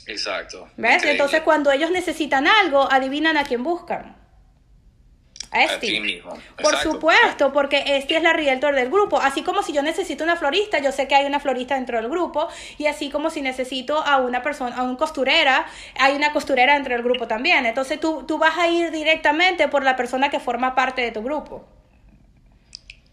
Exacto. 0.07 0.69
¿Ves? 0.77 0.95
Increíble. 0.95 1.11
Entonces 1.13 1.41
cuando 1.43 1.73
ellos 1.73 1.91
necesitan 1.91 2.47
algo, 2.47 2.89
adivinan 2.91 3.37
a 3.37 3.45
quién 3.45 3.63
buscan. 3.63 4.17
A 5.51 5.57
A 5.59 5.65
este. 5.65 5.79
ti 5.87 6.01
mismo. 6.01 6.31
Por 6.63 6.75
Exacto. 6.75 6.93
supuesto, 6.93 7.53
porque 7.53 7.83
este 7.97 8.17
es 8.17 8.23
la 8.23 8.33
realtor 8.35 8.75
del 8.75 8.91
grupo. 8.91 9.19
Así 9.21 9.43
como 9.43 9.63
si 9.63 9.73
yo 9.73 9.83
necesito 9.83 10.23
una 10.23 10.37
florista, 10.37 10.79
yo 10.79 10.93
sé 10.93 11.09
que 11.09 11.15
hay 11.15 11.27
una 11.27 11.41
florista 11.41 11.75
dentro 11.75 11.97
del 11.99 12.09
grupo. 12.09 12.49
Y 12.77 12.87
así 12.87 13.11
como 13.11 13.31
si 13.31 13.41
necesito 13.43 13.99
a 13.99 14.19
una 14.19 14.43
persona, 14.43 14.77
a 14.77 14.83
un 14.83 14.97
costurera, 14.97 15.67
hay 15.99 16.15
una 16.15 16.33
costurera 16.33 16.75
dentro 16.75 16.95
del 16.95 17.03
grupo 17.03 17.27
también. 17.27 17.65
Entonces 17.67 17.99
tú, 17.99 18.25
tú 18.27 18.39
vas 18.39 18.57
a 18.59 18.69
ir 18.69 18.91
directamente 18.91 19.69
por 19.69 19.83
la 19.85 19.97
persona 19.97 20.29
que 20.31 20.39
forma 20.39 20.75
parte 20.75 21.01
de 21.03 21.13
tu 21.13 21.23
grupo. 21.23 21.67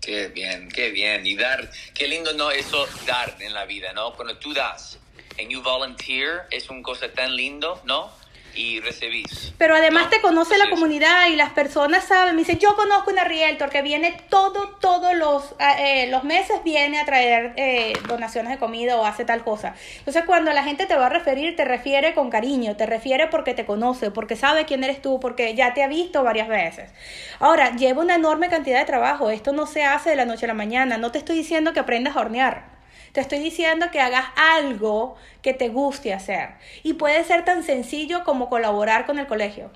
Qué 0.06 0.28
bien, 0.28 0.70
qué 0.70 0.92
bien. 0.92 1.26
Y 1.26 1.36
dar, 1.36 1.68
qué 1.96 2.08
lindo 2.08 2.32
no 2.34 2.52
eso 2.52 2.88
dar 3.08 3.36
en 3.40 3.56
la 3.56 3.66
vida, 3.66 3.92
¿no? 3.92 4.14
Cuando 4.14 4.38
tú 4.38 4.54
das 4.54 5.00
and 5.40 5.50
you 5.50 5.64
volunteer 5.64 6.44
es 6.52 6.70
una 6.70 6.84
cosa 6.84 7.12
tan 7.12 7.36
lindo, 7.36 7.82
¿no? 7.86 8.12
Y 8.56 8.80
recibís. 8.80 9.54
Pero 9.58 9.76
además 9.76 10.10
te 10.10 10.22
conoce 10.22 10.58
la 10.58 10.70
comunidad 10.70 11.28
y 11.28 11.36
las 11.36 11.52
personas 11.52 12.06
saben. 12.06 12.36
Me 12.36 12.42
dice, 12.42 12.58
yo 12.58 12.76
conozco 12.76 13.12
una 13.12 13.24
realtor 13.24 13.70
que 13.70 13.82
viene 13.82 14.18
todo, 14.30 14.78
todos 14.80 15.14
los, 15.16 15.56
ah, 15.60 15.76
eh, 15.80 16.08
los 16.10 16.24
meses 16.24 16.62
viene 16.64 17.00
a 17.00 17.06
traer 17.06 17.54
eh, 17.58 17.94
donaciones 18.08 18.52
de 18.52 18.58
comida 18.58 18.98
o 18.98 19.06
hace 19.06 19.26
tal 19.26 19.44
cosa. 19.44 19.76
Entonces 20.00 20.24
cuando 20.26 20.52
la 20.54 20.64
gente 20.64 20.86
te 20.86 20.96
va 20.96 21.08
a 21.08 21.10
referir, 21.10 21.56
te 21.56 21.66
refiere 21.66 22.14
con 22.14 22.30
cariño, 22.30 22.76
te 22.76 22.86
refiere 22.86 23.28
porque 23.28 23.54
te 23.54 23.66
conoce, 23.66 24.12
porque 24.12 24.36
sabe 24.36 24.66
quién 24.66 24.84
eres 24.84 25.02
tú, 25.02 25.20
porque 25.20 25.54
ya 25.56 25.74
te 25.74 25.84
ha 25.84 25.88
visto 25.88 26.24
varias 26.24 26.48
veces. 26.48 26.92
Ahora, 27.40 27.76
lleva 27.76 28.02
una 28.02 28.16
enorme 28.16 28.50
cantidad 28.50 28.80
de 28.80 28.86
trabajo. 28.86 29.30
Esto 29.30 29.54
no 29.54 29.66
se 29.66 29.84
hace 29.84 30.12
de 30.12 30.16
la 30.16 30.26
noche 30.26 30.46
a 30.46 30.48
la 30.48 30.54
mañana. 30.54 30.98
No 30.98 31.12
te 31.12 31.18
estoy 31.18 31.36
diciendo 31.36 31.74
que 31.74 31.80
aprendas 31.80 32.16
a 32.16 32.22
hornear. 32.22 32.75
Te 33.16 33.22
estoy 33.22 33.40
diciendo 33.40 33.86
que 33.94 34.02
hagas 34.02 34.26
algo 34.36 35.16
que 35.42 35.54
te 35.54 35.70
guste 35.70 36.14
hacer. 36.14 36.56
Y 36.84 36.96
puede 36.96 37.24
ser 37.24 37.46
tan 37.46 37.64
sencillo 37.64 38.26
como 38.26 38.50
colaborar 38.50 39.06
con 39.06 39.20
el 39.20 39.26
colegio. 39.26 39.72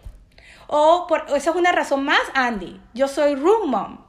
O 0.67 1.05
por, 1.07 1.23
esa 1.33 1.51
es 1.51 1.55
una 1.55 1.71
razón 1.71 2.03
más, 2.03 2.19
Andy. 2.33 2.81
Yo 2.93 3.07
soy 3.07 3.35
room 3.35 3.69
mom. 3.69 3.99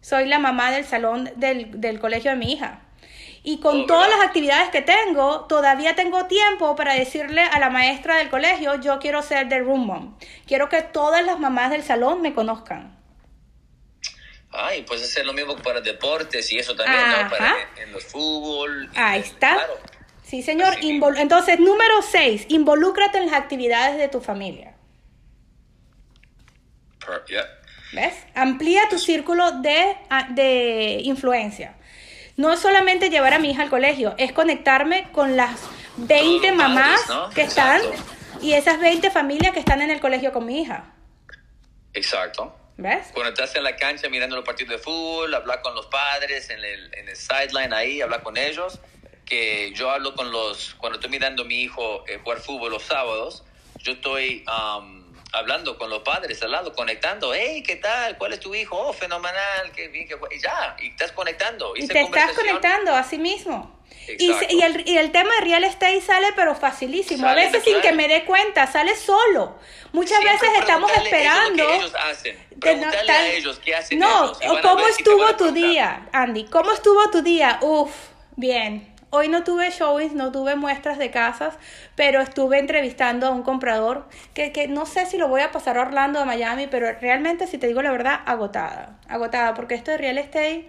Soy 0.00 0.26
la 0.26 0.38
mamá 0.38 0.70
del 0.70 0.84
salón 0.84 1.28
del, 1.34 1.98
colegio 1.98 2.30
de 2.30 2.36
mi 2.36 2.52
hija. 2.52 2.82
Y 3.42 3.58
con 3.58 3.80
oh, 3.80 3.86
todas 3.86 4.08
las 4.10 4.20
actividades 4.20 4.68
que 4.68 4.82
tengo, 4.82 5.46
todavía 5.46 5.96
tengo 5.96 6.26
tiempo 6.26 6.76
para 6.76 6.94
decirle 6.94 7.42
a 7.42 7.58
la 7.58 7.70
maestra 7.70 8.18
del 8.18 8.30
colegio, 8.30 8.76
yo 8.76 9.00
quiero 9.00 9.22
ser 9.22 9.48
de 9.48 9.58
room 9.58 9.86
mom. 9.86 10.14
Quiero 10.46 10.68
que 10.68 10.82
todas 10.82 11.26
las 11.26 11.40
mamás 11.40 11.72
del 11.72 11.82
salón 11.82 12.22
me 12.22 12.32
conozcan. 12.32 12.96
Ay, 14.60 14.82
puedes 14.82 15.04
hacer 15.04 15.24
lo 15.24 15.32
mismo 15.32 15.56
para 15.56 15.80
deportes 15.80 16.50
y 16.50 16.58
eso 16.58 16.74
también, 16.74 17.00
¿no? 17.00 17.30
Para 17.30 17.54
en, 17.76 17.92
los 17.92 18.04
fútbol. 18.04 18.90
Ahí 18.96 19.20
está. 19.20 19.56
Sí, 20.24 20.42
señor. 20.42 20.74
Entonces, 20.82 21.60
número 21.60 22.02
seis, 22.02 22.44
involúcrate 22.48 23.18
en 23.18 23.26
las 23.26 23.34
actividades 23.34 23.98
de 23.98 24.08
tu 24.08 24.20
familia. 24.20 24.74
¿Ves? 27.92 28.14
Amplía 28.34 28.82
tu 28.90 28.98
círculo 28.98 29.52
de, 29.62 29.96
de 30.30 31.00
influencia. 31.04 31.76
No 32.36 32.52
es 32.52 32.58
solamente 32.58 33.10
llevar 33.10 33.34
a 33.34 33.38
mi 33.38 33.52
hija 33.52 33.62
al 33.62 33.70
colegio, 33.70 34.14
es 34.18 34.32
conectarme 34.32 35.10
con 35.12 35.36
las 35.36 35.60
20 35.98 36.52
mamás 36.52 37.00
que 37.32 37.42
están 37.42 37.80
y 38.42 38.54
esas 38.54 38.80
20 38.80 39.10
familias 39.12 39.52
que 39.52 39.60
están 39.60 39.82
en 39.82 39.90
el 39.90 40.00
colegio 40.00 40.32
con 40.32 40.46
mi 40.46 40.62
hija. 40.62 40.92
Exacto. 41.94 42.57
¿Ves? 42.78 43.08
Cuando 43.12 43.30
estás 43.30 43.56
en 43.56 43.64
la 43.64 43.74
cancha 43.74 44.08
mirando 44.08 44.36
los 44.36 44.44
partidos 44.44 44.70
de 44.70 44.78
fútbol, 44.78 45.34
hablar 45.34 45.62
con 45.62 45.74
los 45.74 45.86
padres 45.86 46.48
en 46.48 46.64
el, 46.64 46.94
en 46.94 47.08
el 47.08 47.16
sideline 47.16 47.72
ahí, 47.72 48.00
hablar 48.00 48.22
con 48.22 48.36
ellos. 48.36 48.78
Que 49.24 49.72
yo 49.74 49.90
hablo 49.90 50.14
con 50.14 50.30
los, 50.30 50.74
cuando 50.76 50.98
estoy 50.98 51.10
mirando 51.10 51.42
a 51.42 51.44
mi 51.44 51.56
hijo 51.60 52.04
eh, 52.06 52.18
jugar 52.22 52.38
fútbol 52.38 52.70
los 52.70 52.84
sábados, 52.84 53.44
yo 53.82 53.92
estoy 53.92 54.44
um, 54.46 55.12
hablando 55.32 55.76
con 55.76 55.90
los 55.90 56.02
padres 56.02 56.40
al 56.42 56.52
lado, 56.52 56.72
conectando. 56.72 57.34
Hey, 57.34 57.64
¿qué 57.66 57.76
tal? 57.76 58.16
¿Cuál 58.16 58.34
es 58.34 58.40
tu 58.40 58.54
hijo? 58.54 58.78
Oh, 58.78 58.92
fenomenal, 58.92 59.72
qué 59.74 59.88
bien, 59.88 60.06
qué 60.06 60.16
Y 60.30 60.40
ya, 60.40 60.76
y 60.78 60.88
estás 60.88 61.10
conectando. 61.10 61.74
Y 61.76 61.86
te 61.86 62.00
estás 62.00 62.32
conectando 62.32 62.94
a 62.94 63.02
sí 63.02 63.18
mismo. 63.18 63.77
Y, 64.18 64.24
y, 64.24 64.62
el, 64.62 64.88
y, 64.88 64.96
el, 64.96 65.12
tema 65.12 65.30
de 65.38 65.44
real 65.44 65.64
estate 65.64 66.00
sale, 66.00 66.28
pero 66.34 66.54
facilísimo. 66.54 67.26
a 67.28 67.34
veces 67.34 67.62
sin 67.62 67.80
que 67.80 67.92
me 67.92 68.08
dé 68.08 68.24
cuenta, 68.24 68.66
sale 68.66 68.96
solo. 68.96 69.58
Muchas 69.92 70.22
veces 70.22 70.48
estamos 70.58 70.90
esperando. 70.92 71.62
Ellos, 71.62 71.76
ellos 71.76 71.94
hacen. 71.94 72.38
Pregúntale 72.58 73.12
a 73.12 73.28
ellos 73.28 73.60
qué 73.62 73.74
hacen. 73.74 73.98
No, 73.98 74.32
¿cómo 74.62 74.86
estuvo 74.88 75.36
tu 75.36 75.52
día, 75.52 76.08
Andy? 76.12 76.44
¿Cómo 76.44 76.72
estuvo 76.72 77.10
tu 77.10 77.22
día? 77.22 77.58
Uf, 77.60 77.90
bien. 78.36 78.94
Hoy 79.10 79.28
no 79.28 79.42
tuve 79.42 79.70
showings, 79.70 80.12
no 80.12 80.32
tuve 80.32 80.54
muestras 80.54 80.98
de 80.98 81.10
casas, 81.10 81.54
pero 81.94 82.20
estuve 82.20 82.58
entrevistando 82.58 83.26
a 83.26 83.30
un 83.30 83.42
comprador 83.42 84.06
que, 84.34 84.52
que 84.52 84.68
no 84.68 84.84
sé 84.84 85.06
si 85.06 85.16
lo 85.16 85.28
voy 85.28 85.40
a 85.40 85.50
pasar 85.50 85.78
a 85.78 85.82
Orlando, 85.82 86.20
a 86.20 86.26
Miami, 86.26 86.66
pero 86.66 86.92
realmente, 87.00 87.46
si 87.46 87.56
te 87.56 87.66
digo 87.66 87.80
la 87.80 87.90
verdad, 87.90 88.20
agotada. 88.26 88.98
Agotada, 89.08 89.54
porque 89.54 89.74
esto 89.74 89.90
de 89.90 89.96
real 89.96 90.18
estate 90.18 90.68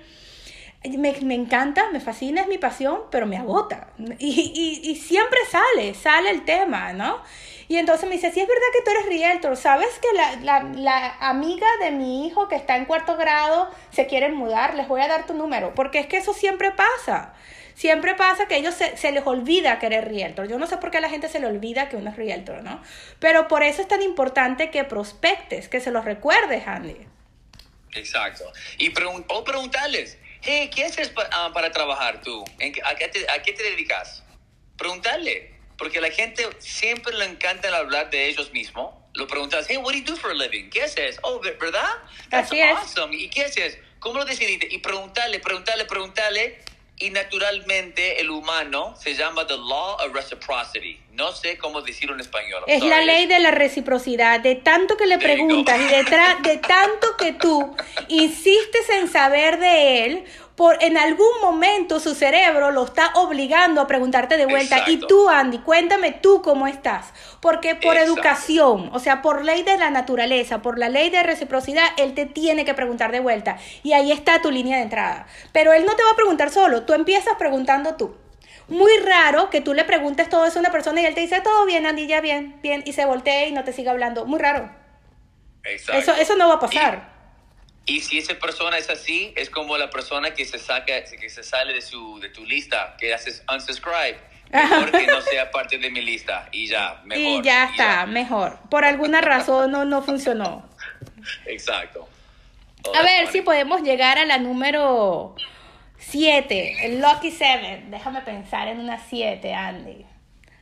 me, 0.83 1.11
me, 1.21 1.35
encanta, 1.35 1.89
me 1.91 1.99
fascina, 1.99 2.41
es 2.41 2.47
mi 2.47 2.57
pasión, 2.57 3.01
pero 3.11 3.25
me 3.25 3.37
agota. 3.37 3.89
Y, 4.17 4.79
y, 4.83 4.89
y, 4.89 4.95
siempre 4.95 5.39
sale, 5.49 5.93
sale 5.93 6.29
el 6.29 6.45
tema, 6.45 6.93
¿no? 6.93 7.21
Y 7.67 7.77
entonces 7.77 8.07
me 8.07 8.15
dice, 8.15 8.31
si 8.31 8.39
es 8.39 8.47
verdad 8.47 8.65
que 8.73 8.83
tú 8.83 8.91
eres 8.91 9.05
realtor, 9.07 9.57
¿sabes 9.57 9.99
que 9.99 10.07
la, 10.15 10.35
la, 10.37 10.63
la, 10.63 11.17
amiga 11.19 11.67
de 11.81 11.91
mi 11.91 12.25
hijo 12.25 12.47
que 12.47 12.55
está 12.55 12.77
en 12.77 12.85
cuarto 12.85 13.17
grado 13.17 13.69
se 13.91 14.07
quiere 14.07 14.29
mudar? 14.29 14.73
Les 14.75 14.87
voy 14.87 15.01
a 15.01 15.07
dar 15.07 15.27
tu 15.27 15.33
número, 15.33 15.75
porque 15.75 15.99
es 15.99 16.07
que 16.07 16.17
eso 16.17 16.33
siempre 16.33 16.71
pasa. 16.71 17.33
Siempre 17.75 18.15
pasa 18.15 18.47
que 18.47 18.57
ellos 18.57 18.73
se, 18.73 18.97
se 18.97 19.11
les 19.11 19.25
olvida 19.25 19.79
que 19.79 19.85
eres 19.85 20.05
realtor. 20.05 20.47
Yo 20.47 20.57
no 20.57 20.65
sé 20.65 20.77
por 20.77 20.91
qué 20.91 20.97
a 20.97 21.01
la 21.01 21.09
gente 21.09 21.29
se 21.29 21.39
le 21.39 21.45
olvida 21.45 21.89
que 21.89 21.95
uno 21.95 22.09
es 22.09 22.15
realtor, 22.15 22.63
¿no? 22.63 22.81
Pero 23.19 23.47
por 23.47 23.63
eso 23.63 23.81
es 23.81 23.87
tan 23.87 24.01
importante 24.01 24.71
que 24.71 24.83
prospectes, 24.83 25.69
que 25.69 25.79
se 25.79 25.91
los 25.91 26.05
recuerdes, 26.05 26.67
Andy. 26.67 26.97
Exacto. 27.93 28.51
Y 28.77 28.91
o 29.27 29.43
preguntarles, 29.43 30.17
hey, 30.41 30.69
¿qué 30.73 30.85
haces 30.85 31.11
ah, 31.31 31.51
para 31.53 31.71
trabajar 31.71 32.21
tú? 32.21 32.43
a, 32.83 32.95
qué 32.95 33.07
te, 33.07 33.29
¿A 33.29 33.41
qué 33.41 33.53
te 33.53 33.63
dedicas? 33.63 34.23
Preguntarle, 34.77 35.53
porque 35.77 35.99
la 36.01 36.09
gente 36.09 36.47
siempre 36.59 37.15
le 37.15 37.25
encanta 37.25 37.75
hablar 37.75 38.09
de 38.09 38.27
ellos 38.27 38.51
mismos. 38.51 38.93
Lo 39.13 39.27
preguntas, 39.27 39.65
hey, 39.67 39.77
what 39.77 39.93
do 39.93 39.99
you 39.99 40.05
do 40.05 40.15
for 40.15 40.31
a 40.31 40.33
living? 40.33 40.69
¿Qué 40.69 40.83
haces? 40.83 41.19
Oh, 41.23 41.39
¿verdad? 41.39 41.83
That's 42.29 42.51
Así 42.51 42.61
awesome. 42.61 43.15
¿Y 43.15 43.29
qué 43.29 43.45
haces? 43.45 43.77
¿Cómo 43.99 44.19
lo 44.19 44.25
decidiste? 44.25 44.67
Y 44.71 44.77
preguntarle, 44.77 45.39
preguntarle, 45.39 45.85
preguntarle. 45.85 46.59
Y 47.01 47.11
naturalmente 47.11 48.19
el 48.19 48.29
humano 48.29 48.93
se 48.99 49.13
llama 49.13 49.47
the 49.47 49.55
law 49.55 49.95
of 50.05 50.13
reciprocity. 50.13 50.99
No 51.13 51.31
sé 51.31 51.57
cómo 51.57 51.81
decirlo 51.81 52.13
en 52.13 52.19
español. 52.19 52.63
es 52.67 52.83
la 52.83 53.01
ley 53.01 53.25
de 53.25 53.39
la 53.39 53.51
reciprocidad. 53.51 54.41
De 54.41 54.55
tanto 54.55 54.97
que 54.97 55.05
le 55.05 55.17
preguntas 55.17 55.79
y 55.79 55.85
detrás 55.85 56.41
de 56.43 56.57
tanto 56.57 57.15
que 57.17 57.31
tú 57.31 57.75
insistes 58.09 58.89
en 58.89 59.07
saber 59.07 59.59
de 59.59 60.05
él, 60.05 60.25
por, 60.59 60.83
en 60.83 60.97
algún 60.97 61.39
momento 61.41 62.01
su 62.01 62.13
cerebro 62.13 62.71
lo 62.71 62.83
está 62.83 63.11
obligando 63.15 63.79
a 63.79 63.87
preguntarte 63.87 64.35
de 64.35 64.45
vuelta. 64.45 64.83
Y 64.87 64.97
tú, 64.97 65.29
Andy, 65.29 65.59
cuéntame 65.59 66.11
tú 66.11 66.41
cómo 66.41 66.67
estás. 66.67 67.13
Porque 67.39 67.75
por 67.75 67.95
educación, 67.95 68.89
o 68.91 68.99
sea, 68.99 69.21
por 69.21 69.45
ley 69.45 69.63
de 69.63 69.77
la 69.77 69.89
naturaleza, 69.89 70.61
por 70.61 70.77
la 70.77 70.89
ley 70.89 71.11
de 71.11 71.23
reciprocidad, 71.23 71.85
él 71.95 72.13
te 72.13 72.25
tiene 72.25 72.65
que 72.65 72.73
preguntar 72.73 73.13
de 73.13 73.21
vuelta. 73.21 73.57
Y 73.83 73.93
ahí 73.93 74.11
está 74.11 74.41
tu 74.41 74.51
línea 74.51 74.75
de 74.75 74.83
entrada. 74.83 75.27
Pero 75.53 75.71
él 75.71 75.85
no 75.85 75.95
te 75.95 76.03
va 76.03 76.11
a 76.11 76.15
preguntar 76.17 76.49
solo, 76.49 76.83
tú 76.83 76.91
empiezas 76.91 77.35
preguntando 77.37 77.95
tú. 77.95 78.17
Muy 78.67 78.91
raro 78.97 79.49
que 79.49 79.61
tú 79.61 79.73
le 79.73 79.85
preguntes 79.85 80.27
todo 80.27 80.45
eso 80.45 80.59
a 80.59 80.61
una 80.61 80.73
persona 80.73 80.99
y 80.99 81.05
él 81.05 81.15
te 81.15 81.21
dice, 81.21 81.39
todo 81.39 81.65
bien, 81.67 81.85
Andy, 81.85 82.05
ya 82.05 82.19
bien, 82.19 82.59
bien, 82.61 82.83
y 82.85 82.91
se 82.91 83.05
voltee 83.05 83.47
y 83.47 83.53
no 83.53 83.63
te 83.63 83.71
siga 83.71 83.91
hablando. 83.91 84.25
Muy 84.25 84.39
raro. 84.39 84.69
Exacto. 85.63 86.01
Eso, 86.01 86.21
eso 86.21 86.35
no 86.35 86.49
va 86.49 86.55
a 86.55 86.59
pasar. 86.59 87.18
Y 87.89 88.01
si 88.01 88.19
esa 88.19 88.35
persona 88.35 88.77
es 88.77 88.87
así, 88.87 89.33
es 89.35 89.49
como 89.49 89.75
la 89.75 89.89
persona 89.89 90.31
que 90.31 90.45
se 90.45 90.59
saca, 90.59 91.03
que 91.03 91.27
se 91.27 91.41
sale 91.41 91.73
de 91.73 91.81
su, 91.81 92.19
de 92.19 92.29
tu 92.29 92.45
lista, 92.45 92.95
que 92.99 93.11
haces 93.15 93.43
unsubscribe. 93.51 94.19
Mejor 94.51 94.91
que 94.91 95.07
no 95.07 95.19
sea 95.21 95.49
parte 95.51 95.79
de 95.79 95.89
mi 95.89 96.01
lista 96.01 96.49
y 96.51 96.67
ya, 96.67 97.01
mejor. 97.03 97.23
Y 97.23 97.41
ya 97.41 97.65
está, 97.65 98.05
mejor. 98.05 98.59
Por 98.69 98.85
alguna 98.85 99.21
razón 99.21 99.71
no, 99.71 99.85
no 99.85 100.03
funcionó. 100.03 100.69
Exacto. 101.47 102.07
a 102.95 103.01
ver 103.01 103.27
si 103.31 103.41
podemos 103.41 103.81
llegar 103.81 104.19
a 104.19 104.25
la 104.25 104.37
número 104.37 105.35
7, 105.97 106.85
el 106.85 107.01
Lucky 107.01 107.31
7. 107.31 107.85
Déjame 107.87 108.21
pensar 108.21 108.67
en 108.67 108.81
una 108.81 109.03
7, 109.03 109.51
Andy. 109.51 110.05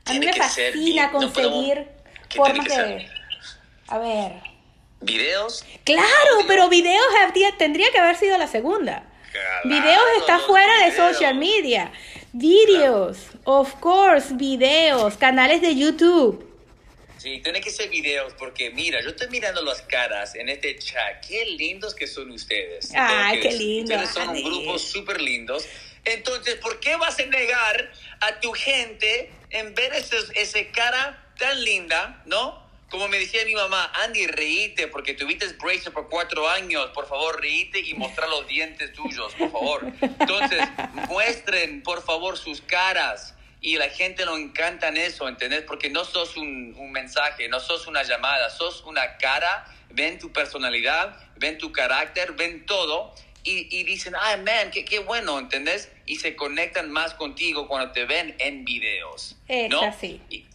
A 0.05 0.13
mí 0.13 0.19
me 0.19 0.31
fascina 0.31 1.11
conseguir 1.11 1.89
formas 2.33 2.67
de... 2.67 3.05
A 3.89 3.97
ver, 3.97 4.33
¿Videos? 5.01 5.63
Claro, 5.83 6.45
pero 6.47 6.69
videos 6.69 7.05
tendría 7.57 7.91
que 7.91 7.99
haber 7.99 8.15
sido 8.15 8.37
la 8.37 8.47
segunda. 8.47 9.07
videos 9.63 10.03
está 10.19 10.39
fuera 10.39 10.85
de 10.85 10.95
social 10.95 11.35
media. 11.35 11.91
Videos, 12.33 13.17
of 13.43 13.73
course, 13.79 14.33
videos, 14.33 15.17
canales 15.17 15.61
de 15.61 15.75
YouTube. 15.75 16.45
Sí, 17.17 17.41
tiene 17.43 17.61
que 17.61 17.71
ser 17.71 17.89
videos 17.89 18.33
porque 18.33 18.69
mira, 18.69 19.01
yo 19.01 19.09
estoy 19.09 19.27
mirando 19.29 19.63
las 19.63 19.81
caras 19.81 20.35
en 20.35 20.49
este 20.49 20.77
chat. 20.77 21.25
Qué 21.27 21.45
lindos 21.45 21.95
que 21.95 22.05
son 22.05 22.31
ustedes. 22.31 22.91
Ay, 22.95 23.39
qué 23.39 23.51
lindos. 23.51 24.03
Ustedes 24.03 24.13
son 24.13 24.29
un 24.29 24.43
grupo 24.43 24.77
súper 24.77 25.21
lindos. 25.21 25.67
Entonces, 26.05 26.55
¿por 26.55 26.79
qué 26.79 26.95
vas 26.95 27.19
a 27.19 27.25
negar 27.25 27.91
a 28.21 28.39
tu 28.39 28.51
gente 28.53 29.31
en 29.49 29.73
ver 29.73 29.93
esa 29.93 30.59
cara 30.71 31.31
tan 31.37 31.63
linda, 31.63 32.21
no? 32.25 32.66
Como 32.89 33.09
me 33.09 33.19
decía 33.19 33.43
mi 33.45 33.53
mamá, 33.53 33.91
Andy, 34.03 34.27
reíte 34.27 34.87
porque 34.87 35.13
tuviste 35.13 35.45
braces 35.53 35.89
por 35.89 36.07
cuatro 36.07 36.47
años. 36.49 36.87
Por 36.93 37.05
favor, 37.05 37.41
reíte 37.41 37.79
y 37.79 37.93
mostrar 37.93 38.29
los 38.29 38.47
dientes 38.47 38.93
tuyos, 38.93 39.33
por 39.35 39.51
favor. 39.51 39.91
Entonces, 40.01 40.63
muestren, 41.09 41.83
por 41.83 42.01
favor, 42.01 42.37
sus 42.37 42.61
caras. 42.61 43.35
Y 43.59 43.75
la 43.75 43.89
gente 43.89 44.23
lo 44.25 44.37
encanta 44.37 44.87
en 44.87 44.97
eso, 44.97 45.27
¿entendés? 45.27 45.63
Porque 45.63 45.89
no 45.89 46.05
sos 46.05 46.37
un, 46.37 46.75
un 46.77 46.91
mensaje, 46.91 47.49
no 47.49 47.59
sos 47.59 47.87
una 47.87 48.03
llamada, 48.03 48.49
sos 48.49 48.83
una 48.83 49.17
cara, 49.17 49.65
ven 49.89 50.17
tu 50.19 50.31
personalidad, 50.31 51.17
ven 51.35 51.57
tu 51.57 51.73
carácter, 51.73 52.33
ven 52.33 52.65
todo. 52.65 53.13
Y, 53.43 53.67
y, 53.75 53.83
dicen, 53.83 54.13
ay, 54.19 54.41
man, 54.41 54.71
qué, 54.71 54.85
qué, 54.85 54.99
bueno, 54.99 55.39
¿entendés? 55.39 55.91
Y 56.05 56.17
se 56.17 56.35
conectan 56.35 56.91
más 56.91 57.13
contigo 57.13 57.67
cuando 57.67 57.91
te 57.91 58.05
ven 58.05 58.35
en 58.39 58.65
videos. 58.65 59.37
Es 59.47 59.73
así. 59.73 60.21
y 60.29 60.45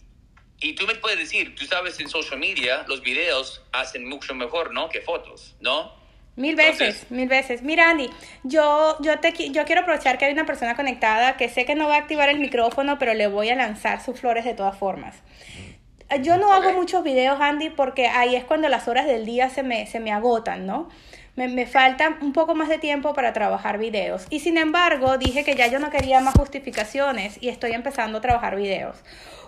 tú 0.71 0.87
me 0.87 0.95
puedes 0.95 1.19
decir, 1.19 1.53
tú 1.55 1.65
sabes, 1.65 1.99
en 1.99 2.07
social 2.07 2.39
media 2.39 2.85
los 2.87 3.01
videos 3.01 3.61
hacen 3.73 4.07
mucho 4.07 4.33
mejor, 4.33 4.73
¿no? 4.73 4.87
Que 4.87 5.01
fotos, 5.01 5.55
¿no? 5.59 6.01
Mil 6.35 6.55
veces, 6.55 7.05
mil 7.11 7.27
veces. 7.27 7.61
Mira, 7.61 7.89
Andy, 7.89 8.09
yo, 8.43 8.97
yo, 9.01 9.19
te, 9.19 9.33
yo 9.51 9.65
quiero 9.65 9.81
aprovechar 9.81 10.17
que 10.17 10.25
hay 10.25 10.33
una 10.33 10.45
persona 10.45 10.75
conectada 10.75 11.37
que 11.37 11.47
sé 11.47 11.65
que 11.65 11.75
no 11.75 11.87
va 11.87 11.95
a 11.95 11.99
activar 11.99 12.29
el 12.29 12.39
micrófono, 12.39 12.97
pero 12.97 13.13
le 13.13 13.27
voy 13.27 13.49
a 13.49 13.55
lanzar 13.55 14.03
sus 14.03 14.19
flores 14.19 14.43
de 14.43 14.55
todas 14.55 14.75
formas. 14.75 15.17
Yo 16.21 16.37
no 16.37 16.51
hago 16.51 16.73
muchos 16.73 17.03
videos, 17.03 17.39
Andy, 17.39 17.69
porque 17.69 18.07
ahí 18.07 18.35
es 18.35 18.43
cuando 18.43 18.69
las 18.69 18.87
horas 18.87 19.05
del 19.05 19.25
día 19.25 19.49
se 19.49 19.63
me, 19.63 19.85
se 19.85 19.99
me 19.99 20.11
agotan, 20.11 20.65
¿no? 20.65 20.89
Me, 21.35 21.47
me, 21.47 21.65
falta 21.65 22.17
un 22.21 22.33
poco 22.33 22.53
más 22.53 22.69
de 22.69 22.77
tiempo 22.77 23.13
para 23.13 23.33
trabajar 23.33 23.79
videos. 23.79 24.25
Y 24.29 24.39
sin 24.39 24.57
embargo, 24.57 25.17
dije 25.17 25.43
que 25.43 25.55
ya 25.55 25.67
yo 25.67 25.79
no 25.79 25.89
quería 25.89 26.19
más 26.19 26.35
justificaciones 26.35 27.41
y 27.41 27.49
estoy 27.49 27.71
empezando 27.71 28.19
a 28.19 28.21
trabajar 28.21 28.55
videos. 28.55 28.97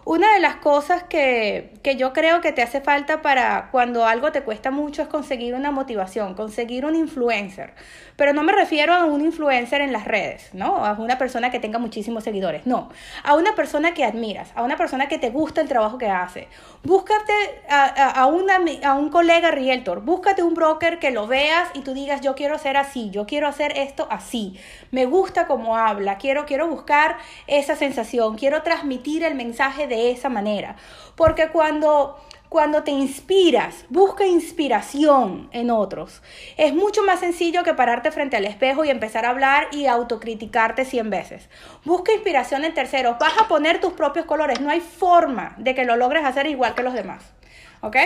Una 0.05 0.31
de 0.35 0.39
las 0.39 0.57
cosas 0.57 1.01
que, 1.01 1.73
que, 1.81 1.95
yo 1.95 2.13
creo 2.13 2.39
que 2.39 2.51
te 2.51 2.61
hace 2.61 2.79
falta 2.79 3.23
para 3.23 3.69
cuando 3.71 4.05
algo 4.05 4.31
te 4.31 4.43
cuesta 4.43 4.69
mucho 4.69 5.01
es 5.01 5.07
conseguir 5.07 5.55
una 5.55 5.71
motivación, 5.71 6.35
conseguir 6.35 6.85
un 6.85 6.95
influencer. 6.95 7.73
Pero 8.15 8.31
no 8.31 8.43
me 8.43 8.51
refiero 8.51 8.93
a 8.93 9.05
un 9.05 9.21
influencer 9.21 9.81
en 9.81 9.91
las 9.91 10.05
redes, 10.05 10.51
¿no? 10.53 10.85
A 10.85 10.93
una 10.93 11.17
persona 11.17 11.49
que 11.49 11.59
tenga 11.59 11.79
muchísimos 11.79 12.23
seguidores, 12.23 12.67
no. 12.67 12.89
A 13.23 13.33
una 13.33 13.55
persona 13.55 13.95
que 13.95 14.05
admiras, 14.05 14.51
a 14.53 14.61
una 14.61 14.77
persona 14.77 15.07
que 15.07 15.17
te 15.17 15.31
gusta 15.31 15.59
el 15.59 15.67
trabajo 15.67 15.97
que 15.97 16.07
hace. 16.07 16.49
Búscate 16.83 17.33
a, 17.67 18.11
a, 18.11 18.27
una, 18.27 18.59
a 18.83 18.93
un 18.93 19.09
colega 19.09 19.49
realtor, 19.49 20.01
búscate 20.01 20.43
un 20.43 20.53
broker 20.53 20.99
que 20.99 21.09
lo 21.09 21.25
veas 21.25 21.67
y 21.73 21.81
tú 21.81 21.95
digas, 21.95 22.21
yo 22.21 22.35
quiero 22.35 22.59
ser 22.59 22.77
así, 22.77 23.09
yo 23.09 23.25
quiero 23.25 23.47
hacer 23.47 23.75
esto 23.75 24.07
así. 24.11 24.59
Me 24.91 25.07
gusta 25.07 25.47
cómo 25.47 25.77
habla, 25.77 26.19
quiero, 26.19 26.45
quiero 26.45 26.67
buscar 26.67 27.17
esa 27.47 27.75
sensación, 27.75 28.37
quiero 28.37 28.61
transmitir 28.61 29.23
el 29.23 29.33
mensaje 29.33 29.87
de 29.87 29.94
de 29.95 30.11
esa 30.11 30.29
manera. 30.29 30.75
Porque 31.15 31.49
cuando, 31.49 32.19
cuando 32.49 32.83
te 32.83 32.91
inspiras, 32.91 33.85
busca 33.89 34.25
inspiración 34.25 35.49
en 35.51 35.71
otros. 35.71 36.21
Es 36.57 36.73
mucho 36.73 37.03
más 37.03 37.19
sencillo 37.19 37.63
que 37.63 37.73
pararte 37.73 38.11
frente 38.11 38.37
al 38.37 38.45
espejo 38.45 38.85
y 38.85 38.89
empezar 38.89 39.25
a 39.25 39.29
hablar 39.29 39.67
y 39.71 39.87
autocriticarte 39.87 40.85
100 40.85 41.09
veces. 41.09 41.49
Busca 41.83 42.13
inspiración 42.13 42.65
en 42.65 42.73
terceros. 42.73 43.17
Vas 43.19 43.37
a 43.39 43.47
poner 43.47 43.79
tus 43.79 43.93
propios 43.93 44.25
colores. 44.25 44.61
No 44.61 44.69
hay 44.69 44.81
forma 44.81 45.55
de 45.57 45.73
que 45.75 45.85
lo 45.85 45.95
logres 45.95 46.25
hacer 46.25 46.47
igual 46.47 46.75
que 46.75 46.83
los 46.83 46.93
demás. 46.93 47.23
¿Ok? 47.81 47.97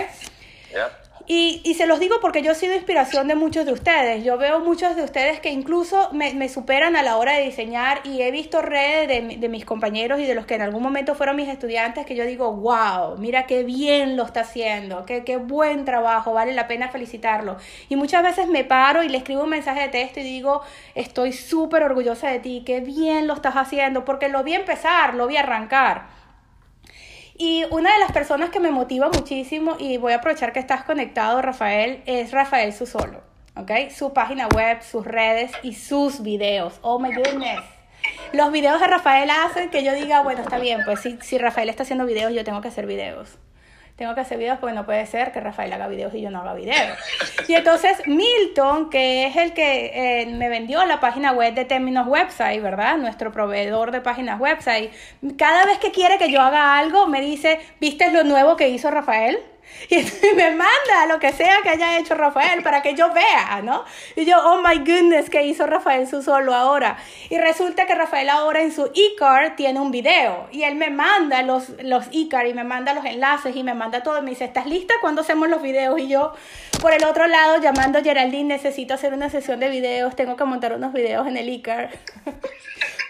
Y, 1.32 1.60
y, 1.62 1.74
se 1.74 1.86
los 1.86 2.00
digo 2.00 2.16
porque 2.20 2.42
yo 2.42 2.50
he 2.50 2.54
sido 2.56 2.74
inspiración 2.74 3.28
de 3.28 3.36
muchos 3.36 3.64
de 3.64 3.72
ustedes. 3.72 4.24
Yo 4.24 4.36
veo 4.36 4.58
muchos 4.58 4.96
de 4.96 5.04
ustedes 5.04 5.38
que 5.38 5.52
incluso 5.52 6.10
me, 6.10 6.48
superan 6.48 6.96
a 6.96 7.04
la 7.04 7.18
hora 7.18 7.34
de 7.34 7.44
diseñar 7.44 8.00
y 8.02 8.22
he 8.22 8.32
visto 8.32 8.62
redes 8.62 9.06
de, 9.06 9.36
de, 9.36 9.48
mis 9.48 9.64
compañeros 9.64 10.18
y 10.18 10.24
de 10.24 10.34
los 10.34 10.44
que 10.44 10.56
en 10.56 10.62
algún 10.62 10.82
momento 10.82 11.14
fueron 11.14 11.36
mis 11.36 11.48
estudiantes 11.48 12.04
que 12.04 12.16
yo 12.16 12.26
digo, 12.26 12.52
wow, 12.54 13.16
mira 13.16 13.46
qué 13.46 13.62
bien 13.62 14.16
lo 14.16 14.24
está 14.24 14.40
haciendo, 14.40 15.06
qué, 15.06 15.22
qué 15.22 15.36
buen 15.36 15.84
trabajo, 15.84 16.32
vale 16.32 16.52
la 16.52 16.66
pena 16.66 16.88
felicitarlo. 16.88 17.58
Y 17.88 17.94
muchas 17.94 18.24
veces 18.24 18.48
me 18.48 18.64
paro 18.64 19.04
y 19.04 19.08
le 19.08 19.18
escribo 19.18 19.44
un 19.44 19.50
mensaje 19.50 19.82
de 19.82 19.88
texto 19.88 20.18
y 20.18 20.24
digo, 20.24 20.62
estoy 20.96 21.32
súper 21.32 21.84
orgullosa 21.84 22.28
de 22.28 22.40
ti, 22.40 22.64
qué 22.66 22.80
bien 22.80 23.28
lo 23.28 23.34
estás 23.34 23.54
haciendo, 23.54 24.04
porque 24.04 24.28
lo 24.28 24.42
vi 24.42 24.54
empezar, 24.54 25.14
lo 25.14 25.28
vi 25.28 25.36
arrancar. 25.36 26.18
Y 27.42 27.64
una 27.70 27.94
de 27.94 28.00
las 28.00 28.12
personas 28.12 28.50
que 28.50 28.60
me 28.60 28.70
motiva 28.70 29.08
muchísimo, 29.08 29.76
y 29.78 29.96
voy 29.96 30.12
a 30.12 30.16
aprovechar 30.16 30.52
que 30.52 30.60
estás 30.60 30.84
conectado, 30.84 31.40
Rafael, 31.40 32.02
es 32.04 32.32
Rafael 32.32 32.74
Susolo. 32.74 33.22
¿Ok? 33.56 33.90
Su 33.96 34.12
página 34.12 34.46
web, 34.54 34.82
sus 34.82 35.06
redes 35.06 35.50
y 35.62 35.72
sus 35.72 36.22
videos. 36.22 36.78
Oh 36.82 36.98
my 36.98 37.14
goodness. 37.14 37.60
Los 38.34 38.52
videos 38.52 38.78
de 38.78 38.88
Rafael 38.88 39.30
hacen 39.30 39.70
que 39.70 39.82
yo 39.82 39.94
diga, 39.94 40.20
bueno, 40.20 40.42
está 40.42 40.58
bien, 40.58 40.80
pues 40.84 41.00
si, 41.00 41.16
si 41.22 41.38
Rafael 41.38 41.70
está 41.70 41.84
haciendo 41.84 42.04
videos, 42.04 42.34
yo 42.34 42.44
tengo 42.44 42.60
que 42.60 42.68
hacer 42.68 42.84
videos 42.84 43.38
tengo 44.00 44.14
que 44.14 44.22
hacer 44.22 44.38
videos 44.38 44.58
porque 44.58 44.74
no 44.74 44.86
puede 44.86 45.04
ser 45.04 45.30
que 45.30 45.40
Rafael 45.40 45.70
haga 45.74 45.86
videos 45.86 46.14
y 46.14 46.22
yo 46.22 46.30
no 46.30 46.40
haga 46.40 46.54
videos. 46.54 46.96
Y 47.46 47.52
entonces 47.52 48.00
Milton, 48.06 48.88
que 48.88 49.26
es 49.26 49.36
el 49.36 49.52
que 49.52 50.22
eh, 50.22 50.26
me 50.26 50.48
vendió 50.48 50.82
la 50.86 51.00
página 51.00 51.32
web 51.32 51.52
de 51.52 51.66
Términos 51.66 52.06
Website, 52.06 52.62
¿verdad? 52.62 52.96
Nuestro 52.96 53.30
proveedor 53.30 53.90
de 53.90 54.00
páginas 54.00 54.40
website, 54.40 54.90
cada 55.36 55.66
vez 55.66 55.76
que 55.76 55.90
quiere 55.90 56.16
que 56.16 56.32
yo 56.32 56.40
haga 56.40 56.78
algo, 56.78 57.08
me 57.08 57.20
dice, 57.20 57.60
¿viste 57.78 58.10
lo 58.10 58.24
nuevo 58.24 58.56
que 58.56 58.70
hizo 58.70 58.90
Rafael? 58.90 59.38
Y 59.90 60.34
me 60.36 60.50
manda 60.50 61.06
lo 61.08 61.18
que 61.18 61.32
sea 61.32 61.58
que 61.62 61.70
haya 61.70 61.98
hecho 61.98 62.14
Rafael 62.14 62.62
para 62.62 62.82
que 62.82 62.94
yo 62.94 63.12
vea, 63.12 63.60
¿no? 63.62 63.84
Y 64.16 64.24
yo, 64.24 64.38
oh 64.38 64.62
my 64.62 64.78
goodness, 64.78 65.30
¿qué 65.30 65.42
hizo 65.44 65.66
Rafael 65.66 66.06
su 66.06 66.22
solo 66.22 66.54
ahora? 66.54 66.98
Y 67.28 67.38
resulta 67.38 67.86
que 67.86 67.94
Rafael 67.94 68.28
ahora 68.28 68.60
en 68.60 68.72
su 68.72 68.86
e-card 68.94 69.54
tiene 69.56 69.80
un 69.80 69.90
video 69.90 70.48
y 70.52 70.62
él 70.62 70.76
me 70.76 70.90
manda 70.90 71.42
los, 71.42 71.70
los 71.82 72.06
e-card 72.12 72.46
y 72.46 72.54
me 72.54 72.64
manda 72.64 72.94
los 72.94 73.04
enlaces 73.04 73.56
y 73.56 73.62
me 73.62 73.74
manda 73.74 74.02
todo. 74.02 74.18
Y 74.18 74.22
me 74.22 74.30
dice, 74.30 74.44
¿estás 74.44 74.66
lista 74.66 74.94
cuando 75.00 75.22
hacemos 75.22 75.48
los 75.48 75.62
videos? 75.62 75.98
Y 75.98 76.08
yo, 76.08 76.32
por 76.80 76.92
el 76.92 77.04
otro 77.04 77.26
lado, 77.26 77.60
llamando 77.60 77.98
a 77.98 78.02
Geraldine, 78.02 78.54
necesito 78.54 78.94
hacer 78.94 79.12
una 79.12 79.30
sesión 79.30 79.60
de 79.60 79.68
videos, 79.68 80.14
tengo 80.14 80.36
que 80.36 80.44
montar 80.44 80.72
unos 80.72 80.92
videos 80.92 81.26
en 81.26 81.36
el 81.36 81.48
e-card. 81.48 81.90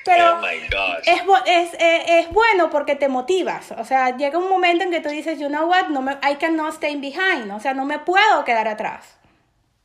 Pero 0.04 0.40
oh 0.40 0.46
es, 0.46 1.20
es, 1.46 1.74
eh, 1.80 2.20
es, 2.20 2.30
bueno 2.30 2.70
porque 2.70 2.96
te 2.96 3.08
motivas. 3.08 3.72
O 3.72 3.84
sea, 3.84 4.16
llega 4.16 4.38
un 4.38 4.48
momento 4.48 4.84
en 4.84 4.90
que 4.90 5.00
tú 5.00 5.10
dices, 5.10 5.38
you 5.38 5.48
know 5.48 5.68
what, 5.68 5.88
no 5.88 6.00
me, 6.00 6.16
Cannot 6.50 6.74
stay 6.74 6.96
behind. 6.96 7.50
O 7.52 7.60
sea, 7.60 7.74
no 7.74 7.84
me 7.84 8.00
puedo 8.00 8.44
quedar 8.44 8.66
atrás. 8.66 9.16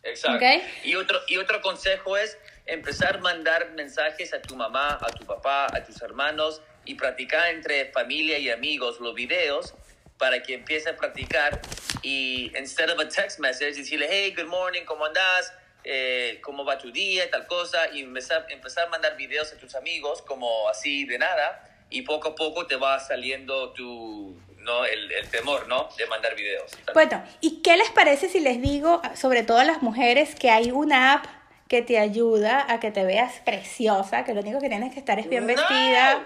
Exacto. 0.02 0.46
Y, 0.84 0.96
otro, 0.96 1.20
y 1.28 1.38
otro 1.38 1.62
consejo 1.62 2.18
es 2.18 2.38
empezar 2.66 3.18
a 3.18 3.20
mandar 3.20 3.72
mensajes 3.72 4.34
a 4.34 4.42
tu 4.42 4.56
mamá, 4.56 4.98
a 5.00 5.08
tu 5.08 5.26
papá, 5.26 5.68
a 5.68 5.84
tus 5.84 6.02
hermanos 6.02 6.62
y 6.86 6.96
practicar 6.96 7.50
entre 7.50 7.92
familia 7.92 8.40
y 8.40 8.50
amigos 8.50 9.00
los 9.00 9.14
videos 9.14 9.76
para 10.18 10.42
que 10.42 10.56
empiece 10.56 10.90
a 10.90 10.96
practicar 10.96 11.62
y 12.02 12.52
instead 12.58 12.90
of 12.90 13.00
a 13.00 13.08
text 13.08 13.40
message 13.40 13.76
decirle 13.76 14.08
hey 14.10 14.34
good 14.36 14.48
morning 14.48 14.84
cómo 14.86 15.06
andas 15.06 15.52
eh, 15.84 16.40
cómo 16.42 16.66
va 16.66 16.80
tu 16.80 16.92
día, 16.92 17.30
tal 17.30 17.46
cosa, 17.46 17.92
y 17.94 18.02
empezar, 18.02 18.48
empezar 18.50 18.88
a 18.88 18.90
mandar 18.90 19.16
videos 19.18 19.54
a 19.54 19.58
tus 19.58 19.76
amigos 19.76 20.24
como 20.24 20.68
así 20.68 21.06
de 21.06 21.20
nada, 21.20 21.62
y 21.92 22.02
poco 22.02 22.30
a 22.30 22.36
poco 22.36 22.66
te 22.66 22.76
va 22.76 23.00
saliendo 23.00 23.72
tu, 23.74 24.36
¿no? 24.66 24.84
El, 24.84 25.12
el, 25.12 25.30
temor, 25.30 25.68
¿no? 25.68 25.88
De 25.98 26.06
mandar 26.08 26.36
videos. 26.36 26.72
Bueno, 26.94 27.24
¿y 27.40 27.62
qué 27.62 27.78
les 27.78 27.90
parece 27.92 28.28
si 28.28 28.40
les 28.42 28.62
digo, 28.62 29.02
sobre 29.16 29.44
todo 29.44 29.60
a 29.60 29.64
las 29.64 29.82
mujeres, 29.82 30.36
que 30.36 30.50
hay 30.50 30.72
una 30.72 31.14
app 31.14 31.26
que 31.70 31.82
te 31.82 31.98
ayuda 31.98 32.66
a 32.70 32.80
que 32.80 32.92
te 32.92 33.04
veas 33.04 33.40
preciosa, 33.46 34.24
que 34.24 34.34
lo 34.34 34.42
único 34.42 34.60
que 34.60 34.70
tienes 34.70 34.94
que 34.94 35.00
estar 35.00 35.18
es 35.20 35.30
bien 35.30 35.48
vestida, 35.48 36.26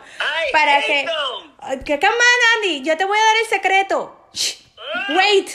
para 0.52 0.82
que... 0.82 1.06
Que, 1.86 2.00
come 2.00 2.14
on, 2.14 2.64
Andy, 2.64 2.82
yo 2.84 2.98
te 2.98 3.06
voy 3.06 3.18
a 3.18 3.22
dar 3.22 3.36
el 3.44 3.48
secreto. 3.48 4.30
Ah. 4.78 5.16
Wait. 5.16 5.50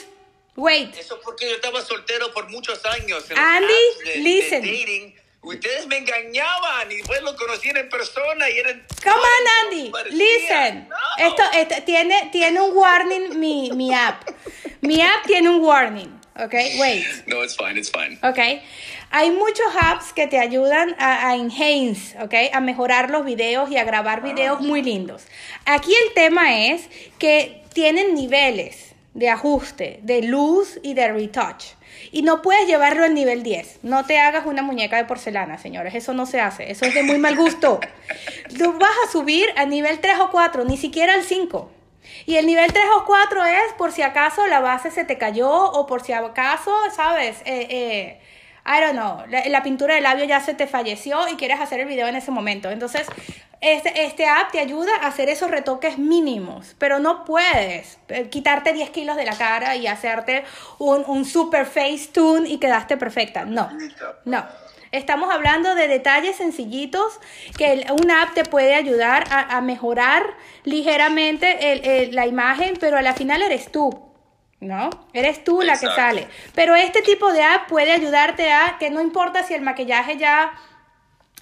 Wait. 0.57 0.97
Eso 0.97 1.21
porque 1.23 1.49
yo 1.49 1.57
estaba 1.57 1.83
soltero 1.83 2.33
por 2.33 2.49
muchos 2.49 2.85
años. 2.87 3.25
Andy, 3.37 4.21
listen. 4.23 4.63
dating. 4.63 5.24
Ustedes 5.45 5.87
me 5.87 5.99
engañaban 5.99 6.91
y 6.91 6.97
después 6.97 7.21
lo 7.23 7.37
conocían 7.37 7.77
en 7.77 7.89
persona 7.89 8.49
y 8.49 8.59
eran... 8.59 8.87
Come 9.03 9.15
on, 9.15 9.67
Andy, 9.67 9.93
listen. 10.11 10.89
Esto, 11.19 11.43
esto, 11.55 11.75
tiene, 11.85 12.31
tiene 12.33 12.61
un 12.61 12.75
warning 12.75 13.39
mi, 13.39 13.71
mi 13.73 13.93
app. 13.93 14.27
Mi 14.81 15.03
app 15.03 15.27
tiene 15.27 15.51
un 15.51 15.63
warning, 15.63 16.21
¿ok? 16.37 16.55
Wait. 16.79 17.05
No, 17.27 17.45
it's 17.45 17.57
fine, 17.57 17.79
it's 17.79 17.91
fine. 17.91 18.19
Ok. 18.23 18.63
Hay 19.11 19.31
muchos 19.31 19.67
apps 19.81 20.13
que 20.15 20.27
te 20.27 20.39
ayudan 20.39 20.97
a, 20.99 21.29
a 21.29 21.37
enhance, 21.37 22.19
¿ok? 22.23 22.35
A 22.53 22.61
mejorar 22.61 23.11
los 23.11 23.25
videos 23.25 23.71
y 23.71 23.77
a 23.77 23.85
grabar 23.85 24.23
videos 24.23 24.61
muy 24.61 24.83
lindos. 24.83 25.27
Aquí 25.67 25.95
el 26.07 26.15
tema 26.15 26.67
es 26.67 26.89
que 27.19 27.63
tienen 27.75 28.15
niveles 28.15 28.95
de 29.13 29.29
ajuste, 29.29 30.01
de 30.03 30.23
luz 30.23 30.81
y 30.83 30.95
de 30.95 31.13
retouch. 31.13 31.65
Y 32.15 32.23
no 32.23 32.43
puedes 32.43 32.69
llevarlo 32.69 33.03
al 33.03 33.13
nivel 33.13 33.43
10. 33.43 33.81
No 33.83 34.07
te 34.07 34.21
hagas 34.21 34.47
una 34.47 34.63
muñeca 34.63 34.99
de 34.99 35.05
porcelana, 35.05 35.59
señores. 35.59 35.97
Eso 35.97 36.15
no 36.15 36.27
se 36.27 36.41
hace. 36.41 36.71
Eso 36.71 36.85
es 36.85 36.95
de 36.95 37.03
muy 37.03 37.19
mal 37.19 37.37
gusto. 37.37 37.81
Tú 38.57 38.73
vas 38.79 38.95
a 39.05 39.11
subir 39.11 39.49
a 39.57 39.67
nivel 39.67 39.99
3 39.99 40.21
o 40.21 40.31
4, 40.31 40.65
ni 40.65 40.77
siquiera 40.77 41.15
al 41.15 41.25
5. 41.25 41.69
Y 42.27 42.37
el 42.37 42.47
nivel 42.47 42.73
3 42.73 42.85
o 42.99 43.05
4 43.05 43.45
es 43.47 43.73
por 43.77 43.91
si 43.91 44.03
acaso 44.03 44.47
la 44.47 44.61
base 44.61 44.93
se 44.93 45.05
te 45.05 45.19
cayó 45.19 45.51
o 45.51 45.87
por 45.87 46.05
si 46.05 46.13
acaso, 46.13 46.73
¿sabes? 46.95 47.41
Eh, 47.47 47.67
eh, 47.69 48.21
I 48.67 48.81
don't 48.81 48.95
know, 48.95 49.27
la, 49.29 49.47
la, 49.47 49.63
pintura 49.63 49.95
de 49.95 50.01
labio 50.01 50.25
ya 50.25 50.41
se 50.41 50.55
te 50.55 50.67
falleció 50.67 51.29
y 51.29 51.35
quieres 51.35 51.61
hacer 51.61 51.81
el 51.81 51.87
video 51.87 52.09
en 52.09 52.17
ese 52.17 52.31
momento. 52.31 52.71
Entonces, 52.71 53.07
este, 53.61 54.05
este 54.05 54.27
app 54.27 54.53
te 54.53 54.61
ayuda 54.61 54.91
a 55.03 55.07
hacer 55.07 55.29
esos 55.29 55.51
retoques 55.51 55.99
mínimos, 55.99 56.75
pero 56.79 56.99
no 56.99 57.25
puedes 57.25 57.99
eh, 58.09 58.29
quitarte 58.29 58.73
10 58.73 58.91
kilos 58.91 59.17
de 59.17 59.25
la 59.25 59.37
cara 59.37 59.77
y 59.77 59.87
hacerte 59.87 60.45
un, 60.79 61.05
un 61.07 61.25
super 61.25 61.65
face 61.65 62.09
tune 62.13 62.49
y 62.49 62.59
quedaste 62.59 62.97
perfecta. 62.97 63.45
No, 63.45 63.71
no. 64.25 64.45
Estamos 64.93 65.33
hablando 65.33 65.75
de 65.75 65.89
detalles 65.89 66.37
sencillitos 66.37 67.19
que 67.59 67.85
una 68.03 68.23
app 68.23 68.35
te 68.35 68.45
puede 68.45 68.75
ayudar 68.75 69.25
a, 69.31 69.57
a 69.57 69.61
mejorar 69.61 70.25
ligeramente 70.63 71.73
el, 71.73 71.85
el, 71.85 72.15
la 72.15 72.27
imagen, 72.27 72.75
pero 72.79 72.97
a 72.97 73.03
la 73.03 73.15
final 73.15 73.43
eres 73.43 73.73
tú. 73.73 74.14
¿No? 74.61 74.91
Eres 75.13 75.45
tú 75.45 75.63
la 75.63 75.79
que 75.79 75.87
sale. 75.87 76.29
Pero 76.55 76.75
este 76.75 77.03
tipo 77.03 77.33
de 77.33 77.43
app 77.43 77.69
puede 77.69 77.93
ayudarte 77.93 78.53
a 78.53 78.77
que 78.79 78.91
no 78.91 79.01
importa 79.01 79.43
si 79.43 79.55
el 79.55 79.63
maquillaje 79.63 80.17
ya 80.17 80.53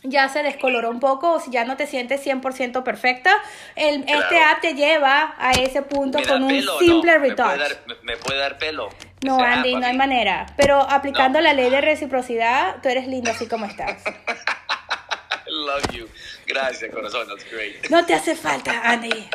ya 0.04 0.28
se 0.28 0.42
descoloró 0.42 0.90
un 0.90 1.00
poco 1.00 1.32
o 1.32 1.40
si 1.40 1.50
ya 1.50 1.64
no 1.64 1.76
te 1.76 1.86
sientes 1.86 2.24
100% 2.26 2.82
perfecta, 2.82 3.36
el, 3.76 4.04
este 4.06 4.38
app 4.38 4.60
te 4.60 4.74
lleva 4.74 5.34
a 5.38 5.52
ese 5.52 5.82
punto 5.82 6.18
con 6.26 6.42
un 6.42 6.62
simple 6.78 7.18
retouch. 7.18 7.60
¿Me 8.02 8.16
puede, 8.16 8.38
dar, 8.38 8.58
pelo? 8.58 8.88
No, 9.24 9.38
Andy, 9.40 9.76
no 9.76 9.86
hay 9.86 9.96
manera. 9.96 10.46
Pero 10.56 10.80
aplicando 10.80 11.40
la 11.40 11.52
ley 11.52 11.70
de 11.70 11.80
reciprocidad, 11.80 12.82
tú 12.82 12.88
eres 12.88 13.06
lindo 13.06 13.30
así 13.30 13.46
como 13.46 13.66
estás. 13.66 14.02
Love 15.46 15.92
you. 15.92 16.08
Gracias, 16.46 16.90
corazón. 16.92 17.28
That's 17.28 17.48
great. 17.50 17.88
No 17.90 18.04
te 18.04 18.14
hace 18.14 18.34
falta, 18.34 18.80
Andy. 18.84 19.28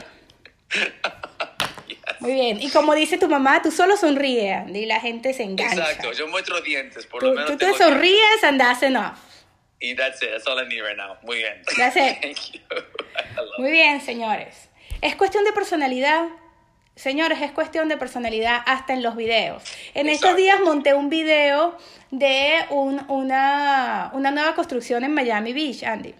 Muy 2.20 2.34
bien. 2.34 2.62
Y 2.62 2.70
como 2.70 2.96
dice 2.96 3.18
tu 3.18 3.28
mamá, 3.28 3.62
tú 3.62 3.72
solo 3.72 3.98
sonríes, 3.98 4.56
Andy, 4.56 4.80
y 4.80 4.86
la 4.86 5.00
gente 5.00 5.34
se 5.34 5.44
engancha. 5.44 5.92
Exacto. 5.92 6.12
Yo 6.14 6.28
muestro 6.28 6.62
dientes, 6.62 7.06
por 7.06 7.24
lo 7.24 7.34
menos. 7.34 7.52
Tú 7.52 7.58
te 7.58 7.74
sonríes 7.74 8.44
and 8.44 8.60
that's 8.60 8.84
enough. 8.84 9.18
Y 9.80 9.96
that's 9.96 10.22
it. 10.22 10.30
That's 10.32 10.48
all 10.48 10.60
I 10.60 10.68
need 10.68 10.82
right 10.82 10.98
now. 10.98 11.18
Muy 11.24 11.38
bien. 11.38 11.62
That's 11.78 11.96
it. 11.96 12.20
Thank 12.22 12.54
you. 12.54 12.62
Muy 13.60 13.72
bien, 13.72 14.02
señores. 14.02 14.70
Es 15.02 15.16
cuestión 15.16 15.44
de 15.44 15.54
personalidad. 15.54 16.28
Señores, 16.96 17.40
es 17.44 17.52
cuestión 17.52 17.90
de 17.90 17.98
personalidad 17.98 18.62
hasta 18.66 18.94
en 18.94 19.04
los 19.04 19.16
videos. 19.16 19.62
En 19.94 20.10
estos 20.10 20.36
días 20.36 20.60
monté 20.62 20.96
un 20.96 21.10
video 21.10 21.78
de 22.10 22.66
un, 22.72 23.06
una, 23.08 24.10
una, 24.14 24.32
nueva 24.32 24.56
construcción 24.56 25.04
en 25.04 25.14
Miami 25.14 25.54
Beach, 25.54 25.84
Andy, 25.84 26.16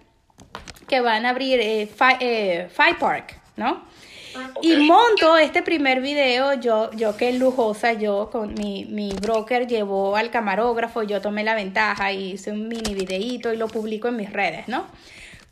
que 0.86 1.00
van 1.00 1.26
a 1.26 1.30
abrir 1.30 1.58
eh, 1.60 1.88
eh 2.20 2.68
Park, 3.00 3.40
¿no? 3.56 3.84
Y 4.62 4.76
monto 4.76 5.36
este 5.36 5.62
primer 5.62 6.00
video, 6.00 6.54
yo, 6.54 6.90
yo 6.92 7.16
que 7.16 7.32
lujosa, 7.32 7.92
yo 7.92 8.30
con 8.30 8.54
mi, 8.54 8.84
mi 8.84 9.12
broker 9.12 9.66
llevó 9.66 10.16
al 10.16 10.30
camarógrafo, 10.30 11.02
yo 11.02 11.20
tomé 11.20 11.44
la 11.44 11.54
ventaja 11.54 12.12
y 12.12 12.32
hice 12.32 12.50
un 12.50 12.68
mini 12.68 12.94
videíto 12.94 13.52
y 13.52 13.56
lo 13.56 13.68
publico 13.68 14.08
en 14.08 14.16
mis 14.16 14.32
redes, 14.32 14.68
¿no? 14.68 14.86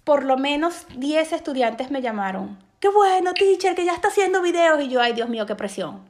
Por 0.05 0.25
lo 0.25 0.37
menos 0.37 0.87
10 0.97 1.33
estudiantes 1.33 1.91
me 1.91 2.03
llamaron. 2.03 2.59
Qué 2.81 2.89
bueno, 2.89 3.33
teacher, 3.35 3.75
que 3.75 3.85
ya 3.85 3.95
está 3.95 4.09
haciendo 4.09 4.43
videos. 4.43 4.81
Y 4.83 4.89
yo, 4.89 5.01
ay, 5.01 5.13
Dios 5.13 5.29
mío, 5.29 5.47
qué 5.47 5.55
presión. 5.55 6.03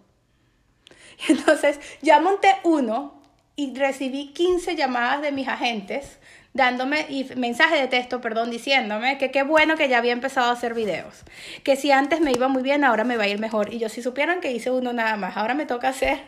entonces 1.29 1.81
ya 2.03 2.21
monté 2.21 2.49
uno 2.62 3.14
y 3.57 3.75
recibí 3.75 4.33
15 4.33 4.77
llamadas 4.77 5.23
de 5.23 5.33
mis 5.33 5.49
agentes 5.49 6.19
dándome 6.57 7.07
y 7.09 7.25
mensaje 7.37 7.77
de 7.77 7.87
texto, 7.87 8.21
perdón, 8.21 8.51
diciéndome 8.51 9.19
que 9.19 9.31
qué 9.31 9.43
bueno 9.43 9.77
que 9.77 9.89
ya 9.89 9.99
había 9.99 10.13
empezado 10.13 10.49
a 10.49 10.53
hacer 10.53 10.75
videos, 10.75 11.23
que 11.63 11.77
si 11.77 11.93
antes 11.93 12.21
me 12.21 12.33
iba 12.33 12.49
muy 12.49 12.63
bien, 12.63 12.83
ahora 12.83 13.05
me 13.05 13.17
va 13.17 13.25
a 13.25 13.29
ir 13.29 13.39
mejor. 13.39 13.73
Y 13.73 13.79
yo 13.79 13.89
si 13.89 14.03
supieran 14.03 14.41
que 14.41 14.53
hice 14.53 14.71
uno 14.71 14.93
nada 14.93 15.17
más, 15.17 15.37
ahora 15.37 15.55
me 15.55 15.67
toca 15.67 15.89
hacer 15.89 16.21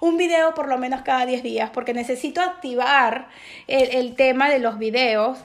un 0.00 0.16
video 0.16 0.54
por 0.54 0.68
lo 0.68 0.78
menos 0.78 1.02
cada 1.02 1.26
10 1.26 1.42
días, 1.42 1.70
porque 1.70 1.92
necesito 1.92 2.40
activar 2.40 3.28
el, 3.66 4.14
tema 4.14 4.48
de 4.48 4.60
los 4.60 4.78
videos, 4.78 5.38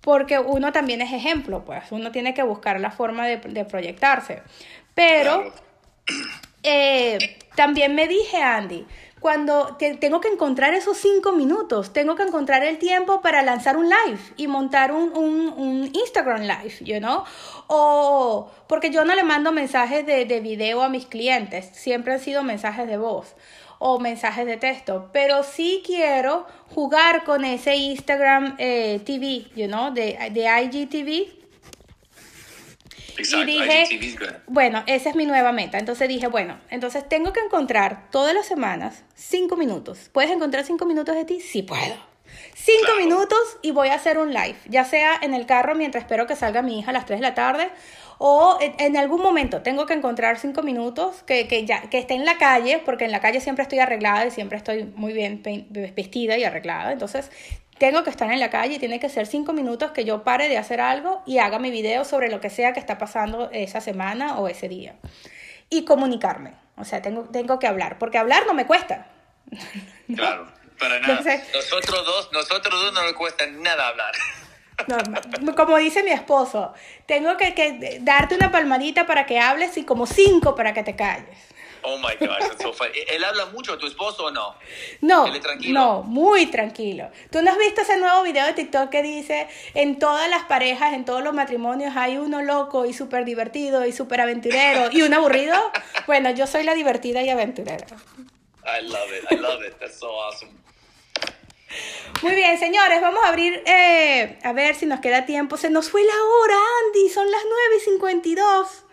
porque 0.00 0.38
uno 0.38 0.72
también 0.72 1.02
es 1.02 1.12
ejemplo, 1.12 1.64
pues 1.64 1.84
uno 1.90 2.10
tiene 2.10 2.34
que 2.34 2.42
buscar 2.42 2.80
la 2.80 2.90
forma 2.90 3.26
de, 3.26 3.64
proyectarse. 3.64 4.42
Pero 4.94 5.52
eh, 6.62 7.18
también 7.54 7.94
me 7.94 8.08
dije, 8.08 8.38
Andy, 8.42 8.86
cuando 9.20 9.76
tengo 9.76 10.20
que 10.20 10.28
encontrar 10.28 10.74
esos 10.74 10.96
cinco 10.96 11.32
minutos, 11.32 11.92
tengo 11.92 12.14
que 12.14 12.22
encontrar 12.22 12.62
el 12.64 12.78
tiempo 12.78 13.20
para 13.20 13.42
lanzar 13.42 13.76
un 13.76 13.88
live 13.88 14.18
y 14.36 14.46
montar 14.46 14.92
un, 14.92 15.12
un, 15.12 15.90
Instagram 15.92 16.42
live, 16.42 16.74
you 16.80 16.98
know? 16.98 17.24
O 17.66 18.50
porque 18.66 18.90
yo 18.90 19.04
no 19.04 19.14
le 19.14 19.24
mando 19.24 19.52
mensajes 19.52 20.06
de, 20.06 20.24
de 20.24 20.40
video 20.40 20.82
a 20.82 20.88
mis 20.88 21.06
clientes, 21.06 21.70
siempre 21.72 22.14
han 22.14 22.20
sido 22.20 22.42
mensajes 22.42 22.86
de 22.86 22.96
voz 22.96 23.34
o 23.78 23.98
mensajes 23.98 24.46
de 24.46 24.56
texto, 24.56 25.08
pero 25.12 25.42
sí 25.42 25.82
quiero 25.86 26.46
jugar 26.74 27.24
con 27.24 27.44
ese 27.44 27.76
Instagram 27.76 28.56
eh, 28.58 29.00
TV, 29.04 29.46
you 29.54 29.68
know, 29.68 29.92
de, 29.92 30.18
de 30.32 30.62
IGTV 30.62 31.37
y 33.18 33.44
dije, 33.44 33.86
bueno, 34.46 34.82
esa 34.86 35.10
es 35.10 35.16
mi 35.16 35.26
nueva 35.26 35.52
meta. 35.52 35.78
Entonces 35.78 36.08
dije, 36.08 36.26
bueno, 36.28 36.58
entonces 36.70 37.08
tengo 37.08 37.32
que 37.32 37.40
encontrar 37.40 38.10
todas 38.10 38.34
las 38.34 38.46
semanas 38.46 39.04
cinco 39.14 39.56
minutos. 39.56 40.10
¿Puedes 40.12 40.30
encontrar 40.30 40.64
cinco 40.64 40.86
minutos 40.86 41.14
de 41.14 41.24
ti? 41.24 41.40
Sí 41.40 41.62
puedo. 41.62 41.96
Cinco 42.54 42.92
minutos 42.98 43.38
y 43.62 43.70
voy 43.70 43.88
a 43.88 43.94
hacer 43.94 44.18
un 44.18 44.34
live, 44.34 44.56
ya 44.66 44.84
sea 44.84 45.18
en 45.22 45.32
el 45.32 45.46
carro 45.46 45.74
mientras 45.74 46.04
espero 46.04 46.26
que 46.26 46.36
salga 46.36 46.60
mi 46.60 46.78
hija 46.78 46.90
a 46.90 46.92
las 46.92 47.06
3 47.06 47.20
de 47.20 47.22
la 47.22 47.34
tarde 47.34 47.70
o 48.18 48.58
en, 48.60 48.96
algún 48.96 49.22
momento 49.22 49.62
tengo 49.62 49.86
que 49.86 49.94
encontrar 49.94 50.38
cinco 50.38 50.62
minutos 50.62 51.22
que, 51.22 51.46
que, 51.46 51.64
ya, 51.64 51.82
que 51.82 51.98
esté 51.98 52.14
en 52.14 52.24
la 52.24 52.36
calle, 52.36 52.82
porque 52.84 53.04
en 53.04 53.12
la 53.12 53.20
calle 53.20 53.40
siempre 53.40 53.62
estoy 53.62 53.78
arreglada 53.78 54.26
y 54.26 54.32
siempre 54.32 54.58
estoy 54.58 54.84
muy 54.96 55.12
bien 55.12 55.40
vestida 55.70 56.36
y 56.36 56.42
arreglada. 56.42 56.92
Entonces 56.92 57.30
tengo 57.78 58.04
que 58.04 58.10
estar 58.10 58.30
en 58.30 58.40
la 58.40 58.50
calle 58.50 58.74
y 58.74 58.78
tiene 58.78 59.00
que 59.00 59.08
ser 59.08 59.26
cinco 59.26 59.52
minutos 59.52 59.92
que 59.92 60.04
yo 60.04 60.24
pare 60.24 60.48
de 60.48 60.58
hacer 60.58 60.80
algo 60.80 61.22
y 61.26 61.38
haga 61.38 61.58
mi 61.58 61.70
video 61.70 62.04
sobre 62.04 62.28
lo 62.28 62.40
que 62.40 62.50
sea 62.50 62.72
que 62.72 62.80
está 62.80 62.98
pasando 62.98 63.50
esa 63.52 63.80
semana 63.80 64.38
o 64.38 64.48
ese 64.48 64.68
día. 64.68 64.96
Y 65.70 65.84
comunicarme. 65.84 66.54
O 66.76 66.84
sea, 66.84 67.02
tengo, 67.02 67.24
tengo 67.24 67.58
que 67.58 67.66
hablar, 67.66 67.98
porque 67.98 68.18
hablar 68.18 68.46
no 68.46 68.54
me 68.54 68.66
cuesta. 68.66 69.06
Claro, 70.14 70.50
para 70.78 71.00
nada. 71.00 71.20
nosotros 71.54 72.06
dos, 72.06 72.32
nosotros 72.32 72.80
dos 72.80 72.94
no 72.94 73.02
nos 73.02 73.12
cuesta 73.12 73.46
nada 73.46 73.88
hablar. 73.88 74.14
como 75.54 75.76
dice 75.76 76.02
mi 76.02 76.12
esposo, 76.12 76.72
tengo 77.04 77.36
que, 77.36 77.54
que 77.54 77.98
darte 78.00 78.34
una 78.34 78.50
palmadita 78.50 79.06
para 79.06 79.26
que 79.26 79.38
hables 79.38 79.76
y 79.76 79.84
como 79.84 80.06
cinco 80.06 80.54
para 80.54 80.72
que 80.72 80.82
te 80.82 80.96
calles. 80.96 81.36
Oh 81.82 81.98
my 81.98 82.14
gosh, 82.18 82.40
that's 82.40 82.62
so 82.62 82.72
funny. 82.72 82.92
¿Él 83.08 83.24
habla 83.24 83.46
mucho, 83.46 83.78
tu 83.78 83.86
esposo 83.86 84.26
o 84.26 84.30
no? 84.30 84.54
No, 85.00 85.26
no, 85.68 86.02
muy 86.02 86.46
tranquilo. 86.46 87.10
¿Tú 87.30 87.42
no 87.42 87.50
has 87.50 87.58
visto 87.58 87.82
ese 87.82 87.96
nuevo 87.98 88.22
video 88.22 88.46
de 88.46 88.52
TikTok 88.52 88.90
que 88.90 89.02
dice, 89.02 89.48
en 89.74 89.98
todas 89.98 90.28
las 90.28 90.44
parejas, 90.44 90.92
en 90.92 91.04
todos 91.04 91.22
los 91.22 91.34
matrimonios 91.34 91.96
hay 91.96 92.16
uno 92.18 92.42
loco 92.42 92.86
y 92.86 92.92
súper 92.92 93.24
divertido 93.24 93.86
y 93.86 93.92
súper 93.92 94.20
aventurero 94.20 94.90
y 94.92 95.02
un 95.02 95.14
aburrido? 95.14 95.56
Bueno, 96.06 96.30
yo 96.30 96.46
soy 96.46 96.64
la 96.64 96.72
divertida 96.74 97.20
y 97.22 97.28
aventurera. 97.28 97.86
I 98.64 98.82
love 98.82 99.12
it, 99.12 99.30
I 99.30 99.36
love 99.36 99.62
it, 99.62 99.78
that's 99.78 99.98
so 99.98 100.08
awesome. 100.08 100.50
Muy 102.22 102.34
bien, 102.34 102.58
señores, 102.58 103.00
vamos 103.00 103.22
a 103.24 103.28
abrir, 103.28 103.62
eh, 103.66 104.38
a 104.42 104.52
ver 104.52 104.74
si 104.74 104.86
nos 104.86 105.00
queda 105.00 105.26
tiempo. 105.26 105.56
Se 105.56 105.70
nos 105.70 105.90
fue 105.90 106.02
la 106.02 106.14
hora, 106.14 106.56
Andy, 106.86 107.08
son 107.10 107.30
las 107.30 107.42
9 107.44 107.76
y 107.76 107.80
52. 107.80 108.84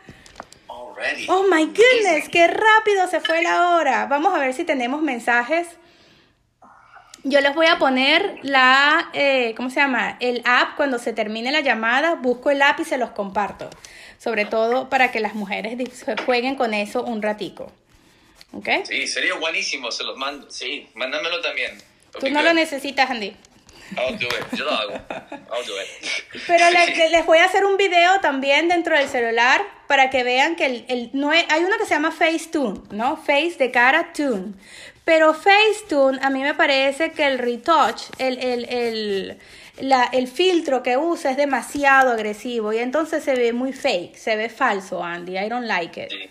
Oh 1.27 1.45
my 1.49 1.65
goodness, 1.65 2.29
qué 2.29 2.47
rápido 2.47 3.07
se 3.09 3.19
fue 3.19 3.41
la 3.41 3.69
hora. 3.69 4.05
Vamos 4.05 4.33
a 4.33 4.39
ver 4.39 4.53
si 4.53 4.63
tenemos 4.63 5.01
mensajes. 5.01 5.67
Yo 7.23 7.41
les 7.41 7.55
voy 7.55 7.65
a 7.65 7.79
poner 7.79 8.39
la, 8.43 9.09
eh, 9.13 9.55
¿cómo 9.57 9.69
se 9.69 9.79
llama? 9.79 10.17
El 10.19 10.41
app 10.45 10.75
cuando 10.75 10.99
se 10.99 11.11
termine 11.11 11.51
la 11.51 11.61
llamada, 11.61 12.15
busco 12.15 12.51
el 12.51 12.61
app 12.61 12.79
y 12.79 12.85
se 12.85 12.97
los 12.97 13.09
comparto. 13.11 13.69
Sobre 14.19 14.45
todo 14.45 14.89
para 14.89 15.11
que 15.11 15.19
las 15.19 15.33
mujeres 15.33 15.77
jueguen 16.25 16.55
con 16.55 16.73
eso 16.73 17.03
un 17.03 17.21
ratico. 17.21 17.71
¿Ok? 18.53 18.69
Sí, 18.85 19.07
sería 19.07 19.35
buenísimo, 19.35 19.91
se 19.91 20.03
los 20.03 20.17
mando. 20.17 20.49
Sí, 20.51 20.87
mándamelo 20.93 21.41
también. 21.41 21.81
Tú 22.19 22.29
no 22.29 22.41
lo 22.41 22.53
necesitas, 22.53 23.09
Andy. 23.09 23.35
I'll 23.91 24.17
do 24.17 24.27
it. 24.27 24.57
Yo 24.57 24.65
lo 24.65 24.71
hago. 24.71 24.93
I'll 24.93 25.65
do 25.65 25.73
it. 25.79 26.43
Pero 26.47 26.65
les, 27.09 27.25
voy 27.25 27.37
a 27.37 27.45
hacer 27.45 27.65
un 27.65 27.77
video 27.77 28.19
también 28.21 28.67
dentro 28.67 28.97
del 28.97 29.07
celular 29.07 29.61
para 29.87 30.09
que 30.09 30.23
vean 30.23 30.55
que 30.55 30.65
el, 30.65 30.85
el 30.87 31.09
no 31.13 31.31
hay 31.31 31.63
uno 31.63 31.77
que 31.77 31.85
se 31.85 31.93
llama 31.93 32.11
Facetune, 32.11 32.81
¿no? 32.91 33.17
Face 33.17 33.55
de 33.57 33.71
cara 33.71 34.11
Tune. 34.13 34.53
Pero 35.03 35.33
Facetune 35.35 36.19
a 36.21 36.29
mí 36.29 36.41
me 36.41 36.55
parece 36.55 37.11
que 37.11 37.25
el 37.25 37.37
retouch, 37.37 38.09
el, 38.17 38.39
el, 38.39 38.65
el, 38.65 39.37
la, 39.77 40.05
el 40.05 40.27
filtro 40.27 40.81
que 40.81 40.97
usa 40.97 41.31
es 41.31 41.37
demasiado 41.37 42.11
agresivo 42.11 42.73
y 42.73 42.79
entonces 42.79 43.23
se 43.23 43.35
ve 43.35 43.53
muy 43.53 43.71
fake, 43.71 44.15
se 44.15 44.35
ve 44.35 44.49
falso, 44.49 45.03
Andy. 45.03 45.37
I 45.37 45.47
don't 45.47 45.67
like 45.67 46.01
it. 46.01 46.09
Sí. 46.09 46.29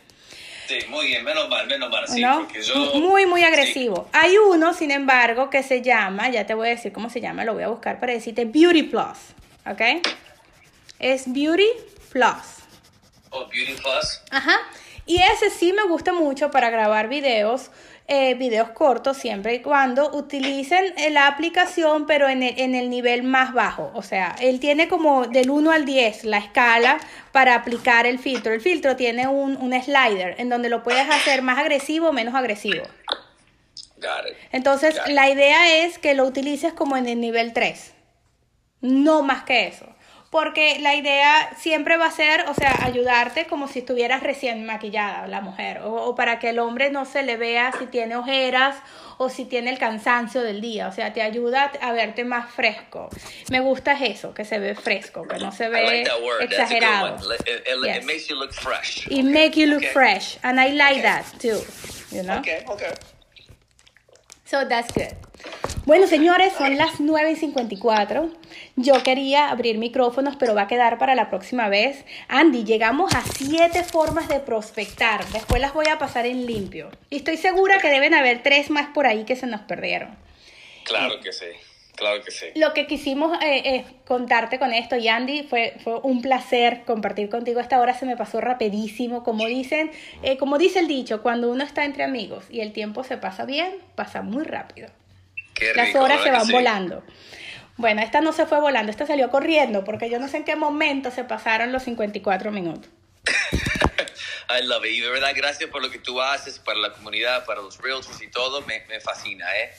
Sí, 0.67 0.79
muy 0.89 1.07
bien, 1.07 1.25
menos 1.25 1.49
mal, 1.49 1.67
menos 1.67 1.91
mal, 1.91 2.09
sí, 2.09 2.23
porque 2.25 2.63
yo... 2.63 2.75
Muy, 2.95 3.27
muy 3.27 3.45
agresivo. 3.45 4.09
Hay 4.13 4.39
uno, 4.39 4.73
sin 4.73 4.91
embargo, 4.91 5.51
que 5.51 5.63
se 5.63 5.83
llama, 5.83 6.31
ya 6.31 6.47
te 6.47 6.55
voy 6.55 6.69
a 6.69 6.71
decir 6.71 6.93
cómo 6.93 7.11
se 7.11 7.21
llama, 7.21 7.45
lo 7.45 7.53
voy 7.55 7.65
a 7.65 7.69
buscar 7.69 8.01
para 8.01 8.13
decirte, 8.13 8.47
Beauty 8.47 8.85
Plus, 8.85 9.35
¿ok? 9.67 10.07
Es 10.99 11.31
Beauty 11.33 11.69
Plus. 12.11 12.65
Oh, 13.31 13.47
Beauty 13.47 13.75
Plus. 13.75 14.23
Ajá. 14.31 14.59
Y 15.07 15.21
ese 15.21 15.51
sí 15.51 15.75
me 15.75 15.85
gusta 15.85 16.13
mucho 16.13 16.51
para 16.51 16.71
grabar 16.71 17.09
videos 17.09 17.71
eh, 18.07 18.35
videos 18.35 18.69
cortos 18.71 19.17
siempre 19.17 19.55
y 19.55 19.63
cuando 19.63 20.15
utilicen 20.15 20.93
la 21.13 21.27
aplicación 21.27 22.07
pero 22.07 22.29
en 22.29 22.43
el, 22.43 22.61
en 22.61 22.75
el 22.75 22.91
nivel 22.91 23.23
más 23.23 23.55
bajo. 23.55 23.91
O 23.95 24.03
sea, 24.03 24.37
él 24.41 24.61
tiene 24.61 24.89
como 24.89 25.27
del 25.27 25.49
1 25.49 25.71
al 25.71 25.87
10 25.87 26.25
la 26.25 26.39
escala 26.39 26.99
para 27.33 27.55
aplicar 27.55 28.07
el 28.07 28.19
filtro. 28.19 28.53
El 28.53 28.61
filtro 28.61 28.95
tiene 28.97 29.27
un, 29.27 29.57
un 29.57 29.73
slider 29.83 30.35
en 30.39 30.51
donde 30.51 30.69
lo 30.69 30.83
puedes 30.83 31.09
hacer 31.09 31.41
más 31.41 31.59
agresivo 31.59 32.09
o 32.09 32.13
menos 32.13 32.35
agresivo. 32.35 32.85
Entonces, 34.53 35.01
la 35.07 35.31
idea 35.31 35.85
es 35.85 35.99
que 35.99 36.13
lo 36.13 36.27
utilices 36.27 36.75
como 36.75 36.99
en 36.99 37.09
el 37.09 37.21
nivel 37.21 37.55
3. 37.55 37.95
No 38.83 39.23
más 39.23 39.45
que 39.45 39.67
eso 39.67 39.94
porque 40.35 40.81
la 40.81 40.97
idea 40.97 41.53
siempre 41.57 41.97
va 41.97 42.07
a 42.07 42.11
ser, 42.11 42.47
o 42.49 42.55
sea, 42.55 42.77
ayudarte 42.83 43.47
como 43.47 43.69
si 43.69 43.79
estuvieras 43.79 44.21
recién 44.21 44.67
maquillada 44.67 45.29
la 45.29 45.41
mujer, 45.41 45.79
o, 45.85 46.17
para 46.17 46.41
que 46.41 46.49
el 46.49 46.59
hombre 46.59 46.91
no 46.91 47.05
se 47.05 47.23
le 47.23 47.37
vea 47.37 47.71
si 47.79 47.87
tiene 47.87 48.17
ojeras 48.17 48.75
o 49.17 49.29
si 49.29 49.45
tiene 49.45 49.71
el 49.71 49.79
cansancio 49.79 50.43
del 50.43 50.61
día, 50.61 50.89
o 50.89 50.93
sea, 50.93 51.13
te 51.13 51.23
ayuda 51.23 51.71
a 51.81 51.93
verte 51.93 52.25
más 52.25 52.51
fresco. 52.51 53.11
Me 53.49 53.61
gusta 53.61 53.93
eso, 53.93 54.35
que 54.35 54.45
se 54.45 54.59
ve 54.59 54.75
fresco, 54.75 55.23
que 55.23 55.39
no 55.39 55.53
se 55.53 55.69
ve 55.69 56.05
exagerado. 56.41 57.17
It, 57.47 57.69
it, 57.69 58.05
makes 58.05 58.27
you 58.27 58.35
look 58.35 58.53
fresh. 58.53 59.07
It 59.07 59.23
makes 59.23 59.57
you 59.57 59.69
look 59.69 59.85
fresh, 59.85 60.39
and 60.43 60.59
I 60.59 60.73
like 60.73 61.01
that 61.03 61.27
too, 61.39 61.61
you 62.11 62.25
know? 62.25 62.41
Okay, 62.41 62.65
okay. 62.67 62.93
So 64.47 64.67
that's 64.67 64.93
good. 64.93 65.15
Bueno, 65.87 66.09
señores, 66.09 66.55
son 66.55 66.77
las 66.77 66.99
9 66.99 67.31
y 67.31 67.37
54. 67.37 68.44
Yo 68.77 69.03
quería 69.05 69.51
abrir 69.51 69.79
micrófonos, 69.79 70.35
pero 70.37 70.55
va 70.55 70.63
a 70.63 70.67
quedar 70.67 70.99
para 70.99 71.15
la 71.15 71.31
próxima 71.31 71.69
vez. 71.69 72.05
Andy, 72.27 72.65
llegamos 72.65 73.15
a 73.15 73.23
siete 73.23 73.85
formas 73.85 74.29
de 74.29 74.41
prospectar. 74.41 75.25
Después 75.29 75.61
las 75.61 75.73
voy 75.73 75.87
a 75.87 75.99
pasar 75.99 76.27
en 76.27 76.45
limpio. 76.45 76.91
Y 77.09 77.17
estoy 77.17 77.37
segura 77.37 77.79
que 77.79 77.89
deben 77.89 78.15
haber 78.15 78.43
tres 78.43 78.71
más 78.71 78.89
por 78.89 79.07
ahí 79.07 79.25
que 79.25 79.37
se 79.37 79.47
nos 79.47 79.61
perdieron. 79.61 80.17
Claro 80.85 81.21
que 81.21 81.33
sí. 81.33 81.47
Claro 81.95 82.25
que 82.25 82.33
sí. 82.33 82.47
Lo 82.57 82.75
que 82.75 82.89
quisimos 82.89 83.41
eh, 83.41 83.63
eh, 83.65 83.85
contarte 84.05 84.59
con 84.59 84.73
esto, 84.73 84.97
y 84.97 85.07
Andy, 85.07 85.45
fue, 85.45 85.77
fue 85.85 86.01
un 86.01 86.21
placer 86.21 86.83
compartir 86.85 87.29
contigo. 87.29 87.61
Esta 87.61 87.79
hora 87.79 87.95
se 87.95 88.07
me 88.07 88.17
pasó 88.17 88.41
rapidísimo. 88.41 89.23
Como 89.23 89.47
dicen, 89.47 89.93
eh, 90.25 90.37
como 90.37 90.59
dice 90.59 90.81
el 90.81 90.89
dicho, 90.89 91.23
cuando 91.23 91.49
uno 91.49 91.63
está 91.63 91.85
entre 91.85 92.03
amigos 92.03 92.47
y 92.51 92.61
el 92.61 92.73
tiempo 92.73 93.05
se 93.05 93.19
pasa 93.19 93.45
bien, 93.45 93.77
pasa 93.95 94.23
muy 94.23 94.43
rápido. 94.43 94.89
Las 95.77 95.95
horas 95.95 96.25
se 96.25 96.33
van 96.33 96.49
volando. 96.49 97.05
Bueno, 97.77 98.03
esta 98.03 98.21
no 98.21 98.33
se 98.33 98.47
fue 98.47 98.61
volando, 98.61 98.91
esta 98.91 99.07
salió 99.07 99.31
corriendo 99.31 99.85
porque 99.85 100.09
yo 100.09 100.19
no 100.19 100.29
sé 100.29 100.39
en 100.39 100.45
qué 100.45 100.57
momento 100.57 101.11
se 101.11 101.25
pasaron 101.25 101.73
los 101.73 101.83
54 101.83 102.53
minutos. 102.53 102.89
I 104.49 104.65
love 104.65 104.85
it. 104.85 104.93
Y 104.93 105.01
de 105.01 105.11
verdad, 105.11 105.33
gracias 105.35 105.71
por 105.71 105.83
lo 105.83 105.91
que 105.91 105.99
tú 105.99 106.21
haces 106.21 106.59
para 106.59 106.79
la 106.79 106.93
comunidad, 106.93 107.45
para 107.45 107.63
los 107.63 107.79
realtors 107.79 108.21
y 108.23 108.29
todo. 108.29 108.63
Me, 108.63 108.85
me 108.89 109.01
fascina, 109.01 109.47
¿eh? 109.59 109.71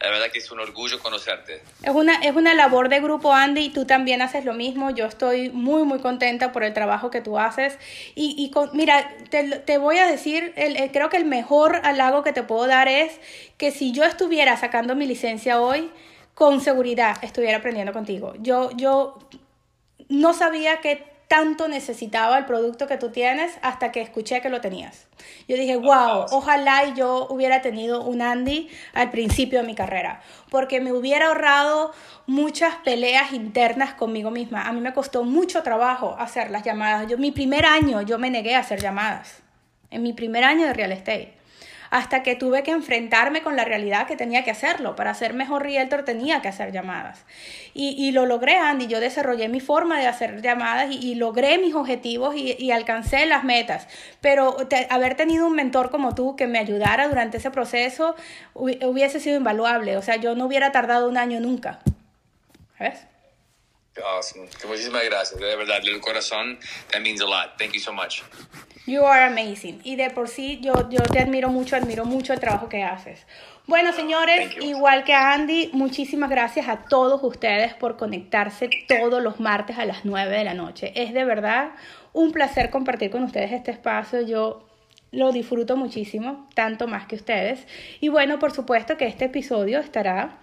La 0.00 0.08
verdad 0.08 0.30
que 0.32 0.38
es 0.38 0.50
un 0.50 0.58
orgullo 0.60 0.98
conocerte. 0.98 1.60
Es 1.82 1.90
una, 1.90 2.14
es 2.22 2.34
una 2.34 2.54
labor 2.54 2.88
de 2.88 3.00
grupo, 3.00 3.34
Andy, 3.34 3.66
y 3.66 3.68
tú 3.68 3.84
también 3.84 4.22
haces 4.22 4.46
lo 4.46 4.54
mismo. 4.54 4.90
Yo 4.90 5.04
estoy 5.04 5.50
muy, 5.50 5.82
muy 5.84 5.98
contenta 5.98 6.52
por 6.52 6.64
el 6.64 6.72
trabajo 6.72 7.10
que 7.10 7.20
tú 7.20 7.38
haces. 7.38 7.78
Y, 8.14 8.34
y 8.38 8.50
mira, 8.74 9.14
te, 9.28 9.58
te, 9.58 9.76
voy 9.76 9.98
a 9.98 10.06
decir, 10.06 10.54
el, 10.56 10.90
creo 10.90 11.10
que 11.10 11.18
el 11.18 11.26
mejor 11.26 11.82
halago 11.84 12.22
que 12.22 12.32
te 12.32 12.42
puedo 12.42 12.66
dar 12.66 12.88
es 12.88 13.20
que 13.58 13.72
si 13.72 13.92
yo 13.92 14.04
estuviera 14.04 14.56
sacando 14.56 14.96
mi 14.96 15.06
licencia 15.06 15.60
hoy, 15.60 15.90
con 16.34 16.60
seguridad 16.60 17.16
estuviera 17.22 17.58
aprendiendo 17.58 17.92
contigo. 17.92 18.34
Yo, 18.38 18.70
yo 18.72 19.18
no 20.08 20.32
sabía 20.32 20.80
que 20.80 21.10
tanto 21.30 21.68
necesitaba 21.68 22.36
el 22.38 22.44
producto 22.44 22.88
que 22.88 22.96
tú 22.96 23.10
tienes 23.10 23.52
hasta 23.62 23.92
que 23.92 24.00
escuché 24.00 24.40
que 24.40 24.48
lo 24.48 24.60
tenías. 24.60 25.06
Yo 25.46 25.56
dije, 25.56 25.76
wow, 25.76 26.26
ojalá 26.32 26.92
yo 26.92 27.28
hubiera 27.30 27.62
tenido 27.62 28.02
un 28.02 28.20
Andy 28.20 28.68
al 28.94 29.12
principio 29.12 29.60
de 29.60 29.66
mi 29.68 29.76
carrera, 29.76 30.22
porque 30.50 30.80
me 30.80 30.92
hubiera 30.92 31.28
ahorrado 31.28 31.92
muchas 32.26 32.74
peleas 32.84 33.32
internas 33.32 33.94
conmigo 33.94 34.32
misma. 34.32 34.62
A 34.62 34.72
mí 34.72 34.80
me 34.80 34.92
costó 34.92 35.22
mucho 35.22 35.62
trabajo 35.62 36.16
hacer 36.18 36.50
las 36.50 36.64
llamadas. 36.64 37.08
Yo, 37.08 37.16
mi 37.16 37.30
primer 37.30 37.64
año, 37.64 38.02
yo 38.02 38.18
me 38.18 38.28
negué 38.28 38.56
a 38.56 38.58
hacer 38.58 38.80
llamadas. 38.80 39.40
En 39.92 40.02
mi 40.02 40.12
primer 40.12 40.42
año 40.42 40.66
de 40.66 40.72
real 40.72 40.90
estate 40.90 41.39
hasta 41.90 42.22
que 42.22 42.36
tuve 42.36 42.62
que 42.62 42.70
enfrentarme 42.70 43.42
con 43.42 43.56
la 43.56 43.64
realidad 43.64 44.06
que 44.06 44.16
tenía 44.16 44.44
que 44.44 44.50
hacerlo. 44.50 44.94
Para 44.94 45.12
ser 45.14 45.34
mejor 45.34 45.62
realtor 45.62 46.04
tenía 46.04 46.40
que 46.40 46.48
hacer 46.48 46.72
llamadas. 46.72 47.24
Y, 47.74 48.10
lo 48.12 48.26
logré, 48.26 48.56
Andy. 48.56 48.86
Yo 48.86 49.00
desarrollé 49.00 49.48
mi 49.48 49.60
forma 49.60 49.98
de 49.98 50.06
hacer 50.06 50.40
llamadas 50.40 50.90
y, 50.90 51.14
logré 51.16 51.58
mis 51.58 51.74
objetivos 51.74 52.34
y, 52.36 52.70
alcancé 52.70 53.26
las 53.26 53.44
metas. 53.44 53.88
Pero 54.20 54.56
haber 54.88 55.16
tenido 55.16 55.46
un 55.46 55.54
mentor 55.54 55.90
como 55.90 56.14
tú 56.14 56.36
que 56.36 56.46
me 56.46 56.58
ayudara 56.58 57.08
durante 57.08 57.38
ese 57.38 57.50
proceso 57.50 58.14
hubiese 58.54 59.20
sido 59.20 59.36
invaluable. 59.36 59.96
O 59.96 60.02
sea, 60.02 60.16
yo 60.16 60.34
no 60.34 60.46
hubiera 60.46 60.72
tardado 60.72 61.08
un 61.08 61.16
año 61.16 61.40
nunca. 61.40 61.80
¿Ves? 62.78 63.06
Awesome. 63.98 64.48
Muchísimas 64.66 65.04
gracias. 65.04 65.40
De 65.40 65.56
verdad, 65.56 65.82
del 65.82 66.00
corazón, 66.00 66.58
that 66.92 67.00
means 67.00 67.20
a 67.20 67.26
lot. 67.26 67.58
Thank 67.58 67.72
you 67.72 67.80
so 67.80 67.92
much. 67.92 68.22
You 68.86 69.04
are 69.04 69.24
amazing. 69.24 69.80
Y 69.84 69.96
de 69.96 70.10
por 70.10 70.28
sí 70.28 70.58
yo, 70.62 70.88
yo 70.90 71.02
te 71.02 71.20
admiro 71.20 71.48
mucho, 71.48 71.76
admiro 71.76 72.04
mucho 72.04 72.32
el 72.32 72.40
trabajo 72.40 72.68
que 72.68 72.82
haces. 72.82 73.26
Bueno, 73.66 73.92
señores, 73.92 74.56
igual 74.62 75.04
que 75.04 75.14
a 75.14 75.32
Andy, 75.32 75.70
muchísimas 75.72 76.28
gracias 76.28 76.68
a 76.68 76.84
todos 76.86 77.22
ustedes 77.22 77.74
por 77.74 77.96
conectarse 77.96 78.68
todos 78.88 79.22
los 79.22 79.38
martes 79.38 79.78
a 79.78 79.84
las 79.84 80.04
9 80.04 80.38
de 80.38 80.44
la 80.44 80.54
noche. 80.54 80.92
Es 80.96 81.12
de 81.12 81.24
verdad 81.24 81.70
un 82.12 82.32
placer 82.32 82.70
compartir 82.70 83.10
con 83.10 83.22
ustedes 83.22 83.52
este 83.52 83.70
espacio. 83.70 84.22
Yo 84.22 84.66
lo 85.12 85.30
disfruto 85.30 85.76
muchísimo, 85.76 86.48
tanto 86.54 86.88
más 86.88 87.06
que 87.06 87.16
ustedes. 87.16 87.66
Y 88.00 88.08
bueno, 88.08 88.38
por 88.38 88.52
supuesto 88.52 88.96
que 88.96 89.06
este 89.06 89.26
episodio 89.26 89.78
estará, 89.78 90.38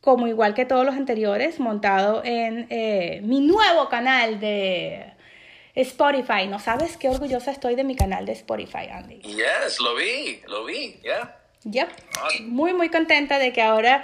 como 0.00 0.26
igual 0.26 0.54
que 0.54 0.64
todos 0.64 0.84
los 0.84 0.94
anteriores, 0.94 1.60
montado 1.60 2.22
en 2.24 2.66
eh, 2.70 3.20
mi 3.22 3.40
nuevo 3.40 3.88
canal 3.88 4.40
de 4.40 5.12
Spotify, 5.74 6.46
¿no 6.48 6.58
sabes 6.58 6.96
qué 6.96 7.08
orgullosa 7.08 7.50
estoy 7.50 7.74
de 7.74 7.84
mi 7.84 7.96
canal 7.96 8.26
de 8.26 8.32
Spotify, 8.32 8.88
Andy? 8.90 9.20
Yes, 9.20 9.78
lo 9.80 9.94
vi, 9.94 10.40
lo 10.46 10.64
vi, 10.64 11.00
ya. 11.02 11.39
Yep. 11.64 11.90
Muy, 12.46 12.72
muy 12.72 12.88
contenta 12.88 13.38
de 13.38 13.52
que 13.52 13.60
ahora 13.60 14.02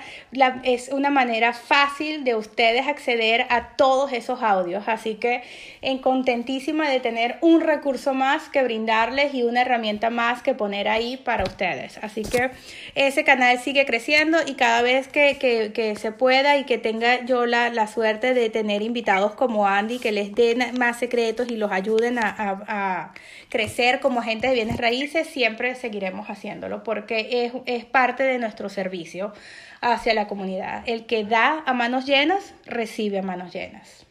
es 0.62 0.90
una 0.90 1.08
manera 1.08 1.54
fácil 1.54 2.22
de 2.22 2.34
ustedes 2.34 2.86
acceder 2.86 3.46
a 3.48 3.76
todos 3.76 4.12
esos 4.12 4.42
audios. 4.42 4.88
Así 4.88 5.14
que 5.14 5.42
en 5.80 5.98
contentísima 5.98 6.90
de 6.90 7.00
tener 7.00 7.38
un 7.40 7.62
recurso 7.62 8.12
más 8.12 8.50
que 8.50 8.62
brindarles 8.62 9.32
y 9.32 9.42
una 9.42 9.62
herramienta 9.62 10.10
más 10.10 10.42
que 10.42 10.52
poner 10.52 10.86
ahí 10.86 11.16
para 11.16 11.44
ustedes. 11.44 11.98
Así 12.02 12.24
que 12.24 12.50
ese 12.94 13.24
canal 13.24 13.58
sigue 13.58 13.86
creciendo 13.86 14.36
y 14.46 14.54
cada 14.54 14.82
vez 14.82 15.08
que, 15.08 15.38
que, 15.38 15.96
se 15.96 16.12
pueda 16.12 16.58
y 16.58 16.64
que 16.64 16.76
tenga 16.76 17.24
yo 17.24 17.46
la, 17.46 17.70
la, 17.70 17.86
suerte 17.86 18.34
de 18.34 18.50
tener 18.50 18.82
invitados 18.82 19.32
como 19.34 19.66
Andy 19.66 19.98
que 19.98 20.12
les 20.12 20.34
den 20.34 20.78
más 20.78 20.98
secretos 20.98 21.48
y 21.50 21.56
los 21.56 21.72
ayuden 21.72 22.18
a, 22.18 22.28
a, 22.28 22.50
a 22.68 23.12
crecer 23.56 24.00
como 24.00 24.20
agentes 24.20 24.50
de 24.50 24.54
bienes 24.54 24.76
raíces, 24.76 25.26
siempre 25.28 25.74
seguiremos 25.76 26.28
haciéndolo 26.28 26.82
porque 26.82 27.46
es 27.46 27.52
es, 27.64 27.86
parte 27.86 28.22
de 28.22 28.38
nuestro 28.38 28.68
servicio 28.68 29.32
hacia 29.80 30.12
la 30.12 30.26
comunidad. 30.28 30.84
El 30.86 31.06
que 31.06 31.24
da 31.24 31.62
a 31.64 31.72
manos 31.72 32.04
llenas, 32.04 32.52
recibe 32.66 33.20
a 33.20 33.22
manos 33.22 33.54
llenas. 33.54 34.04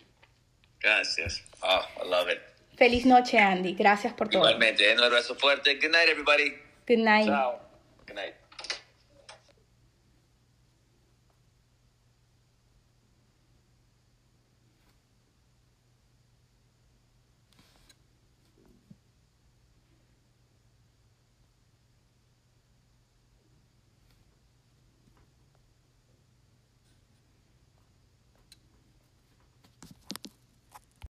Gracias. 0.80 1.44
Oh, 1.62 1.82
I 2.04 2.10
love 2.10 2.32
it. 2.32 2.40
Feliz 2.76 3.06
noche, 3.06 3.38
Andy. 3.38 3.76
Gracias 3.76 4.14
por 4.14 4.30
todo. 4.30 4.42
Igualmente, 4.42 4.92
un 4.92 5.04
abrazo 5.04 5.36
fuerte. 5.36 5.76
Good 5.76 5.92
night, 5.92 6.10
everybody. 6.10 6.56
Good 6.88 7.06
night. 7.06 7.28
Chao. 7.28 7.60
Good 8.08 8.16
night. 8.16 8.34